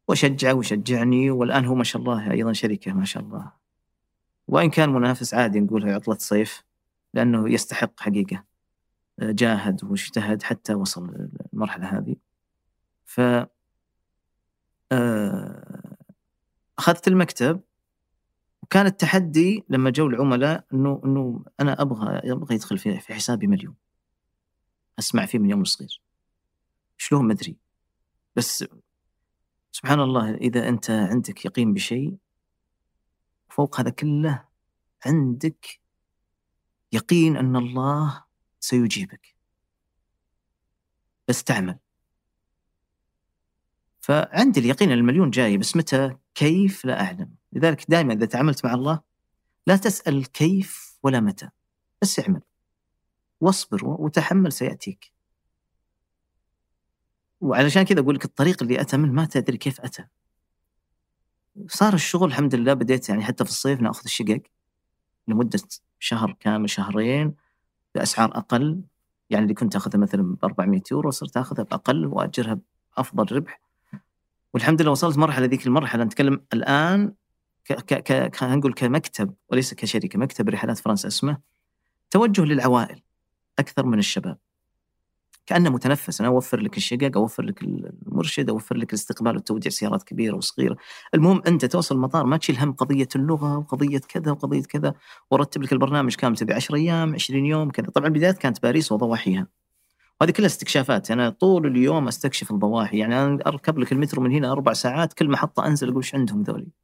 [0.08, 3.52] وشجعه وشجعني والآن هو ما شاء الله أيضا شركه ما شاء الله.
[4.48, 6.64] وإن كان منافس عادي نقولها عطلة صيف
[7.14, 8.44] لأنه يستحق حقيقة
[9.20, 12.16] آه، جاهد واجتهد حتى وصل المرحله هذه.
[13.04, 13.20] ف
[14.92, 15.96] آه،
[16.78, 17.60] أخذت المكتب
[18.64, 23.74] وكان التحدي لما جو العملاء إنه إنه أنا أبغى أبغى يدخل في في حسابي مليون.
[24.98, 26.02] أسمع فيه من يوم صغير
[26.96, 27.56] شلون؟ ما أدري.
[28.36, 28.64] بس
[29.72, 32.16] سبحان الله إذا أنت عندك يقين بشيء
[33.48, 34.44] فوق هذا كله
[35.06, 35.80] عندك
[36.92, 38.24] يقين أن الله
[38.60, 39.36] سيجيبك.
[41.28, 41.78] بس تعمل.
[44.00, 47.34] فعندي اليقين إن المليون جاي بس متى؟ كيف؟ لا أعلم.
[47.54, 49.00] لذلك دائما إذا تعاملت مع الله
[49.66, 51.48] لا تسأل كيف ولا متى
[52.02, 52.40] بس اعمل.
[53.40, 55.12] واصبر وتحمل سيأتيك.
[57.40, 60.04] وعلشان كذا أقول لك الطريق اللي أتى منه ما تدري كيف أتى.
[61.66, 64.42] صار الشغل الحمد لله بديت يعني حتى في الصيف ناخذ الشقق
[65.28, 65.60] لمدة
[65.98, 67.34] شهر كامل شهرين
[67.94, 68.82] بأسعار أقل.
[69.30, 72.58] يعني اللي كنت اخذها مثلا ب 400 يورو صرت اخذها بأقل وأجرها
[72.96, 73.60] بأفضل ربح.
[74.54, 77.14] والحمد لله وصلت مرحلة ذيك المرحلة نتكلم الآن
[77.72, 77.94] ك
[78.30, 81.38] ك نقول كمكتب وليس كشركة مكتب رحلات فرنسا اسمه
[82.10, 83.02] توجه للعوائل
[83.58, 84.38] أكثر من الشباب.
[85.46, 90.36] كأنه متنفس أنا أوفر لك الشقق أوفر لك المرشد أوفر لك الاستقبال والتوديع سيارات كبيرة
[90.36, 90.76] وصغيرة.
[91.14, 94.94] المهم أنت توصل المطار ما تشيل هم قضية اللغة وقضية كذا وقضية كذا
[95.30, 97.86] وارتب لك البرنامج كامل تبي 10 أيام 20 يوم كذا.
[97.86, 99.46] طبعا البدايات كانت باريس وضواحيها.
[100.20, 101.10] وهذه كلها استكشافات.
[101.10, 102.98] أنا طول اليوم أستكشف الضواحي.
[102.98, 106.42] يعني أنا أركب لك المترو من هنا أربع ساعات كل محطة أنزل أقول إيش عندهم
[106.42, 106.83] ذولي؟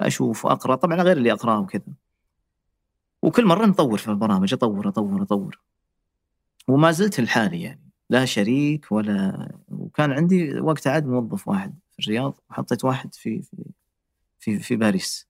[0.00, 0.74] أشوف وأقرأ.
[0.74, 1.82] طبعا غير اللي أقرأه وكذا.
[3.22, 5.60] وكل مرة نطور في البرامج أطور أطور أطور.
[6.68, 7.90] وما زلت لحالي يعني.
[8.10, 13.56] لا شريك ولا وكان عندي وقت عاد موظف واحد في الرياض وحطيت واحد في في
[14.38, 15.28] في, في باريس.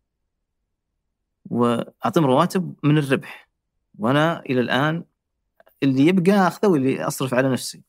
[1.50, 3.48] وأعطيهم رواتب من الربح.
[3.98, 5.04] وأنا إلى الآن
[5.82, 7.82] اللي يبقى أخذه واللي أصرف على نفسي.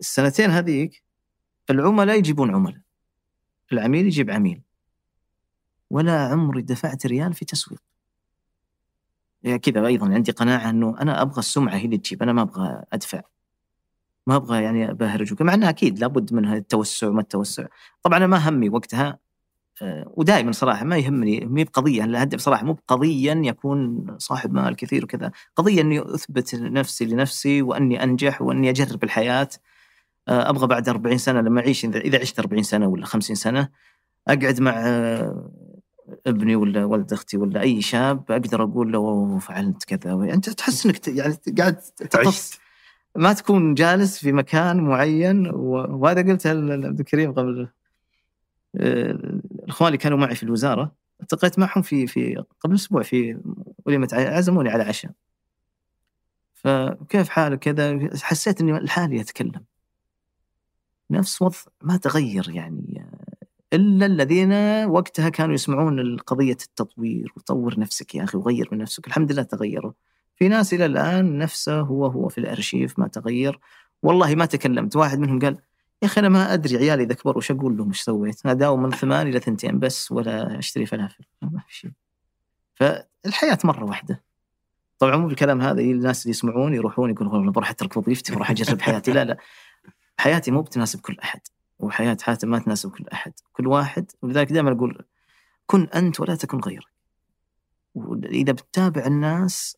[0.00, 1.02] السنتين هذيك
[1.70, 2.80] العملاء يجيبون عملاء.
[3.72, 4.62] العميل يجيب عميل.
[5.90, 7.82] ولا عمري دفعت ريال في تسويق.
[9.42, 12.82] يعني كذا أيضا عندي قناعة إنه أنا أبغى السمعة هي اللي تجيب أنا ما أبغى
[12.92, 13.22] أدفع.
[14.26, 15.42] ما أبغى يعني أبهرج.
[15.42, 17.66] مع انها أكيد لابد منها التوسع وما التوسع.
[18.02, 19.18] طبعا أنا ما همي وقتها
[19.82, 22.04] آه، ودائما صراحة ما يهمني ما بقضية.
[22.04, 25.30] الهدف صراحة مو بقضيا يكون صاحب مال كثير وكذا.
[25.56, 29.48] قضية إني أثبت نفسي لنفسي وإني أنجح وإني أجرب الحياة.
[30.28, 33.68] أبغى بعد 40 سنة لما أعيش إذا عشت 40 سنة ولا 50 سنة
[34.28, 35.50] أقعد مع آه،
[36.26, 40.34] ابني ولا ولد أختي ولا أي شاب أقدر أقول له فعلت كذا.
[40.34, 41.76] انت تحس إنك يعني قاعد
[42.10, 42.60] تعيش
[43.16, 47.68] ما تكون جالس في مكان معين وهذا قلتها لعبد الكريم قبل
[48.74, 50.92] الإخوان اللي كانوا معي في الوزارة
[51.22, 53.38] التقيت معهم في في قبل أسبوع في
[53.86, 55.12] وليمة عزموني على عشاء.
[56.54, 59.64] فكيف حالك كذا؟ حسيت إني لحالي أتكلم.
[61.12, 63.06] نفس وضع ما تغير يعني
[63.72, 64.52] إلا الذين
[64.84, 69.92] وقتها كانوا يسمعون قضيه التطوير وطور نفسك يا أخي وغير من نفسك الحمد لله تغيروا
[70.36, 73.58] في ناس إلى الآن نفسه هو هو في الأرشيف ما تغير
[74.02, 75.58] والله ما تكلمت واحد منهم قال
[76.02, 78.82] يا أخي أنا ما أدري عيالي إذا كبروا وش أقول لهم إيش سويت؟ أنا داوم
[78.82, 81.90] من ثمان إلى ثنتين بس ولا أشتري فلافل ما في شيء.
[82.74, 84.22] فالحياة مرة واحدة.
[84.98, 88.80] طبعا مو بالكلام هذا الناس اللي يسمعون يروحون يقولون والله بروح أترك وظيفتي بروح أجرب
[88.80, 89.36] حياتي لا لا
[90.22, 91.40] حياتي مو بتناسب كل أحد
[91.78, 95.04] وحياة حاتم ما تناسب كل أحد، كل واحد ولذلك دائما أقول
[95.66, 96.92] كن أنت ولا تكن غيرك.
[97.94, 99.76] وإذا بتتابع الناس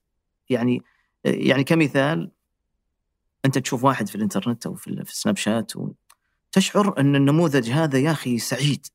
[0.51, 0.82] يعني
[1.24, 2.30] يعني كمثال
[3.45, 5.72] أنت تشوف واحد في الإنترنت أو في السناب شات
[6.53, 8.86] تشعر أن النموذج هذا يا أخي سعيد.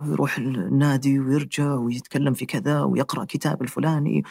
[0.00, 4.22] ويروح النادي ويرجع ويتكلم في كذا ويقرأ كتاب الفلاني.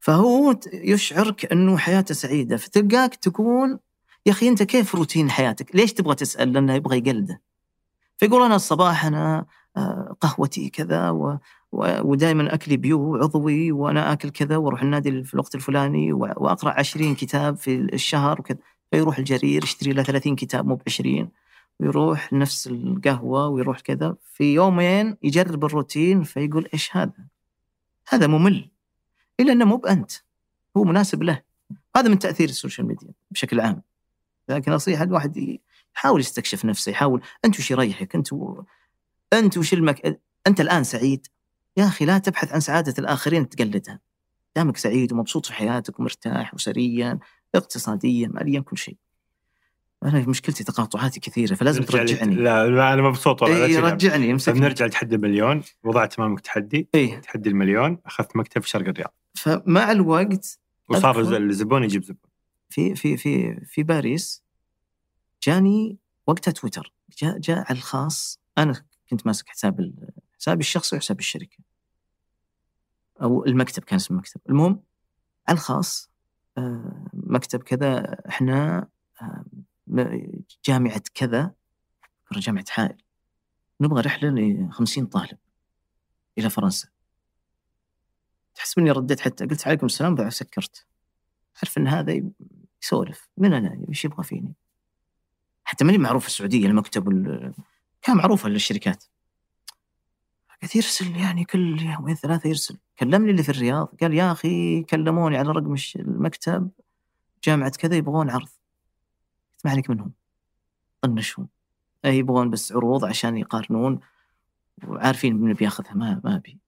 [0.00, 3.78] فهو يشعرك أنه حياته سعيدة فتلقاك تكون
[4.26, 7.40] يا أخي أنت كيف روتين حياتك؟ ليش تبغى تسأل؟ لأنه يبغى يقلده.
[8.16, 9.46] فيقول أنا الصباح أنا
[9.76, 11.38] آه، قهوتي كذا و...
[12.02, 17.56] ودائما أكلي bio عضوي وأنا آكل كذا وأروح النادي في الوقت الفلاني وأقرأ 20 كتاب
[17.56, 18.58] في الشهر وكذا
[18.90, 21.28] فيروح لجرير يشتري له 30 كتاب مو ب 20
[21.80, 27.26] ويروح نفس القهوة ويروح كذا في يومين يجرب الروتين فيقول إيش هذا؟
[28.08, 28.70] هذا ممل
[29.40, 30.12] إلا إنه مو بأنت
[30.76, 31.42] هو مناسب له
[31.96, 33.82] هذا من تأثير السوشيال ميديا بشكل عام
[34.48, 35.58] لكن نصيحه الواحد
[35.96, 38.62] يحاول يستكشف نفسه يحاول أنت وش يريحك؟ أنت و...
[39.32, 40.20] أنت وش المك...
[40.46, 41.26] أنت الآن سعيد؟
[41.76, 44.00] يا أخي لا تبحث عن سعادة الآخرين تقلدها.
[44.56, 47.18] دامك سعيد ومبسوط في حياتك ومرتاح اسريا
[47.54, 48.96] اقتصاديا ماليا كل شيء.
[50.04, 52.34] أنا مشكلتي تقاطعاتي كثيرة فلازم ترجعني.
[52.34, 54.60] لا, لا أنا مبسوط والله إيه رجعني امسكني.
[54.60, 55.62] نرجع لتحدي المليون.
[55.84, 56.88] وضعت امامك تحدي.
[56.94, 57.98] إيه؟ تحدي المليون.
[58.06, 59.14] أخذت مكتب في شرق الرياض.
[59.34, 62.23] فمع الوقت وصار الزبون يجيب زبون.
[62.74, 64.42] في في في في باريس
[65.42, 68.40] جاني وقتها تويتر جاء جاء على الخاص.
[68.58, 69.94] أنا كنت ماسك حساب
[70.38, 71.58] حسابي الشخصي وحساب الشركة.
[73.22, 74.82] أو المكتب كان اسم المكتب المهم
[75.48, 76.10] على الخاص
[76.58, 78.88] آه، مكتب كذا إحنا
[79.22, 79.44] آه،
[80.64, 81.54] جامعة كذا.
[82.32, 83.02] جامعة حائل.
[83.80, 85.38] نبغى رحلة ل 50 طالب
[86.38, 86.88] إلى فرنسا.
[88.54, 90.86] تحسب إني رديت حتى قلت عليكم السلام بعد سكرت.
[91.56, 92.22] عارف إن هذا
[92.84, 94.52] يسولف من أنا؟ إيش يبغى فيني؟
[95.64, 97.54] حتى ماني معروف في السعودية المكتب وال-
[98.02, 99.04] كان معروفه للشركات.
[100.48, 102.78] قاعد يرسل يعني كل يومين ثلاثة يرسل.
[102.98, 106.70] كلمني اللي في الرياض قال يا أخي كلموني على رقم المكتب
[107.44, 108.48] جامعة كذا يبغون عرض.
[109.52, 110.12] قلت ما عليك منهم.
[111.00, 111.48] طنشهم.
[112.04, 114.00] أي يبغون بس عروض عشان يقارنون.
[114.86, 116.58] وعارفين من بياخذها ما ما أبي.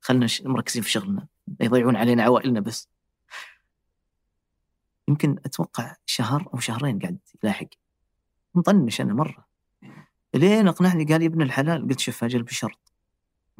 [0.00, 1.26] خلنا مركزين في شغلنا.
[1.60, 2.88] يضيعون علينا عوائلنا بس.
[5.08, 7.66] يمكن أتوقع شهر أو شهرين قاعد يلاحق.
[8.54, 9.46] مطنش أنا مرة.
[10.34, 12.92] لين أقنعني قال يا ابن الحلال قلت شوف أجل بشرط.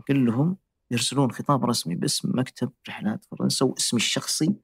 [0.09, 0.57] كلهم
[0.91, 4.55] يرسلون خطاب رسمي باسم مكتب رحلات فرنسا واسمي الشخصي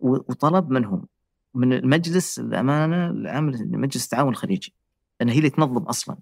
[0.00, 1.06] وطلب منهم
[1.54, 4.74] من المجلس الأمانة العام مجلس التعاون الخليجي
[5.20, 6.16] لأن هي اللي تنظم أصلا.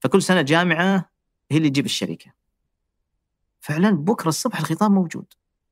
[0.00, 1.10] فكل سنة جامعة
[1.50, 2.32] هي اللي تجيب الشركة.
[3.60, 5.26] فعلا بكرة الصبح الخطاب موجود.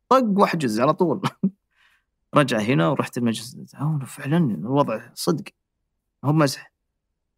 [0.08, 1.20] طق واحجز على طول.
[2.34, 5.44] رجع هنا ورحت المجلس وفعلا الوضع صدق
[6.24, 6.72] هو مزح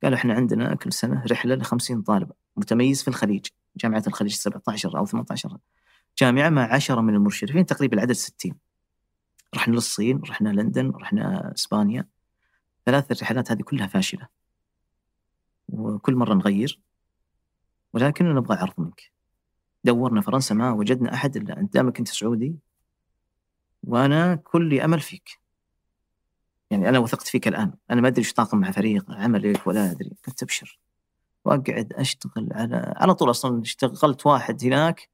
[0.03, 4.99] قالوا إحنا عندنا كل سنة رحلة ل 50 طالب متميز في الخليج جامعة الخليج 17
[4.99, 5.57] أو 18
[6.19, 8.55] جامعة مع 10 من المشرفين تقريبا العدد 60
[9.55, 12.09] رحنا للصين رحنا لندن رحنا إسبانيا.
[12.87, 14.29] ثلاث الرحلات هذه كلها فاشلة.
[15.69, 16.81] وكل مرة نغير.
[17.93, 19.13] ولكن نبغى عرض منك.
[19.85, 22.57] دورنا فرنسا ما وجدنا أحد إلا أنت دامك أنت سعودي.
[23.83, 25.41] وأنا كلي أمل فيك.
[26.71, 27.73] يعني أنا وثقت فيك الآن.
[27.91, 30.17] أنا ما أدري إيش طاقم مع فريق عملك ولا أدري.
[30.27, 30.79] قلت أبشر.
[31.45, 35.11] وأقعد أشتغل على على طول أصلا اشتغلت واحد هناك.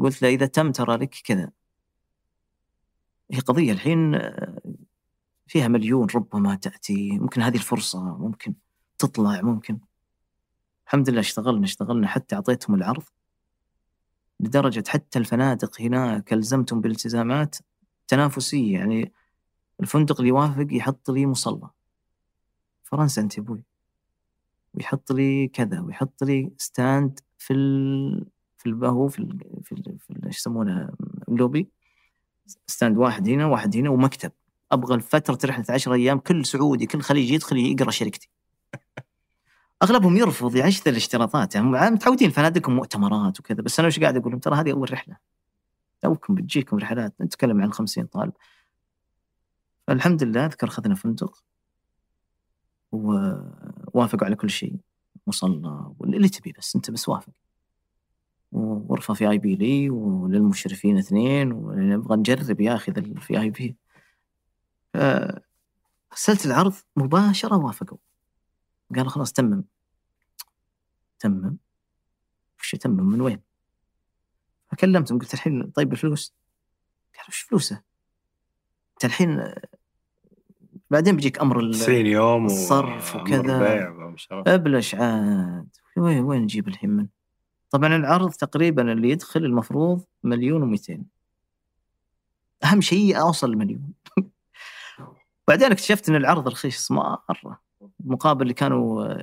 [0.00, 1.50] قلت له إذا تم ترى لك كذا.
[3.32, 4.18] هي قضية الحين
[5.46, 7.18] فيها مليون ربما تأتي.
[7.18, 8.54] ممكن هذه الفرصة ممكن
[8.98, 9.78] تطلع ممكن.
[10.86, 13.04] الحمد لله اشتغلنا اشتغلنا حتى أعطيتهم العرض.
[14.40, 17.56] لدرجة حتى الفنادق هناك ألزمتهم بالالتزامات
[18.10, 19.12] تنافسيه يعني
[19.80, 21.70] الفندق اللي يوافق يحط لي مصلى.
[22.82, 23.64] فرنسا أنت أبوي.
[24.74, 28.26] ويحط لي كذا ويحط لي ستاند في ال...
[28.58, 29.38] في البهو في ال...
[29.64, 29.98] في, ال...
[29.98, 30.28] في ال...
[30.28, 30.90] يسمونه
[31.28, 31.68] ال lobby.
[32.66, 34.32] stand واحد هنا واحد هنا ومكتب.
[34.72, 38.30] أبغى فتره رحله 10 أيام كل سعودي كل خليجي يدخل يقرأ شركتي.
[39.82, 41.54] أغلبهم يرفض يعيش الاشتراطات.
[41.54, 43.62] يعني متعودين فنادقهم مؤتمرات وكذا.
[43.62, 45.29] بس أنا وش قاعد أقول لهم ترى هذه أول رحلة.
[46.02, 48.32] توكم بتجيكم رحلات نتكلم عن 50 طالب.
[49.86, 51.44] فالحمد لله أذكر أخذنا فندق
[52.92, 54.76] ووافقوا على كل شيء
[55.26, 57.32] مصلى واللي تبي بس أنت بس وافق.
[58.52, 63.76] وغرفة في اي بي لي وللمشرفين اثنين ونبغى نجرب يا أخي في اي بي
[66.12, 67.98] أرسلت العرض مباشرة وافقوا.
[68.96, 69.64] قالوا خلاص تمم.
[71.18, 71.56] تمم.
[72.60, 73.49] وش تمم من وين؟
[74.70, 76.34] فكلمتهم قلت الحين طيب الفلوس؟
[77.16, 77.82] قالوا وش فلوسه؟
[78.92, 79.54] انت الحين
[80.90, 83.88] بعدين بيجيك أمر ال- 90 يوم الصرف وكذا.
[84.54, 85.68] أبلش عاد.
[85.96, 87.06] وين وين نجيب الحين من؟
[87.70, 91.06] طبعا العرض تقريبا اللي يدخل المفروض مليون ومئتين.
[92.64, 93.92] أهم شيء أوصل المليون
[95.48, 97.60] بعدين اكتشفت إن العرض رخيص مرة
[98.00, 99.14] مقابل اللي كانوا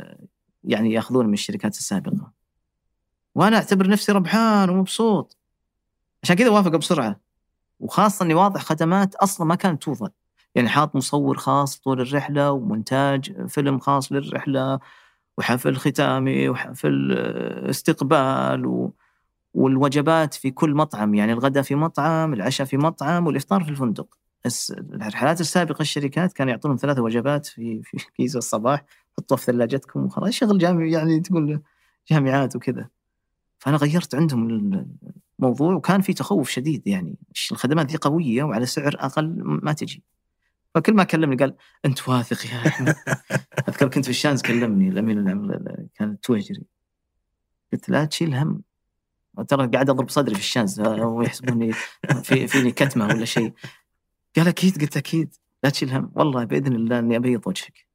[0.63, 2.31] يعني يأخذون من الشركات السابقة.
[3.35, 5.36] وأنا أعتبر نفسي ربحان ومبسوط.
[6.27, 7.19] عشان كذا وافق بسرعة.
[7.79, 10.11] وخاصة إني واضح خدمات أصلا ما كانت توصل
[10.55, 14.79] يعني حاط مصور خاص طول الرحلة ومونتاج فيلم خاص للرحلة
[15.37, 18.93] وحفل ختامي وحفل آه، استقبال و...
[19.53, 21.13] والوجبات في كل مطعم.
[21.13, 24.17] يعني الغداء في مطعم العشاء في مطعم والإفطار في الفندق.
[24.79, 28.85] الرحلات السابقة الشركات كانوا يعطونهم ثلاثة وجبات في في كيس الصباح
[29.17, 30.29] حطوها في ثلاجتكم وخلاص.
[30.29, 31.61] شغل جامعي يعني تقول
[32.11, 32.89] جامعات وكذا.
[33.59, 34.47] فأنا غيرت عندهم
[35.39, 37.15] الموضوع وكان في تخوف شديد يعني.
[37.51, 40.03] الخدمات ذي قوية وعلى سعر أقل ما تجي.
[40.75, 42.95] فكل ما كلمني قال أنت واثق يا أحمد؟
[43.69, 45.47] أذكر كنت في الشانز كلمني الامين العام
[45.95, 46.63] كان التويجري
[47.73, 48.61] قلت لا تشيل هم.
[49.47, 51.71] ترى قاعد أضرب صدري في الشانز ويحسبوني
[52.23, 53.53] في فيني كتمة ولا شيء.
[54.35, 55.35] قال أكيد؟ قلت أكيد.
[55.63, 56.11] لا تشيل هم.
[56.15, 57.87] والله بإذن الله إني أبيض وجهك.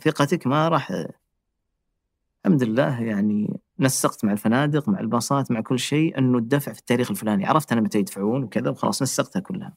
[0.00, 0.92] ثقتك ما راح
[2.46, 7.10] الحمد لله يعني نسقت مع الفنادق مع الباصات مع كل شيء إنه الدفع في التاريخ
[7.10, 7.46] الفلاني.
[7.46, 9.74] عرفت أنا متى يدفعون وكذا وخلاص نسقتها كلها.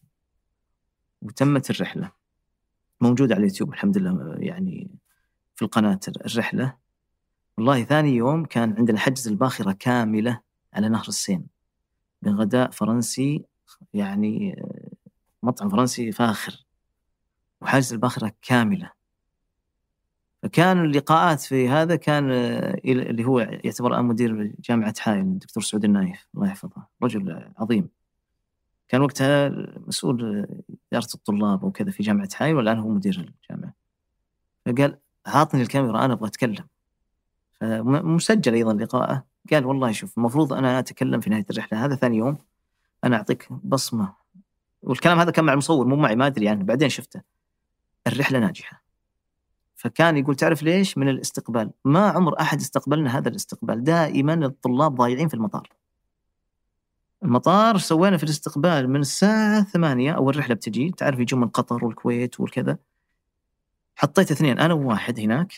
[1.21, 2.11] وتمت الرحلة.
[3.01, 4.87] موجودة على اليوتيوب الحمد لله يعني
[5.55, 6.77] في القناة الرحلة.
[7.57, 10.41] والله ثاني يوم كان عندنا حجز الباخرة كاملة
[10.73, 11.47] على نهر السين.
[12.21, 13.45] بغداء فرنسي
[13.93, 14.63] يعني
[15.43, 16.65] مطعم فرنسي فاخر.
[17.61, 19.00] وحجز الباخرة كاملة.
[20.43, 25.85] فكان اللقاءات في هذا كان آه، اللي هو يعتبر الآن مدير جامعة حائل الدكتور سعود
[25.85, 27.89] النايف الله يحفظه رجل عظيم.
[28.87, 29.49] كان وقتها
[29.87, 30.47] مسؤول
[30.91, 33.73] إدارة الطلاب وكذا في جامعة حائل والآن هو مدير الجامعة.
[34.65, 36.67] فقال عاطني الكاميرا أنا أبغى أتكلم.
[38.15, 39.23] مسجل أيضا لقاءه.
[39.51, 42.37] قال والله شوف المفروض أنا أتكلم في نهاية الرحلة هذا ثاني يوم
[43.03, 44.13] أنا أعطيك بصمة.
[44.81, 47.21] والكلام هذا كان مع المصور مو معي ما أدري يعني بعدين شفته.
[48.07, 48.80] الرحلة ناجحة.
[49.81, 51.71] فكان يقول تعرف ليش؟ من الاستقبال.
[51.85, 53.83] ما عمر أحد استقبلنا هذا الاستقبال.
[53.83, 55.69] دائما الطلاب ضايعين في المطار.
[57.23, 60.91] المطار سوينا في الاستقبال من الساعة ثمانية أول رحلة بتجي.
[60.91, 62.77] تعرف يجون من قطر والكويت والكذا.
[63.95, 65.53] حطيت اثنين أنا وواحد هناك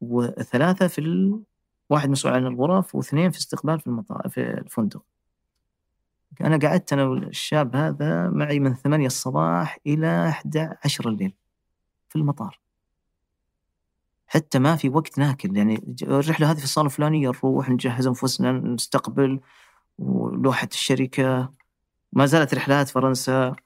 [0.00, 1.40] وثلاثة في ال...
[1.90, 5.02] واحد مسؤول عن الغرف واثنين في استقبال في المطار في الفندق.
[6.40, 11.34] أنا قعدت أنا والشاب هذا معي من ثمانية الصباح إلى 11 الليل
[12.08, 12.67] في المطار.
[14.28, 15.56] حتى ما في وقت ناكل.
[15.56, 19.40] يعني الرحلة هذه في الصالة الفلانية نروح نجهز أنفسنا نستقبل
[19.98, 21.52] ولوحة الشركة.
[22.12, 23.56] ما زالت رحلات فرنسا.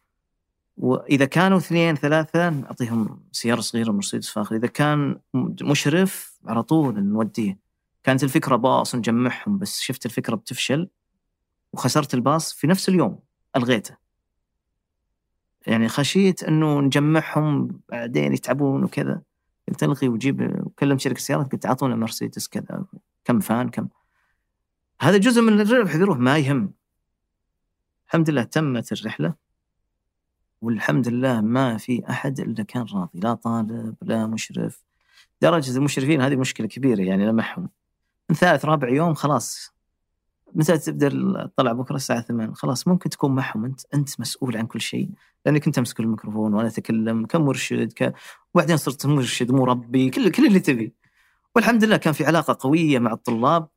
[0.77, 4.57] وإذا كانوا اثنين ثلاثة نعطيهم سيارة صغيرة مرسيدس فاخر.
[4.57, 5.21] إذا كان
[5.63, 7.59] مشرف على طول نوديه.
[8.03, 10.89] كانت الفكرة باص نجمعهم بس شفت الفكرة بتفشل
[11.73, 13.19] وخسرت الباص في نفس اليوم
[13.57, 13.97] ألغيته.
[15.67, 19.23] يعني خشيت إنه نجمعهم بعدين يتعبون وكذا.
[19.69, 22.85] قلت الغي وجيب وكلم شركة سيارات قلت اعطونا مرسيدس كذا
[23.25, 23.89] كم فان كم.
[25.01, 26.73] هذا جزء من الربح بيروح ما يهم.
[28.07, 29.35] الحمد لله تمت الرحلة
[30.63, 33.21] والحمد لله ما في أحد إلا كان راضي.
[33.21, 34.85] لا طالب لا مشرف.
[35.41, 37.69] درجة المشرفين هذه مشكلة كبيرة يعني لمحهم.
[38.31, 39.75] من ثالث رابع يوم خلاص.
[40.55, 41.09] متى تبدا
[41.45, 43.65] الطلع بكرة الساعة 8 خلاص ممكن تكون معهم.
[43.65, 45.11] أنت أنت مسؤول عن كل شيء
[45.47, 48.15] لأنك أنت تمسك الميكروفون وأنا أتكلم كمرشد ك...
[48.55, 50.95] وبعدين صرت مرشد مربي كل كل اللي تبي.
[51.57, 53.69] والحمد لله كان في علاقة قوية مع الطلاب.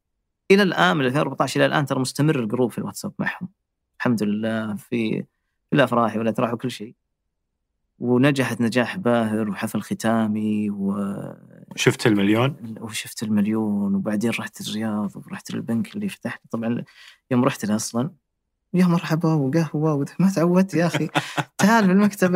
[0.51, 3.49] إلى الآن من 2014 إلى الآن ترى مستمر الجروب في الواتساب معهم.
[3.99, 5.25] الحمد لله في
[5.69, 6.95] في الأفراح والأتراح وكل شيء.
[7.99, 10.95] ونجحت نجاح باهر وحفل ختامي و
[11.75, 16.83] شفت المليون؟ وشفت المليون وبعدين رحت الرياض ورحت للبنك اللي فتح طبعا
[17.31, 18.11] يوم رحت له أصلا
[18.73, 21.07] يا مرحبا وقهوة ما تعودت يا أخي.
[21.57, 22.35] تعال بالمكتب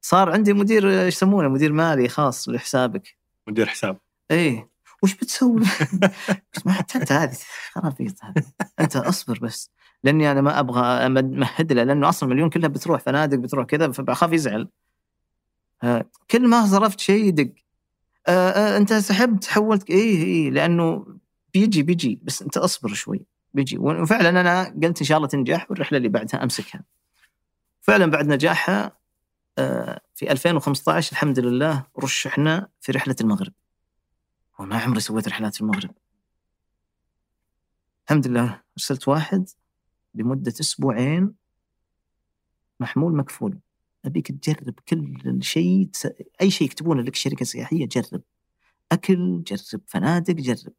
[0.00, 3.18] صار عندي مدير إيش يسمونه؟ مدير مالي خاص لحسابك.
[3.46, 3.98] مدير حساب.
[4.30, 4.70] إيه.
[5.02, 5.60] وش بتسوي؟
[6.66, 7.36] ما أنت هذه
[7.72, 8.44] خرابيط هذه.
[8.80, 9.70] أنت أصبر بس.
[10.04, 14.32] لأني أنا ما أبغى امهد له لأنه أصلا مليون كلها بتروح فنادق بتروح كذا فبخاف
[14.32, 14.68] يزعل.
[16.30, 17.52] كل ما صرفت شيء يدق.
[18.28, 21.06] آه آه أنت سحبت حولت اي اي لأنه
[21.54, 23.78] بيجي بيجي بس أنت أصبر شوي بيجي.
[23.78, 26.84] وفعلا أنا قلت إن شاء الله تنجح والرحلة اللي بعدها أمسكها.
[27.80, 28.96] فعلا بعد نجاحها
[29.58, 33.52] آه في 2015 الحمد لله رشحنا في رحلة المغرب.
[34.58, 35.90] وما عمري سويت رحلات في المغرب.
[38.06, 39.48] الحمد لله أرسلت واحد.
[40.14, 41.34] لمدة أسبوعين
[42.80, 43.58] محمول مكفول.
[44.04, 45.90] أبيك تجرب كل شيء
[46.40, 48.22] أي شيء يكتبونه لك شركة سياحية جرب.
[48.92, 50.72] أكل جرب فنادق جرب.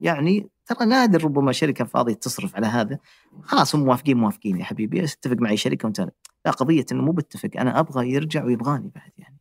[0.00, 2.98] يعني ترى نادر ربما شركة فاضية تصرف على هذا.
[3.42, 5.04] خلاص هم موافقين موافقين يا حبيبي.
[5.04, 6.10] اتفق معي شركة وانت
[6.44, 7.50] لا قضية إنه مو بتفق.
[7.58, 9.38] أنا أبغى يرجع ويبغاني بعد يعني.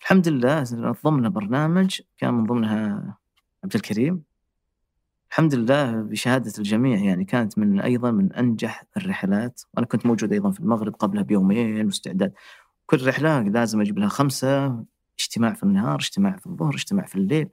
[0.00, 2.00] الحمد لله نظمنا برنامج.
[2.18, 3.18] كان من ضمنها
[3.64, 4.29] عبد الكريم.
[5.30, 9.60] الحمد لله بشهادة الجميع يعني كانت من أيضا من أنجح الرحلات.
[9.74, 12.32] وأنا كنت موجود أيضا في المغرب قبلها بيومين واستعداد.
[12.86, 14.84] كل رحلة لازم أجيب لها خمسة
[15.18, 17.48] اجتماع في النهار اجتماع في الظهر اجتماع في الليل.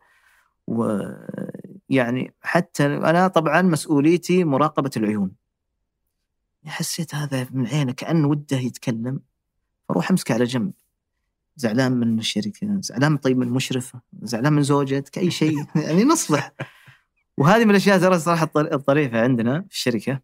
[0.68, 5.32] ويعني حتى أنا طبعا مسؤوليتي مراقبة العيون.
[6.66, 9.20] حسيت هذا من عينه كأن وده يتكلم
[9.90, 10.72] فروح أمسكه على جنب.
[11.56, 15.66] زعلان من الشركة زعلان طيب من المشرف زعلان من زوجتك أي شيء.
[15.86, 16.54] يعني نصلح.
[17.38, 20.22] وهذه من الأشياء ترى صراحة الطريفة عندنا في الشركة.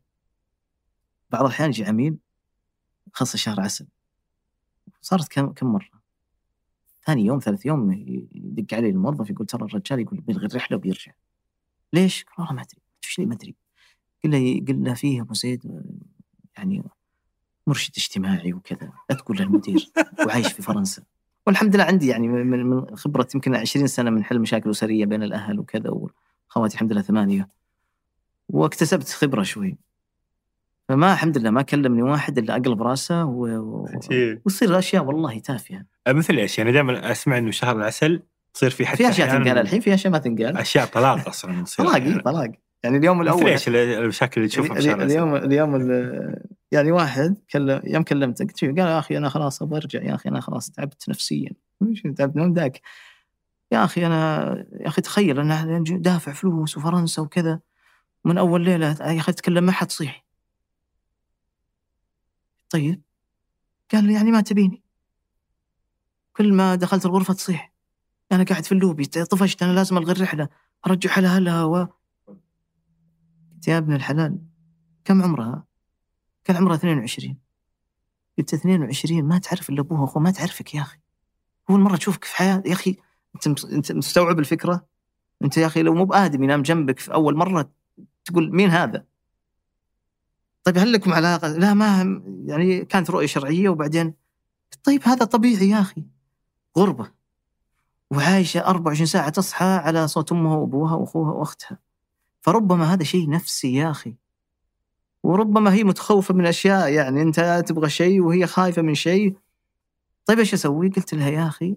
[1.29, 2.17] بعض الأحيان يجي عميل
[3.13, 3.87] خلص شهر عسل.
[5.01, 6.01] صارت كم كم مرة؟
[7.05, 7.91] ثاني يوم ثالث يوم
[8.31, 11.11] يدق علي الموظف يقول ترى الرجال يقول بيلغي الرحلة وبيرجع.
[11.93, 12.81] ليش؟ والله ما أدري.
[13.03, 13.55] إيش ما أدري؟
[14.23, 15.81] قل له قل له فيه أبو زيد
[16.57, 16.83] يعني
[17.67, 18.93] مرشد اجتماعي وكذا.
[19.09, 19.91] لا تقول للمدير
[20.27, 21.03] وعايش في فرنسا.
[21.47, 25.59] والحمد لله عندي يعني من خبرة يمكن 20 سنة من حل مشاكل أسرية بين الأهل
[25.59, 25.89] وكذا
[26.53, 27.47] خواتي الحمد لله ثمانية.
[28.49, 29.77] واكتسبت خبرة شوي.
[30.89, 33.47] فما الحمد لله ما كلمني واحد إلا أقلب راسه و...
[34.45, 35.85] وتصير اشياء والله تافهة.
[36.07, 38.21] مثل إيش؟ يعني دائما أسمع إنه شهر العسل
[38.53, 39.57] تصير في حتى في أشياء تنقال.
[39.57, 40.57] الحين في أشياء ما تنقال.
[40.57, 42.51] أشياء طلاق أصلا طلاق طلاق.
[42.83, 48.03] يعني اليوم الأول إيش المشاكل اللي تشوفها اليوم اليوم, اليوم ال- يعني واحد كلم يوم
[48.03, 50.01] كلمته قلت له قال يا أخي أنا خلاص أبغى أرجع.
[50.03, 51.49] يا أخي أنا خلاص تعبت نفسيا.
[52.17, 52.81] تعبت؟ من ذاك
[53.71, 54.43] يا أخي أنا
[54.79, 57.59] يا أخي تخيل أنا دافع فلوس وفرنسا وكذا
[58.25, 60.23] من أول ليلة يا أخي أتكلم ما حد صيح
[62.73, 63.01] طيب.
[63.91, 64.83] قال لي يعني ما تبيني.
[66.33, 67.73] كل ما دخلت الغرفة تصيح.
[68.31, 70.49] أنا قاعد في اللوبي طفشت أنا لازم ألغي الرحلة
[70.87, 71.87] أرجع لها و
[73.55, 74.39] قلت يا ابن الحلال
[75.05, 75.65] كم عمرها؟
[76.43, 77.37] كان عمرها 22
[78.37, 80.97] قلت 22 ما تعرف إلا أبوها وأخوها ما تعرفك يا أخي.
[81.69, 82.97] أول مرة تشوفك في حياتك يا أخي
[83.35, 84.85] أنت مس- أنت مستوعب الفكرة؟
[85.43, 87.69] أنت يا أخي لو مو بآدم ينام جنبك في أول مرة
[88.25, 89.05] تقول مين هذا؟
[90.63, 94.13] طيب هل لكم علاقة؟ لا ما يعني كانت رؤية شرعية وبعدين
[94.83, 96.03] طيب هذا طبيعي يا أخي
[96.77, 97.11] غربة
[98.11, 101.79] وعايشة 24 ساعة تصحى على صوت أمها وأبوها وأخوها وأختها
[102.41, 104.15] فربما هذا شيء نفسي يا أخي
[105.23, 109.35] وربما هي متخوفة من أشياء يعني أنت تبغى شيء وهي خايفة من شيء
[110.25, 111.75] طيب إيش أسوي؟ قلت لها يا أخي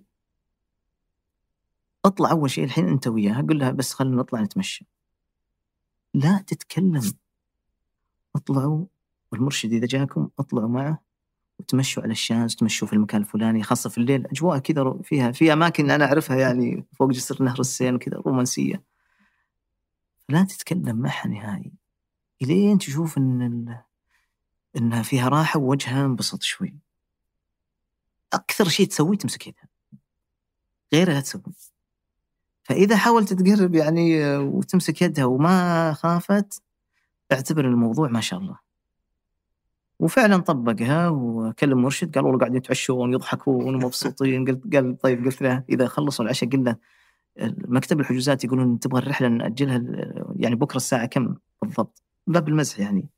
[2.06, 4.86] اطلع أول شيء الحين أنت وياها قل لها بس خلينا نطلع نتمشى.
[6.14, 7.12] لا تتكلم.
[8.36, 8.84] اطلعوا
[9.32, 11.02] والمرشد إذا جاكم اطلعوا معه
[11.58, 14.26] وتمشوا على الشاز تمشوا في المكان الفلاني خاصة في الليل.
[14.26, 18.82] أجواء كذا فيها في أماكن أنا أعرفها يعني فوق جسر نهر السين كذا رومانسية.
[20.28, 21.72] لا تتكلم معها نهائي.
[22.42, 23.78] إلين تشوف إن ال...
[24.76, 26.76] إنها فيها راحة ووجهها انبسط شوي.
[28.32, 29.68] أكثر شيء تسويه تمسك يدها
[30.92, 31.42] غيرها تسوي
[32.66, 36.62] فإذا حاولت تقرب يعني آه، وتمسك يدها وما خافت
[37.32, 38.58] اعتبر الموضوع ما شاء الله.
[40.00, 44.44] وفعلا طبقها وكلم مرشد قال والله قاعدين يتعشون يضحكون ومبسوطين.
[44.44, 46.76] قلت قال طيب قلت له إذا خلصوا العشاء قل له
[47.68, 49.82] مكتب الحجوزات يقولون تبغى الرحلة نأجلها
[50.36, 53.08] يعني بكرة الساعة كم بالضبط؟ باب المزح يعني.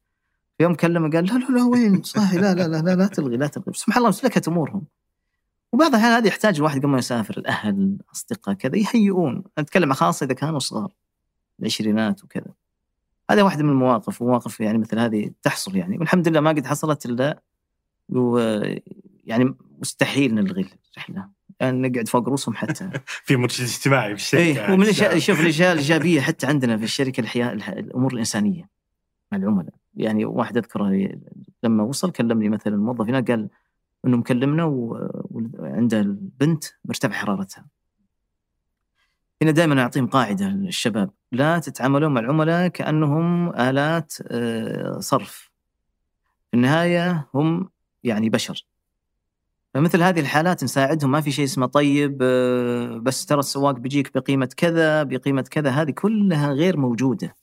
[0.59, 3.37] في يوم كلمه قال لا لا لا وين؟ صاحي لا لا لا لا, لا تلغي
[3.37, 3.73] لا تلغي.
[3.75, 4.83] سبحان الله سلكت أمورهم.
[5.73, 9.45] وبعض الأحيان هذه يحتاج الواحد قبل ما يسافر الأهل الأصدقاء كذا يهيئون.
[9.59, 10.93] أتكلم خاصة إذا كانوا صغار
[11.61, 12.53] العشرينات وكذا.
[13.31, 15.99] هذا واحدة من المواقف ومواقف يعني مثل هذه تحصل يعني.
[15.99, 17.43] والحمد لله ما قد حصلت إلا
[18.09, 18.39] و
[19.25, 21.29] يعني مستحيل نلغي الرحله
[21.61, 22.91] يعني نقعد فوق رؤوسهم حتى.
[23.27, 27.21] في مرشد اجتماعي في الشركة إيه ومن الأشياء شوف الأشياء الإيجابية حتى عندنا في الشركة
[27.21, 28.69] الحياة الح- الأمور الإنسانية
[29.33, 29.75] مع العملاء.
[29.95, 31.09] يعني واحد أذكره
[31.63, 33.49] لما وصل كلمني مثلا موظف هناك قال
[34.07, 37.67] انه مكلمنا وعنده البنت مرتفع حرارتها.
[39.43, 41.11] هنا دائما نعطيهم قاعدة للشباب.
[41.33, 45.51] لا تتعاملون مع العملاء كأنهم آلات آه، صرف.
[46.51, 47.71] في النهاية هم
[48.05, 48.67] يعني بشر.
[49.75, 51.11] فمثل هذه الحالات نساعدهم.
[51.11, 55.71] ما في شيء اسمه طيب آه، بس ترى السواق بيجيك بقيمة كذا بقيمة كذا.
[55.71, 57.37] هذه كلها غير موجودة.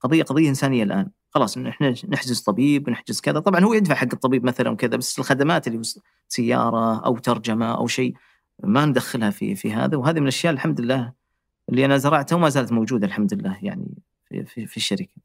[0.00, 1.10] قضيه قضية إنسانية الآن.
[1.34, 3.40] خلاص إحنا نحجز طبيب نحجز كذا.
[3.40, 5.82] طبعا هو يدفع حق الطبيب مثلا وكذا بس الخدمات اللي
[6.28, 8.14] سيارة أو ترجمة أو شيء
[8.64, 9.96] ما ندخلها في في هذا.
[9.96, 11.12] وهذه من الأشياء الحمد لله
[11.68, 15.16] اللي أنا زرعتها وما زالت موجودة الحمد لله يعني في في, في الشركة.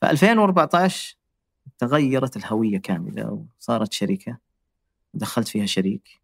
[0.00, 1.16] ف 2014
[1.78, 4.38] تغيرت الهوية كاملة وصارت شركة.
[5.14, 6.20] دخلت فيها شريك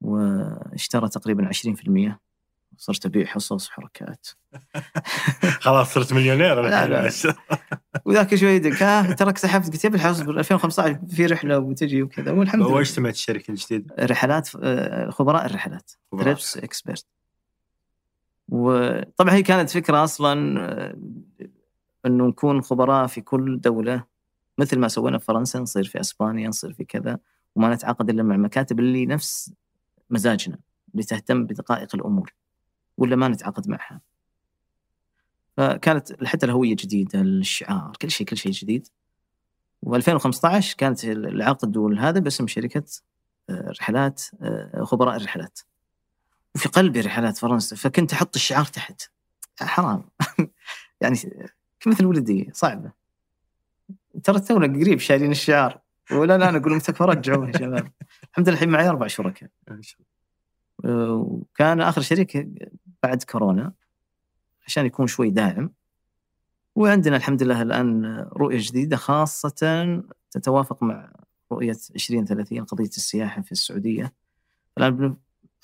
[0.00, 2.27] واشترى تقريبا 20%
[2.78, 4.26] صرت أبيع حصص وحركات.
[5.60, 7.10] خلاص صرت مليونير لا، لا.
[8.06, 12.32] وذاك شوي يدك ها ترك سحبت قلت يا بالحظ ب 2015 في رحلة وتجي وكذا.
[12.32, 12.72] والحمد لله.
[12.72, 15.92] وإيش سمعت الشركة الجديدة؟ رحلات آه، خبراء الرحلات.
[16.18, 17.06] Trips Expert
[18.48, 20.96] وطبعا هي كانت فكرة أصلا آه،
[22.06, 24.04] إنه نكون خبراء في كل دولة.
[24.58, 27.18] مثل ما سوينا في فرنسا نصير في إسبانيا نصير في كذا.
[27.56, 29.52] وما نتعاقد إلا مع المكاتب اللي نفس
[30.10, 30.58] مزاجنا
[30.94, 32.32] اللي تهتم بدقائق الأمور.
[32.98, 34.00] ولا ما نتعاقد معها.
[35.56, 38.88] فكانت حتى الهوية جديدة الشعار كل شيء كل شيء جديد.
[39.86, 42.84] و2015 كانت العقد والهذا باسم شركة
[43.50, 45.60] آه، رحلات آه، خبراء الرحلات.
[46.54, 49.02] وفي قلبي رحلات فرنسا فكنت أحط الشعار تحت
[49.60, 50.04] حرام
[51.00, 51.18] يعني
[51.86, 52.92] مثل ولدي صعبة
[54.24, 55.80] ترى تونا قريب شايلين الشعار
[56.12, 57.92] ولا لا أنا أقول لهم تكفى رجعوا يا شباب
[58.30, 59.48] الحمد لله الحين معي أربع شركاء.
[60.84, 62.48] أه، وكان آخر شريك
[63.02, 63.72] بعد كورونا
[64.66, 65.70] عشان يكون شوي داعم.
[66.74, 71.12] وعندنا الحمد لله الآن رؤية جديدة خاصة تتوافق مع
[71.52, 74.12] رؤية 2030 قضية السياحة في السعودية.
[74.78, 75.16] الآن بن-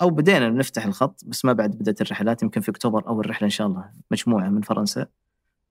[0.02, 3.50] أو بدينا نفتح الخط بس ما بعد بدأت الرحلات يمكن في أكتوبر أول رحلة إن
[3.50, 5.06] شاء الله مجموعة من فرنسا.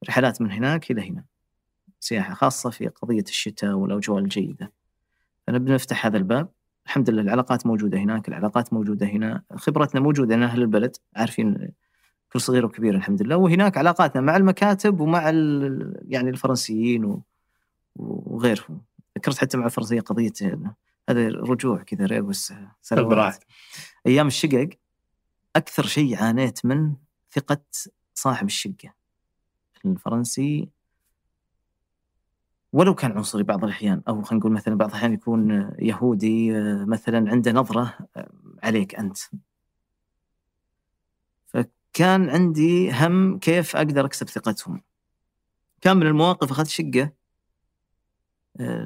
[0.09, 1.25] رحلات من هناك إلى هنا.
[1.99, 4.71] سياحة خاصة في قضية الشتاء والأجواء الجيدة.
[5.47, 6.49] فنبي نفتح هذا الباب.
[6.85, 11.71] الحمد لله العلاقات موجودة هناك العلاقات موجودة هنا خبرتنا موجودة هنا أهل البلد عارفين
[12.33, 13.37] كل صغير وكبير الحمد لله.
[13.37, 15.21] وهناك علاقاتنا مع المكاتب ومع
[16.07, 17.21] يعني الفرنسيين
[17.95, 18.81] وغيرهم.
[19.17, 20.33] ذكرت حتى مع الفرنسية قضية
[21.09, 23.43] هذا رجوع كذا ريبوس سنوات
[24.07, 24.69] أيام الشقق
[25.55, 26.95] أكثر شيء عانيت من
[27.31, 27.61] ثقة
[28.13, 28.93] صاحب الشقة.
[29.85, 30.69] الفرنسي
[32.73, 36.51] ولو كان عنصري بعض الأحيان أو خلينا نقول مثلا بعض الأحيان يكون يهودي
[36.85, 37.97] مثلا عنده نظرة
[38.63, 39.17] عليك أنت.
[41.45, 44.81] فكان عندي هم كيف أقدر أكسب ثقتهم.
[45.81, 47.11] كان من المواقف أخذت شقة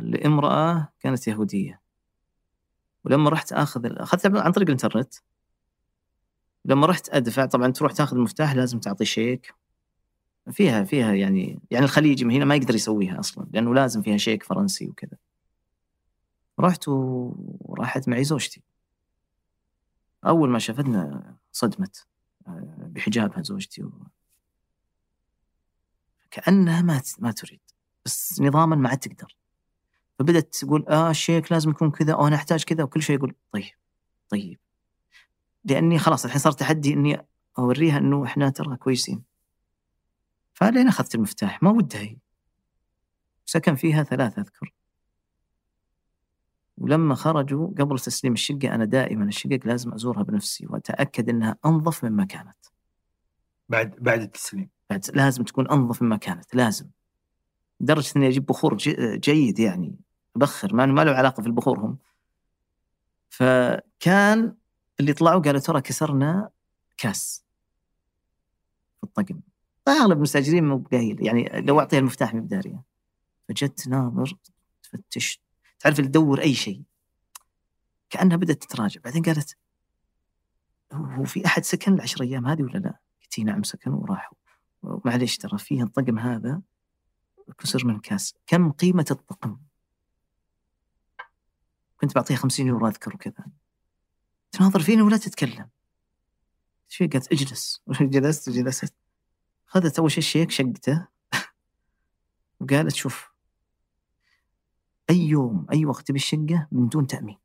[0.02, 1.82] لامرأة كانت يهودية.
[3.06, 5.14] ولما رحت آخذ اخذتها عن طريق الإنترنت.
[6.66, 9.54] لما رحت أدفع طبعا تروح تاخذ المفتاح لازم تعطي شيك.
[10.52, 14.88] فيها فيها يعني يعني الخليجي هنا ما يقدر يسويها أصلا لأنه لازم فيها شيك فرنسي
[14.88, 15.18] وكذا.
[16.60, 18.62] رحت وراحت معي زوجتي.
[20.26, 22.08] أول ما شافتنا صدمت
[22.48, 23.92] آه، بحجابها زوجتي و...
[26.32, 27.60] كأنها ما ما تريد
[28.06, 29.36] بس نظاما ما عاد تقدر.
[30.20, 33.74] فبدت تقول آه الشيك لازم يكون كذا أو أنا أحتاج كذا وكل شيء يقول طيب
[34.30, 34.60] طيب.
[35.66, 37.26] لأني خلاص الحين صار تحدي إني
[37.60, 39.24] أوريها إنه إحنا ترى كويسين.
[40.58, 42.18] فلين أخذت المفتاح ما ودها هي.
[43.46, 44.74] سكن فيها ثلاثة أذكر.
[46.78, 52.26] ولما خرجوا قبل تسليم الشقة أنا دائما الشقق لازم أزورها بنفسي وأتأكد أنها أنظف مما
[52.26, 52.58] كانت.
[53.70, 54.70] بعد بعد التسليم.
[54.90, 56.90] بعد لازم تكون أنظف مما كانت لازم.
[57.80, 58.78] لدرجة إني أجيب بخور
[59.18, 59.96] جيد يعني
[60.36, 61.98] بخر ما ما له علاقة في البخور هم
[63.30, 64.56] فكان
[65.00, 66.50] اللي طلعوا قالوا ترى كسرنا
[66.98, 67.44] كاس
[68.98, 69.40] في الطقم.
[69.92, 72.84] أغلب المستأجرين مو بقايل يعني لو أعطيها المفتاح مو بداريه
[73.48, 74.38] فجت ناظر
[74.84, 75.42] تفتش
[75.80, 76.84] تعرف تدور أي شيء.
[78.10, 79.02] كأنها بدأت تتراجع.
[79.02, 79.58] بعدين قالت
[80.94, 84.38] هو في أحد سكن العشر أيام هذه ولا لا؟ قلت نعم سكن وراحوا.
[84.84, 86.62] معليش ترى فيه الطقم هذا
[87.58, 88.36] كسر من كاس.
[88.48, 89.58] كم قيمة الطقم؟
[91.98, 93.46] كنت بعطيها 50 يورو أذكر وكذا.
[94.52, 95.70] تناظر فيني ولا تتكلم.
[96.90, 97.82] شو قالت اجلس.
[98.02, 98.94] جلست وجلست
[99.70, 101.08] أخذت أول شيء الشيك شقته.
[102.60, 103.32] وقالت شوف
[105.10, 107.38] أي يوم أي وقت تبي الشقة من دون تأمين.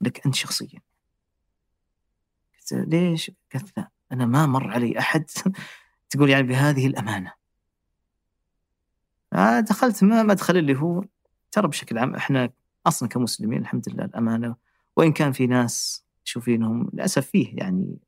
[0.00, 0.80] لك أنت شخصيا.
[2.58, 5.24] قلت ليش؟ قالت لا أنا ما مر علي أحد
[6.10, 7.32] تقول يعني بهذه الأمانة.
[9.32, 11.04] آه دخلت ما مدخل اللي هو
[11.52, 12.50] ترى بشكل عام إحنا
[12.86, 14.56] أصلا كمسلمين الحمد لله الأمانة.
[14.96, 17.98] وإن كان في ناس تشوفينهم للأسف فيه يعني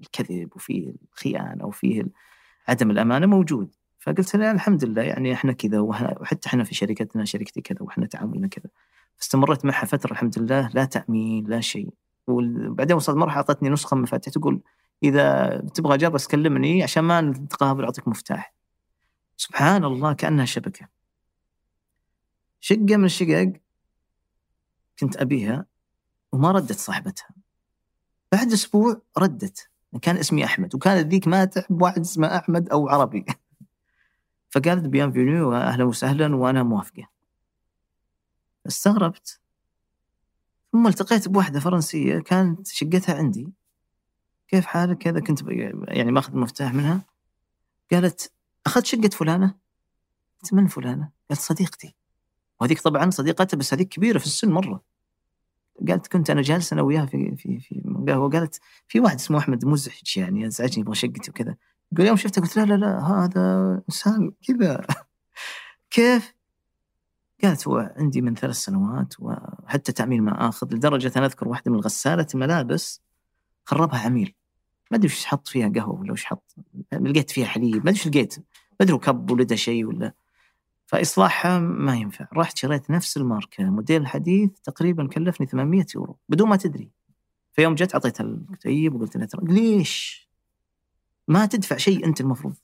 [0.00, 2.04] الكذب وفيه الخيانة وفيه
[2.68, 3.74] عدم الأمانة موجود.
[3.98, 8.48] فقلت لا الحمد لله يعني إحنا كذا وحتى إحنا في شركتنا شركتي كذا وإحنا تعاملنا
[8.48, 8.70] كذا.
[9.22, 11.88] استمريت معها فترة الحمد لله لا تأمين لا شيء.
[12.26, 14.60] وبعدين وصلت مرحلة أعطتني نسخة من مفاتيح تقول
[15.02, 18.54] إذا تبغى اجر كلمني عشان ما نتقابل أعطيك مفتاح.
[19.36, 20.88] سبحان الله كأنها شبكة.
[22.60, 23.52] شقة من الشقق
[24.98, 25.66] كنت أبيها
[26.32, 27.28] وما ردت صاحبتها.
[28.32, 29.70] بعد أسبوع ردت.
[30.02, 33.24] كان اسمي أحمد وكانت ذيك ما تحب واحد اسمه أحمد أو عربي.
[34.50, 37.08] فقالت بيانفينيو أهلا وسهلا وأنا موافقة.
[38.66, 39.40] استغربت.
[40.72, 43.52] ثم التقيت بواحدة فرنسية كانت شقتها عندي.
[44.48, 45.40] كيف حالك؟ كذا كنت
[45.88, 47.00] يعني ماخذ المفتاح منها.
[47.92, 48.32] قالت
[48.66, 49.54] أخذت شقة فلانة.
[50.42, 51.94] قلت من فلانة؟ قالت صديقتي.
[52.60, 54.82] وهذيك طبعا صديقتها بس هذيك كبيرة في السن مرة.
[55.88, 59.64] قالت كنت أنا جالس أنا وياها في في في قهوة قالت في واحد اسمه أحمد
[59.64, 61.56] مزعج يعني أزعجني يبغى شقتي وكذا.
[61.92, 64.86] يقول يوم شفته قلت لا لا لا هذا إنسان كذا.
[65.90, 66.34] كيف؟
[67.42, 71.80] قالت هو عندي من ثلاث سنوات وحتى تامين ما آخذ لدرجة أنا أذكر واحدة من
[71.80, 73.02] غسالة الملابس
[73.64, 74.34] خربها عميل.
[74.90, 76.54] ما أدري وش حط فيها قهوة ولا وش حط
[76.92, 78.44] لقيت فيها حليب ما أدري وش لقيت ما
[78.80, 80.14] أدري كب ولده شيء ولا
[80.88, 82.28] فإصلاحها ما ينفع.
[82.34, 86.90] رحت شريت نفس الماركة موديل حديث تقريبا كلفني 800 يورو بدون ما تدري.
[87.52, 90.28] فيوم جت أعطيتها الكتيب وقلت لها ترى ليش؟
[91.28, 92.54] ما تدفع شيء أنت المفروض.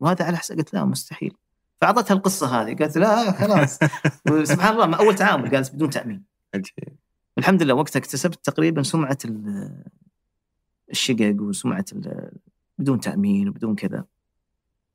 [0.00, 1.36] وهذا على حسب قلت لا مستحيل.
[1.80, 3.78] فأعطتها القصة هذه قالت لا خلاص.
[4.52, 6.24] سبحان الله ما أول تعامل قالت بدون تأمين.
[7.38, 9.18] الحمد لله وقتها اكتسبت تقريبا سمعة
[10.90, 11.84] الشقق وسمعة
[12.78, 14.04] بدون تأمين وبدون كذا.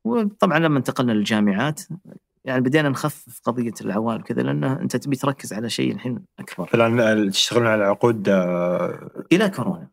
[0.04, 1.82] وطبعا لما انتقلنا للجامعات
[2.44, 6.68] يعني بدينا نخفف قضية العوائل وكذا لأنه أنت تبي تركز على شيء الحين أكبر.
[6.74, 9.88] الان تشتغلون على عقود آه، إلى كورونا.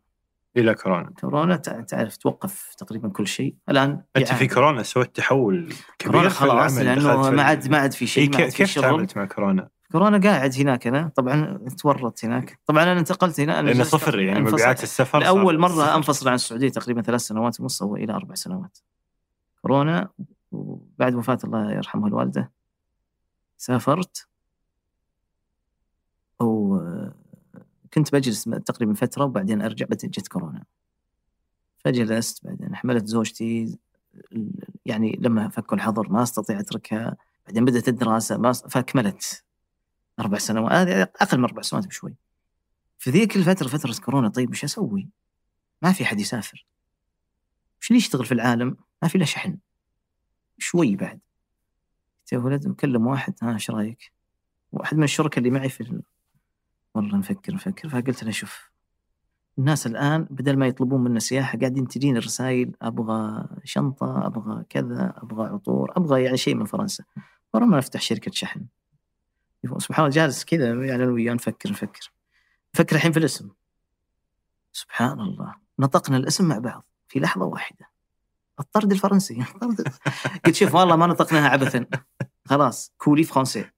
[0.56, 1.10] إلى كورونا.
[1.20, 6.78] كورونا تعرف توقف تقريبا كل شيء، الآن أنت في كورونا سويت تحول كبير كورونا خلاص
[6.78, 11.10] لأنه ما عاد ما عاد في شيء كيف تعاملت مع كورونا؟ كورونا قاعد هناك أنا
[11.16, 15.96] طبعا تورط هناك طبعا أنا انتقلت هنا لأنه صفر يعني مبيعات السفر لأول مرة صفر.
[15.96, 18.78] أنفصل عن السعودية تقريبا ثلاث سنوات ونص أو إلى أربع سنوات
[19.62, 20.08] كورونا
[21.00, 22.50] وبعد وفاة الله يرحمها الوالدة
[23.56, 24.28] سافرت.
[26.40, 30.64] وكنت بجلس تقريبا فترة وبعدين أرجع بعدين جت كورونا.
[31.78, 33.78] فجلست بعدين حملت زوجتي
[34.86, 37.16] يعني لما فكوا الحظر ما أستطيع أتركها
[37.46, 39.44] بعدين بدأت الدراسة ما فأكملت
[40.20, 42.14] أربع سنوات هذه أقل من أربع سنوات بشوي.
[42.98, 45.08] في ذيك الفترة فترة كورونا طيب وش أسوي؟
[45.82, 46.66] ما في حد يسافر.
[47.80, 49.58] وش اللي يشتغل في العالم؟ ما في الا شحن.
[50.60, 51.20] شوي بعد.
[52.20, 54.12] قلت يا ولد مكلم واحد ها إيش رأيك؟
[54.72, 56.02] واحد من الشركاء اللي معي في ال...
[56.94, 57.88] والله نفكر نفكر.
[57.88, 58.70] فقلت له شوف
[59.58, 65.48] الناس الآن بدل ما يطلبون منا سياحة قاعدين تجيني رسائل أبغى شنطة أبغى كذا أبغى
[65.48, 67.04] عطور أبغى يعني شيء من فرنسا.
[67.54, 68.66] ما نفتح شركة شحن.
[69.78, 72.12] سبحان الله جالس كذا يعني أنا وياه نفكر نفكر.
[72.74, 73.50] نفكر الحين في الاسم.
[74.72, 75.54] سبحان الله.
[75.78, 77.86] نطقنا الاسم مع بعض في لحظة واحدة.
[78.60, 79.44] الطرد الفرنسي.
[80.44, 81.86] قلت شوف والله ما نطقناها عبثا.
[82.44, 83.70] خلاص كولي فرنسي.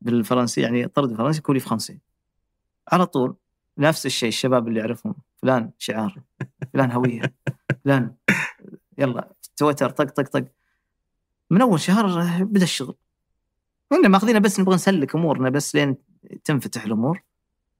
[0.00, 1.98] بالفرنسي يعني الطرد الفرنسي كولي فرنسي.
[2.92, 3.36] على طول
[3.78, 6.22] نفس الشيء الشباب اللي يعرفهم فلان شعار
[6.72, 7.34] فلان هوية
[7.84, 8.14] فلان
[8.98, 10.44] يلا تويتر طق طق طق.
[11.50, 12.94] من أول شهر بدأ الشغل.
[13.88, 15.96] كنا ماخذينه بس نبغى نسلك أمورنا بس لين
[16.44, 17.22] تنفتح الأمور.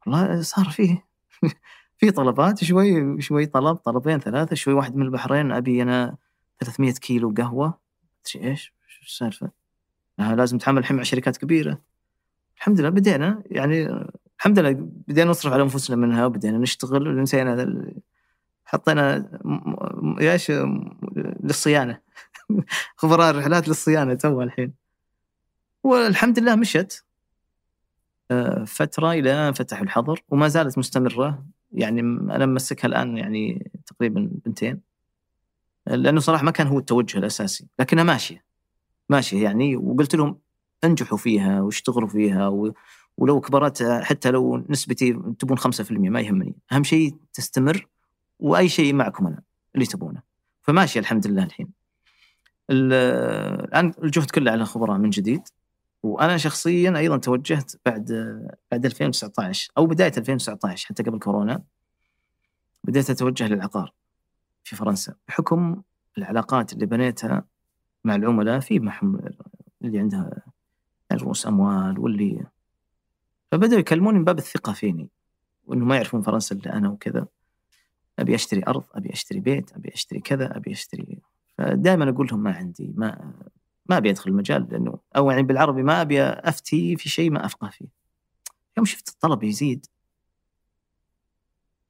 [0.06, 1.06] والله صار فيه.
[1.98, 6.16] في طلبات شوي شوي طلب طلبين ثلاثة شوي واحد من البحرين أبي أنا
[6.58, 7.78] 300 كيلو قهوة
[8.36, 8.72] أدري إيش
[9.02, 9.50] السالفة؟
[10.18, 11.78] آه لازم نتعامل الحين مع شركات كبيرة.
[12.56, 13.42] الحمد لله بدينا.
[13.46, 14.06] يعني
[14.38, 14.72] الحمد لله
[15.08, 17.92] بدينا نصرف على أنفسنا منها وبدينا نشتغل ونسينا
[18.64, 19.28] حطينا
[20.20, 20.52] إيش
[21.42, 22.00] للصيانة.
[22.96, 24.72] خبراء الرحلات للصيانة تو الحين.
[25.82, 27.04] والحمد لله مشت.
[28.30, 31.44] آه، فترة إلى أن فتحوا الحظر وما زالت مستمرة.
[31.72, 34.93] يعني أنا ممسكها الآن يعني تقريبا بنتين.
[35.86, 38.44] لأنه صراحة ما كان هو التوجه الأساسي لكنها ماشية
[39.08, 40.38] ماشية يعني وقلت لهم
[40.84, 42.74] انجحوا فيها واشتغلوا فيها و...
[43.16, 46.54] ولو كبرت حتى لو نسبتي تبون 5% ما يهمني.
[46.72, 47.86] أهم شيء تستمر
[48.38, 49.42] وأي شيء معكم أنا
[49.74, 50.22] اللي تبونه.
[50.62, 51.68] فماشي الحمد لله الحين.
[52.70, 52.92] ال-
[53.64, 55.42] الآن الجهد كله على الخبراء من جديد
[56.02, 58.04] وأنا شخصيا أيضا توجهت بعد
[58.70, 61.62] بعد 2019 أو بداية 2019 حتى قبل كورونا
[62.84, 63.92] بديت أتوجه للعقار.
[64.64, 65.14] في فرنسا.
[65.28, 65.82] بحكم
[66.18, 67.44] العلاقات اللي بنيتها
[68.04, 69.20] مع العملاء في معهم
[69.84, 70.42] اللي عندها
[71.12, 72.46] رؤوس اموال واللي
[73.52, 75.08] فبدأوا يكلموني من باب الثقة فيني
[75.66, 77.26] وانه ما يعرفون فرنسا إلا أنا وكذا.
[78.18, 81.18] أبي أشتري أرض أبي أشتري بيت أبي أشتري كذا أبي أشتري
[81.58, 83.32] فدائما أقول لهم ما عندي ما
[83.86, 87.68] ما أبي أدخل المجال لأنه أو يعني بالعربي ما أبي أفتي في شيء ما أفقه
[87.68, 87.86] فيه.
[88.76, 89.86] يوم شفت الطلب يزيد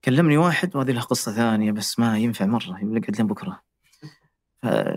[0.05, 3.63] كلمني واحد وهذه له قصة ثانية بس ما ينفع مرة لك لين بكرة.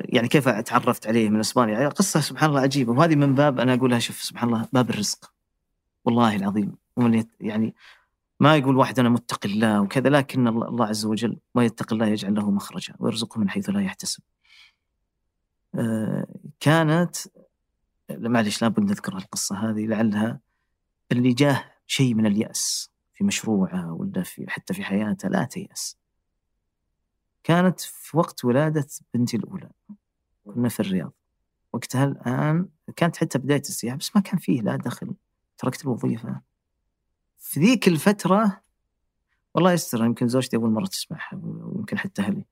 [0.05, 3.73] يعني كيف تعرفت عليه من إسبانيا؟ يعني قصة سبحان الله عجيبة وهذه من باب أنا
[3.73, 5.33] أقولها شوف سبحان الله باب الرزق.
[6.05, 6.75] والله العظيم
[7.39, 7.75] يعني
[8.39, 12.35] ما يقول واحد أنا متقي الله وكذا لكن الله عز وجل ما يتقي الله يجعل
[12.35, 14.23] له مخرجا ويرزقه من حيث لا يحتسب.
[15.75, 16.27] آه،
[16.59, 17.15] كانت
[18.09, 20.39] معلش لابد نذكر القصة هذه لعلها
[21.11, 22.96] اللي جاه شيء من اليأس.
[23.17, 25.97] في مشروعه ولا في حتى في حياته لا تيأس.
[27.43, 29.69] كانت في وقت ولادة بنتي الأولى.
[30.45, 31.13] كنا في الرياض.
[31.73, 35.13] وقتها الآن كانت حتى بداية السياحة بس ما كان فيه لا دخل.
[35.57, 36.41] تركت الوظيفة.
[37.39, 38.61] في ذيك الفترة
[39.53, 42.45] والله يستر يمكن زوجتي أول مرة تسمعها ويمكن حتى أهلي.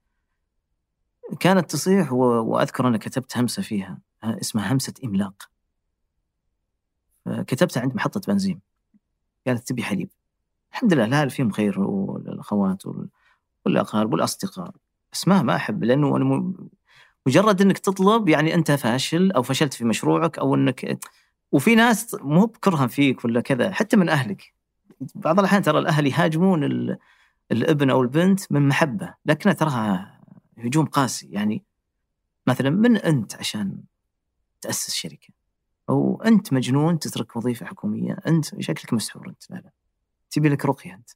[1.39, 2.17] كانت تصيح و...
[2.23, 5.49] وأذكر أنا كتبت همسة فيها ها- اسمها همسة إملاق.
[7.47, 8.61] كتبتها عند محطة بنزين.
[9.47, 10.09] قالت تبي حليب.
[10.75, 13.09] الحمد لله الأهل فيهم خير والأخوات وال-
[13.65, 14.71] والأقارب والأصدقاء.
[15.11, 16.53] بس ما ما أحب لأنه أنا
[17.27, 20.99] مجرد إنك تطلب يعني أنت فاشل أو فشلت في مشروعك أو إنك
[21.51, 24.53] وفي ناس مو بكرها فيك ولا كذا حتى من أهلك.
[25.15, 26.97] بعض الأحيان ترى الأهل يهاجمون ال-
[27.51, 30.21] الابن أو البنت من محبة لكنها تراها
[30.57, 31.27] هجوم قاسي.
[31.31, 31.63] يعني
[32.47, 33.83] مثلا من أنت عشان
[34.61, 35.33] تأسس شركة؟
[35.89, 39.84] أو أنت مجنون تترك وظيفة حكومية؟ أنت شكلك مسحور أنت لا لا.
[40.35, 41.09] تبي لك رقية أنت.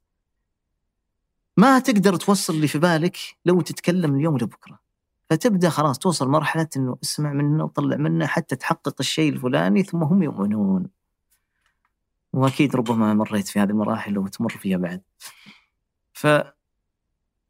[1.58, 4.80] ما تقدر توصل اللي في بالك لو تتكلم اليوم لبكرة.
[5.30, 10.24] فتبدأ خلاص توصل مرحلة إنه اسمع منه وطلع منه حتى تحقق الشيء الفلاني ثم هم
[10.24, 10.88] يؤمنون.
[12.34, 15.02] وأكيد ربما مريت في هذه المراحل وتمر فيها بعد.
[16.14, 16.28] ف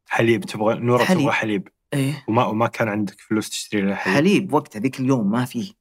[0.08, 1.20] حليب تبغى نورة حليب.
[1.20, 1.68] تبغى حليب.
[1.94, 2.24] إيه.
[2.28, 5.72] وما وما كان عندك فلوس تشتري لها حليب, حليب وقت هذيك اليوم ما فيه.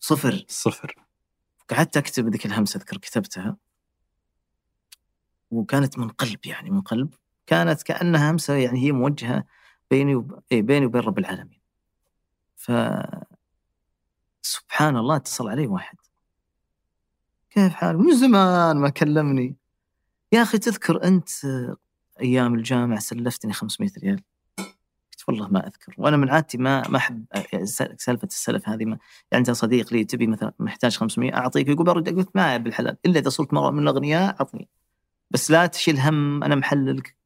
[0.00, 0.44] صفر.
[0.48, 0.94] صفر.
[1.70, 3.56] قعدت أكتب ذيك الهمسة اذكر كتبتها.
[5.54, 7.14] وكانت من قلب يعني من قلب
[7.46, 9.44] كانت كأنها همسه يعني هي موجهة
[9.90, 10.40] بيني وب...
[10.52, 11.60] إيه بيني وبين رب العالمين.
[12.56, 12.72] ف
[14.42, 15.96] سبحان الله اتصل علي واحد.
[17.50, 19.56] كيف حالك؟ من زمان ما كلمني.
[20.32, 21.28] يا أخي تذكر أنت
[22.20, 24.22] أيام الجامعة سلفتني 500 ريال؟
[24.58, 27.24] قلت والله ما أذكر وأنا من عادتي ما ما أحب
[27.98, 28.98] سالفه السلف هذه ما
[29.32, 31.68] يعني انت صديق لي تبي مثلا محتاج 500 أعطيك.
[31.68, 34.68] يقول برد قلت ما بالحلال إلا إذا صرت مره من الاغنياء اعطني
[35.34, 37.16] بس لا تشيل هم أنا محللك.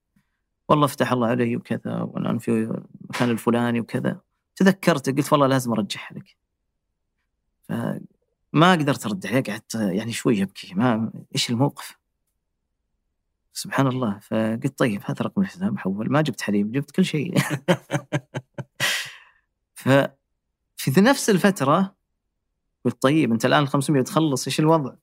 [0.68, 4.20] والله فتح الله علي وكذا وأنا في المكان الفلاني وكذا.
[4.56, 6.36] تذكرت قلت والله لازم أرجعها لك.
[7.68, 10.74] فما قدرت أرد عليه قعدت يعني شوي أبكي.
[10.74, 11.98] ما إيش الموقف؟
[13.52, 14.18] سبحان الله.
[14.18, 17.38] فقلت طيب هذا رقم الحساب محول ما جبت حليب جبت كل شيء.
[19.74, 21.94] ففي نفس الفترة
[22.84, 24.94] قلت طيب أنت الآن ال 500 تخلص إيش الوضع؟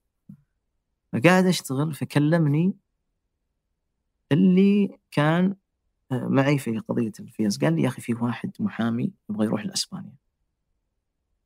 [1.14, 2.74] فقاعد أشتغل فكلمني
[4.32, 5.56] اللي كان
[6.12, 7.58] آه، معي في قضية الفيز.
[7.58, 10.16] قال لي يا أخي في واحد محامي يبغى يروح لأسبانيا.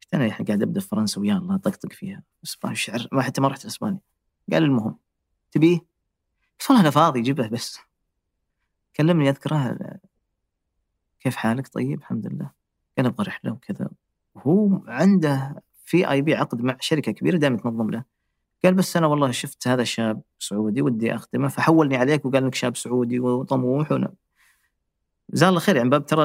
[0.03, 2.23] قلت يعني قاعد أبدأ في فرنسا ويا الله طقطق فيها.
[2.43, 3.99] إسبانيا الشعر ما حتى ما رحت لأسبانيا
[4.51, 4.97] قال المهم
[5.51, 7.79] تبيه؟ قلت والله أنا فاضي جيبه بس.
[8.95, 9.77] كلمني أذكره
[11.19, 12.51] كيف حالك؟ طيب الحمد لله.
[12.97, 13.89] قال أبغى رحلة وكذا.
[14.35, 18.03] وهو عنده في آي بي عقد مع شركة كبيرة دائما تنظم له.
[18.63, 22.77] قال بس أنا والله شفت هذا الشاب سعودي ودي أخدمه فحولني عليك وقال لك شاب
[22.77, 24.07] سعودي وطموح ون...
[25.29, 26.23] جزاه الله خير يعني باب ترى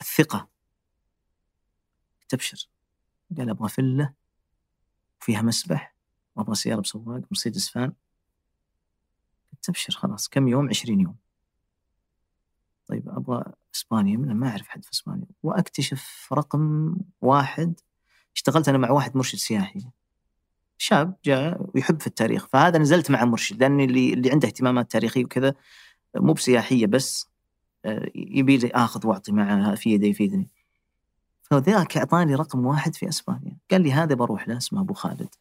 [0.00, 0.48] الثقة.
[2.28, 2.68] تبشر.
[3.38, 4.12] قال أبغى فلة
[5.20, 5.94] وفيها مسبح
[6.36, 7.92] وأبغى سيارة بسواق مرسيدس فان.
[9.62, 11.16] تبشر خلاص كم يوم؟ 20 يوم.
[12.86, 13.44] طيب أبغى
[13.74, 15.26] إسبانيا من ما أعرف حد في إسبانيا.
[15.42, 17.80] وأكتشف رقم واحد
[18.34, 19.80] اشتغلت أنا مع واحد مرشد سياحي.
[20.80, 25.24] شاب جاء ويحب في التاريخ فهذا نزلت مع مرشد لاني اللي اللي عنده اهتمامات تاريخية
[25.24, 25.54] وكذا
[26.16, 27.28] مو بسياحية بس
[27.84, 30.48] آه، يبي لي آخذ وأعطي معه في يده يفيدني.
[31.42, 33.56] فذاك أعطاني رقم واحد في إسبانيا.
[33.70, 35.34] قال لي هذا بروح له اسمه أبو خالد.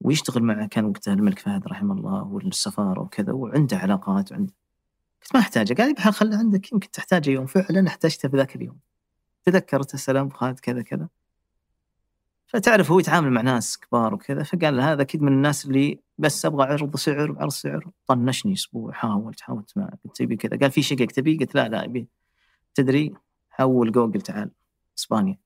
[0.00, 4.52] ويشتغل معه كان وقتها الملك فهد رحمه الله والسفارة وكذا وعنده علاقات وعنده.
[5.22, 7.46] قلت ما أحتاجه قال لي بحال خله عندك يمكن تحتاجه يوم.
[7.46, 8.78] فعلا احتجته في ذاك اليوم.
[9.44, 11.08] تذكرت السلام خالد كذا كذا.
[12.48, 16.66] فتعرف هو يتعامل مع ناس كبار وكذا فقال هذا أكيد من الناس اللي بس أبغى
[16.66, 17.90] عرض سعر وعرض سعر.
[18.06, 20.58] طنشني أسبوع حاولت حاولت ما قلت تبي كذا.
[20.58, 22.08] قال في شقق تبي؟ قلت لا لا ابي
[22.74, 23.14] تدري؟
[23.50, 24.50] حول جوجل تعال.
[24.98, 25.38] إسبانيا.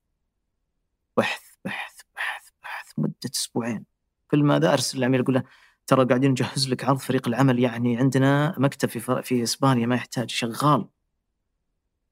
[1.17, 3.85] بحث بحث بحث بحث مدة أسبوعين.
[4.31, 5.43] كل ما ذا أرسل العميل أقول له
[5.87, 10.29] ترى قاعدين نجهز لك عرض فريق العمل يعني عندنا مكتب في في إسبانيا ما يحتاج
[10.29, 10.87] شغال.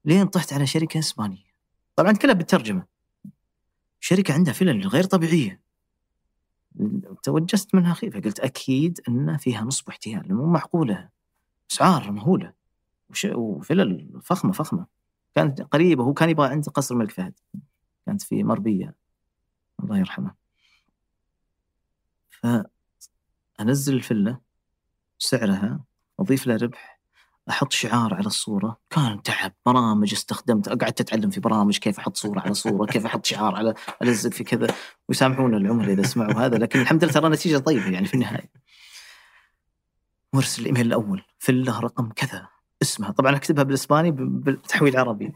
[0.04, 1.52] لين طحت على شركة إسبانية.
[1.96, 2.91] طبعا كلها بالترجمة.
[4.04, 5.60] شركة عندها فلل غير طبيعية.
[7.22, 11.08] توجست منها خيفه قلت أكيد إن فيها نصب احتيال مو معقولة.
[11.72, 12.52] أسعار مهولة.
[13.34, 14.86] وفلل فخمة فخمة.
[15.34, 17.34] كانت قريبة هو كان يبغى عند قصر الملك فهد.
[18.06, 18.94] كانت في مربية.
[19.82, 20.34] الله يرحمه.
[22.30, 24.38] فأنزل الفلة
[25.18, 25.84] سعرها
[26.20, 27.01] أضيف لها ربح.
[27.50, 28.80] أحط شعار على الصورة.
[28.90, 29.52] كان تعب.
[29.66, 30.68] برامج استخدمت.
[30.68, 34.44] قعدت أتعلم في برامج كيف أحط صورة على صورة كيف أحط شعار على ألزق في
[34.44, 34.74] كذا.
[35.08, 38.50] ويسامحونا العملاء إذا سمعوا هذا لكن الحمد لله ترى نتيجة طيبة يعني في النهاية.
[40.32, 41.22] وأرسل الإيميل الأول.
[41.38, 42.48] فله رقم كذا.
[42.82, 43.10] اسمها.
[43.10, 45.32] طبعا أكتبها بالإسباني بالتحويل عربي.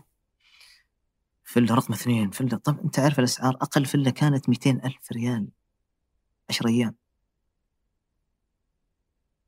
[1.44, 2.30] فله رقم اثنين.
[2.30, 5.48] فله طب أنت عارف الأسعار؟ أقل فله كانت 200 ألف ريال.
[6.50, 6.94] 10 أيام.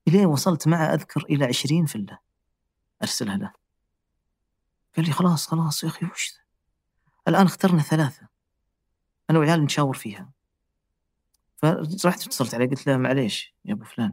[0.09, 2.28] الين وصلت معه أذكر إلى 20 فله
[3.03, 3.53] أرسلها له.
[4.97, 6.41] قال لي خلاص خلاص يا أخي وش؟ ذا؟
[7.29, 8.29] الآن اخترنا ثلاثة.
[9.31, 10.31] أنا وعيال نشاور فيها.
[11.57, 14.13] فرحت اتصلت عليه قلت له معليش يا أبو فلان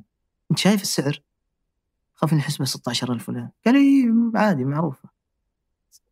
[0.51, 1.21] أنت شايف السعر؟
[2.13, 5.09] خاف إني أحسبه 16000 فلان قال لي عادي معروفة.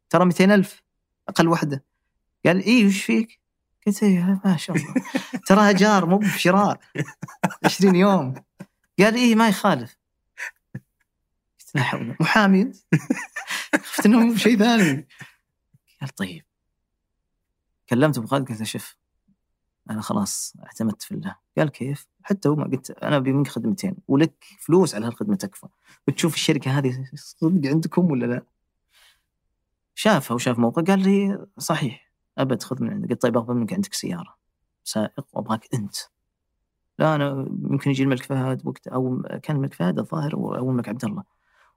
[0.10, 0.84] ترى 200000
[1.30, 1.84] أقل وحدة.
[2.45, 3.40] قال اي وش فيك؟
[3.88, 4.94] قلت إيه ما شاء الله.
[5.45, 6.80] تراها جار مو بشراء.
[7.66, 8.34] 20 يوم.
[9.00, 9.98] قال إيه ما يخالف.
[11.76, 12.72] لا حول محامي
[13.76, 15.08] خفت انه شيء ثاني.
[16.02, 16.44] قال طيب.
[17.90, 18.98] كلمت ابو خالد قلت له شوف
[19.90, 21.36] أنا خلاص اعتمدت في الله.
[21.58, 25.68] قال كيف؟ حتى هو ما قلت أنا أبي منك خدمتين ولك فلوس على هالخدمة تكفى.
[26.08, 28.45] بتشوف الشركة هذه صدق عندكم ولا لا؟
[29.95, 33.10] شافها وشاف موقع قال لي صحيح أبد خذ من عندك.
[33.10, 34.36] قلت طيب أبغى منك عندك سيارة.
[34.84, 35.95] سائق وأبغاك أنت.
[37.00, 41.06] لا أنا يمكن يجي الملك فهد وقت أو كان الملك فهد الظاهر أو الملك عبد
[41.06, 41.24] الله.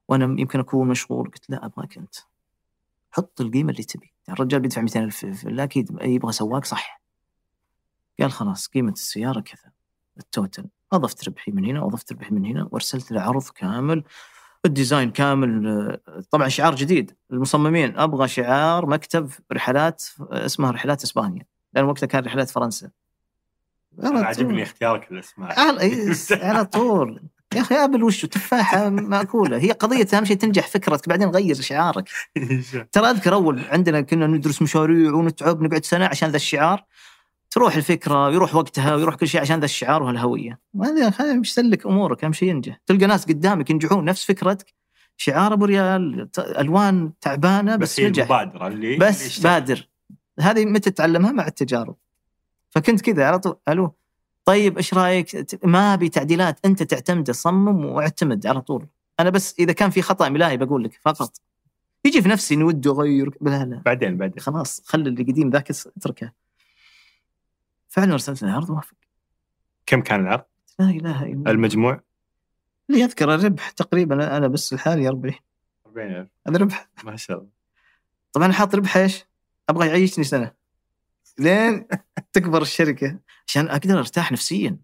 [0.08, 1.30] وأنا يمكن أكون مشغول.
[1.30, 2.14] قلت لا أبغاك أنت.
[3.10, 4.12] حط القيمة اللي تبي.
[4.26, 7.00] يعني الرجال بيدفع 200 ألف لا أكيد يبغى سواق صح.
[8.20, 9.72] قال خلاص قيمة السيارة كذا.
[10.18, 10.66] ال total.
[10.92, 14.04] أضفت ربحي من هنا واضفت ربحي من هنا وأرسلت له عرض كامل.
[14.64, 17.16] ال design كامل آه، طبعا شعار جديد.
[17.32, 21.46] المصممين أبغى شعار مكتب رحلات اسمها رحلات إسبانيا.
[21.72, 22.90] لأن وقتها كان رحلات فرنسا.
[24.02, 27.22] عجبني اختيارك الاسماء على إيه، على طول.
[27.54, 32.08] يا أخي Apple وشو تفاحة مأكولة؟ هي قضية أهم شيء تنجح فكرتك بعدين غير شعارك.
[32.92, 36.84] ترى أذكر أول عندنا كنا ندرس مشاريع ونتعب نقعد سنة عشان ذا الشعار.
[37.50, 42.24] تروح الفكرة ويروح وقتها ويروح كل شيء عشان ذا الشعار وهالهويه هذا خلينا سلك أمورك
[42.24, 42.80] أهم شيء ينجح.
[42.86, 44.74] تلقى ناس قدامك ينجحون نفس فكرتك.
[45.16, 49.88] شعار أبو ريال ألوان تعبانة بس, بس المبادرة اللي بس بادر.
[50.40, 51.96] هذه متى تتعلمها مع التجارب.
[52.70, 53.94] فكنت كذا على طول ألو.
[54.46, 58.86] طيب إيش رأيك؟ ما أبي تعديلات أنت تعتمد صمم واعتمد على طول.
[59.20, 61.40] أنا بس إذا كان في خطأ ملاهي بقول لك فقط.
[62.04, 63.82] يجي في نفسي اني ودي أغير لا لا.
[63.84, 64.40] بعدين بعدين.
[64.40, 66.32] خلاص خلي اللي قديم ذاك اتركه.
[67.88, 68.96] فعلا أرسلت له عرض وافق
[69.86, 70.44] كم كان العرض؟
[70.78, 71.50] لا إله إلا الله.
[71.50, 72.00] المجموع؟
[72.90, 75.34] اللي اذكر الربح تقريبا أنا بس لحالي 40
[75.86, 76.88] 40000 هذا ربح.
[77.04, 77.50] ما شاء الله.
[78.32, 79.24] طبعا حاط ربح إيش؟
[79.68, 80.52] أبغى يعيشني سنة.
[81.38, 81.86] لين
[82.32, 83.18] تكبر الشركة.
[83.46, 84.78] عشان أقدر أرتاح نفسيا.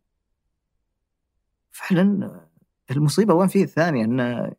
[1.70, 2.46] فعلا
[2.90, 4.52] المصيبة وين فيه الثانية؟ انه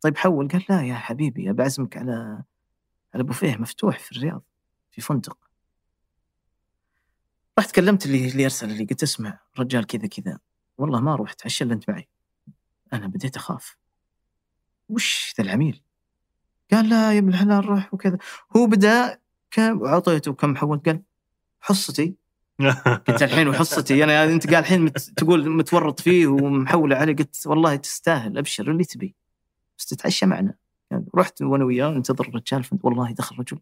[0.00, 2.42] طيب حول قال لا يا حبيبي ابى أعزمك على
[3.14, 4.42] على بوفيه مفتوح في الرياض
[4.90, 5.38] في فندق.
[7.58, 10.38] رحت كلمت اللي اللي أرسل اللي قلت اسمع رجال كذا كذا.
[10.78, 12.08] والله ما رحت عشان أنت معي.
[12.92, 13.76] أنا بديت أخاف.
[14.88, 15.82] وش ذا العميل؟
[16.72, 18.18] قال لا يا ابن الحلال روح وكذا.
[18.56, 19.20] هو بدأ
[19.50, 21.02] كم أعطيته كم حولت قال
[21.60, 22.14] حصتي
[23.08, 27.76] قلت الحين وحصتي أنا أنت قال الحين مت تقول متورط فيه ومحولة عليه قلت والله
[27.76, 29.14] تستاهل أبشر اللي تبي.
[29.78, 30.54] بس تتعشى معنا.
[30.90, 33.58] يعني رحت وأنا وياه ننتظر الرجال والله دخل رجل.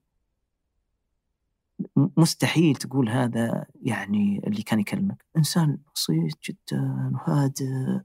[1.97, 5.25] مستحيل تقول هذا يعني اللي كان يكلمك.
[5.37, 8.01] إنسان بسيط جدا وهادئ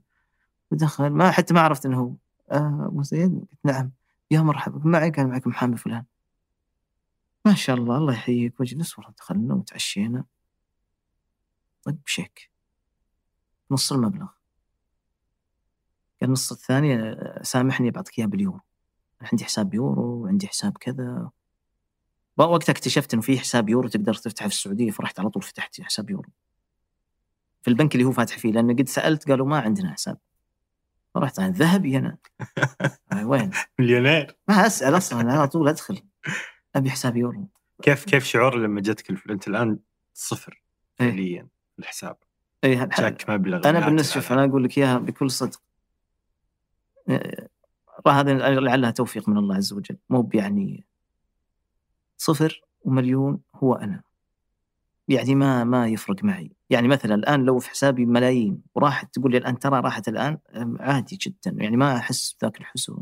[0.70, 1.10] ودخل.
[1.10, 2.12] ما حتى ما عرفت إنه هو.
[2.50, 3.90] آه أبو زيد؟ قلت نعم.
[4.30, 6.04] يا مرحبا معي؟ كان معك محامي فلان.
[7.44, 8.60] ما شاء الله الله يحييك.
[8.60, 10.24] واجلس ورا دخلنا وتعشينا.
[11.86, 12.50] طيب شيك
[13.70, 14.26] نص المبلغ.
[16.20, 18.60] قال النص الثاني سامحني بعطيك إياه باليورو.
[19.20, 21.30] عندي حساب يورو وعندي حساب كذا.
[22.36, 26.10] وقتها اكتشفت إنه في حساب يورو تقدر تفتحه في السعودية فرحت على طول فتحت حساب
[26.10, 26.30] يورو.
[27.62, 30.18] في البنك اللي هو فاتح فيه لأنه قد سألت قالوا ما عندنا حساب.
[31.14, 32.18] فرحت عن ذهبي أنا.
[33.30, 34.36] وين؟ مليونير.
[34.48, 36.02] ما أسأل أصلا على طول أدخل.
[36.76, 37.48] أبي حساب يورو.
[37.82, 39.78] كيف كيف شعور لما جتك الفلوس أنت الآن
[40.14, 40.62] صفر
[41.00, 41.10] إيه.
[41.10, 42.16] فعليا؟ الحساب.
[42.64, 44.14] اي جاك مبلغ أنا بالنسبة.
[44.14, 45.60] شوف أنا أقول لك إياها بكل صدق.
[47.08, 47.48] إيه،
[48.06, 49.96] هذا لعلها توفيق من الله عز وجل.
[50.10, 50.84] مو يعني
[52.16, 54.02] صفر ومليون هو أنا.
[55.08, 56.52] يعني ما ما يفرق معي.
[56.70, 60.38] يعني مثلا الآن لو في حسابي ملايين وراحت تقول لي الآن ترى راحت الآن
[60.80, 61.56] عادي جدا.
[61.62, 62.96] يعني ما أحس بذاك الحزن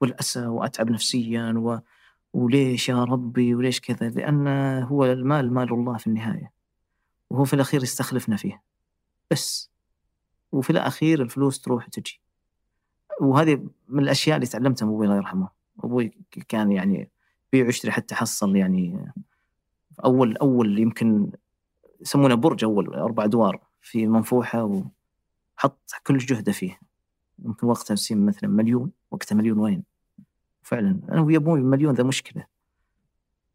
[0.00, 1.78] والأسى وأتعب نفسيا و
[2.32, 4.48] وليش يا ربي وليش كذا؟ لأن
[4.82, 6.55] هو المال مال الله في النهاية.
[7.30, 8.62] وهو في الأخير يستخلفنا فيه
[9.30, 9.70] بس.
[10.52, 12.20] وفي الأخير الفلوس تروح وتجي.
[13.20, 15.48] وهذه من الأشياء اللي تعلمتها من أبوي الله يرحمه.
[15.84, 16.12] أبوي
[16.48, 17.10] كان يعني
[17.52, 19.12] بيع ويشتري حتى حصل يعني
[20.04, 21.30] أول أول يمكن
[22.00, 26.78] يسمونه برج أول أربع أدوار في منفوحة وحط كل جهده فيه.
[27.38, 29.82] يمكن وقتها مثلا مليون وقتها مليون وين؟
[30.62, 31.00] فعلا.
[31.12, 32.46] أنا ويا أبوي مليون ذا مشكلة.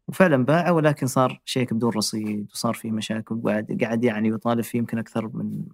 [0.08, 4.78] وفعلا باعه ولكن صار شيك بدون رصيد وصار فيه مشاكل وقعد قاعد يعني يطالب فيه
[4.78, 5.64] يمكن أكثر من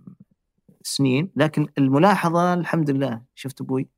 [0.83, 1.31] سنين.
[1.37, 3.89] لكن الملاحظة الحمد لله شفت أبوي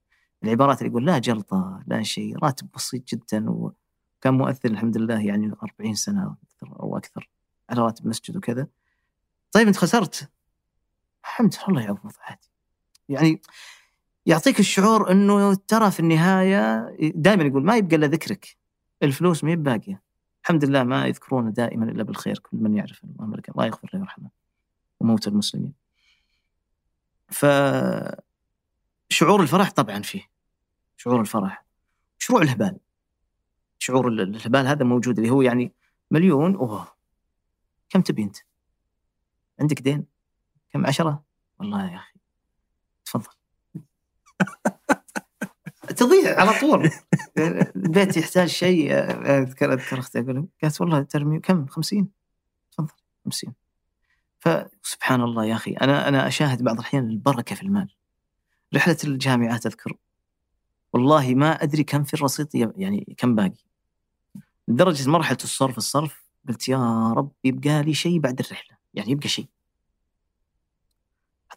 [0.45, 5.53] العبارات اللي يقول لا جلطة لا شيء راتب بسيط جدا وكان مؤثر الحمد لله يعني
[5.63, 6.37] 40 سنة
[6.81, 7.31] أو أكثر
[7.71, 8.67] على راتب مسجد وكذا.
[9.53, 10.31] طيب أنت خسرت؟
[11.25, 12.51] الحمد لله الله يعوض عادي
[13.09, 13.41] يعني
[14.27, 18.57] يعطيك الشعور إنه ترى في النهاية دائما يقول ما يبقى إلا ذكرك.
[19.03, 20.10] الفلوس ما هي باقية.
[20.43, 24.01] الحمد لله ما يذكرون دائما إلا بالخير كل من يعرف الله يرحمه الله يغفر له
[24.01, 24.31] ويرحمه
[25.01, 25.73] وموتى المسلمين
[27.29, 27.47] ف
[29.09, 30.31] شعور الفرح طبعا فيه
[30.97, 31.65] شعور الفرح
[32.19, 32.77] شعور الهبال
[33.79, 35.73] شعور ال- الهبال هذا موجود اللي هو يعني
[36.11, 36.89] مليون أوه
[37.91, 38.37] كم تبي أنت؟
[39.61, 40.07] عندك دين؟
[40.73, 41.25] كم عشرة؟
[41.59, 42.15] والله يا أخي
[43.05, 43.29] تفضل
[45.97, 46.91] تضيع على طول.
[47.77, 52.09] البيت يحتاج شيء أذكر أذكر أختي أقول قالت والله ترمي كم؟ 50
[52.73, 52.93] تفضل
[53.25, 53.55] 50
[54.39, 57.95] فسبحان الله يا أخي أنا أنا أشاهد بعض الأحيان البركة في المال.
[58.75, 59.97] رحلة الجامعات أذكر.
[60.93, 63.65] والله ما أدري كم في الرصيد يعني كم باقي.
[64.69, 68.77] لدرجة مرحلة الصرف الصرف قلت يا رب يبقى لي شيء بعد الرحلة.
[68.95, 69.47] يعني يبقى شيء.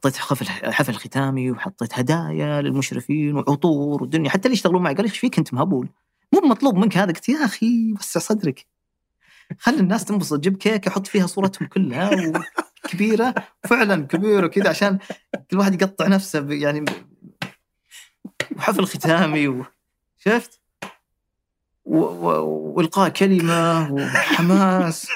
[0.03, 5.19] حطيت حفل حفل ختامي وحطيت هدايا للمشرفين وعطور والدنيا حتى اللي يشتغلون معي قال إيش
[5.19, 5.89] فيك أنت مهبول
[6.33, 8.67] مو مطلوب منك هذا قلت يا أخي وسع صدرك
[9.59, 12.31] خلي الناس تنبسط جيب كيكة حط فيها صورتهم كلها
[12.89, 14.99] كبيره فعلا كبيرة كذا عشان
[15.51, 16.85] كل واحد يقطع نفسه يعني
[18.55, 19.63] وحفل ختامي.
[20.17, 20.61] شفت؟
[21.85, 25.07] وإلقاء كلمة وحماس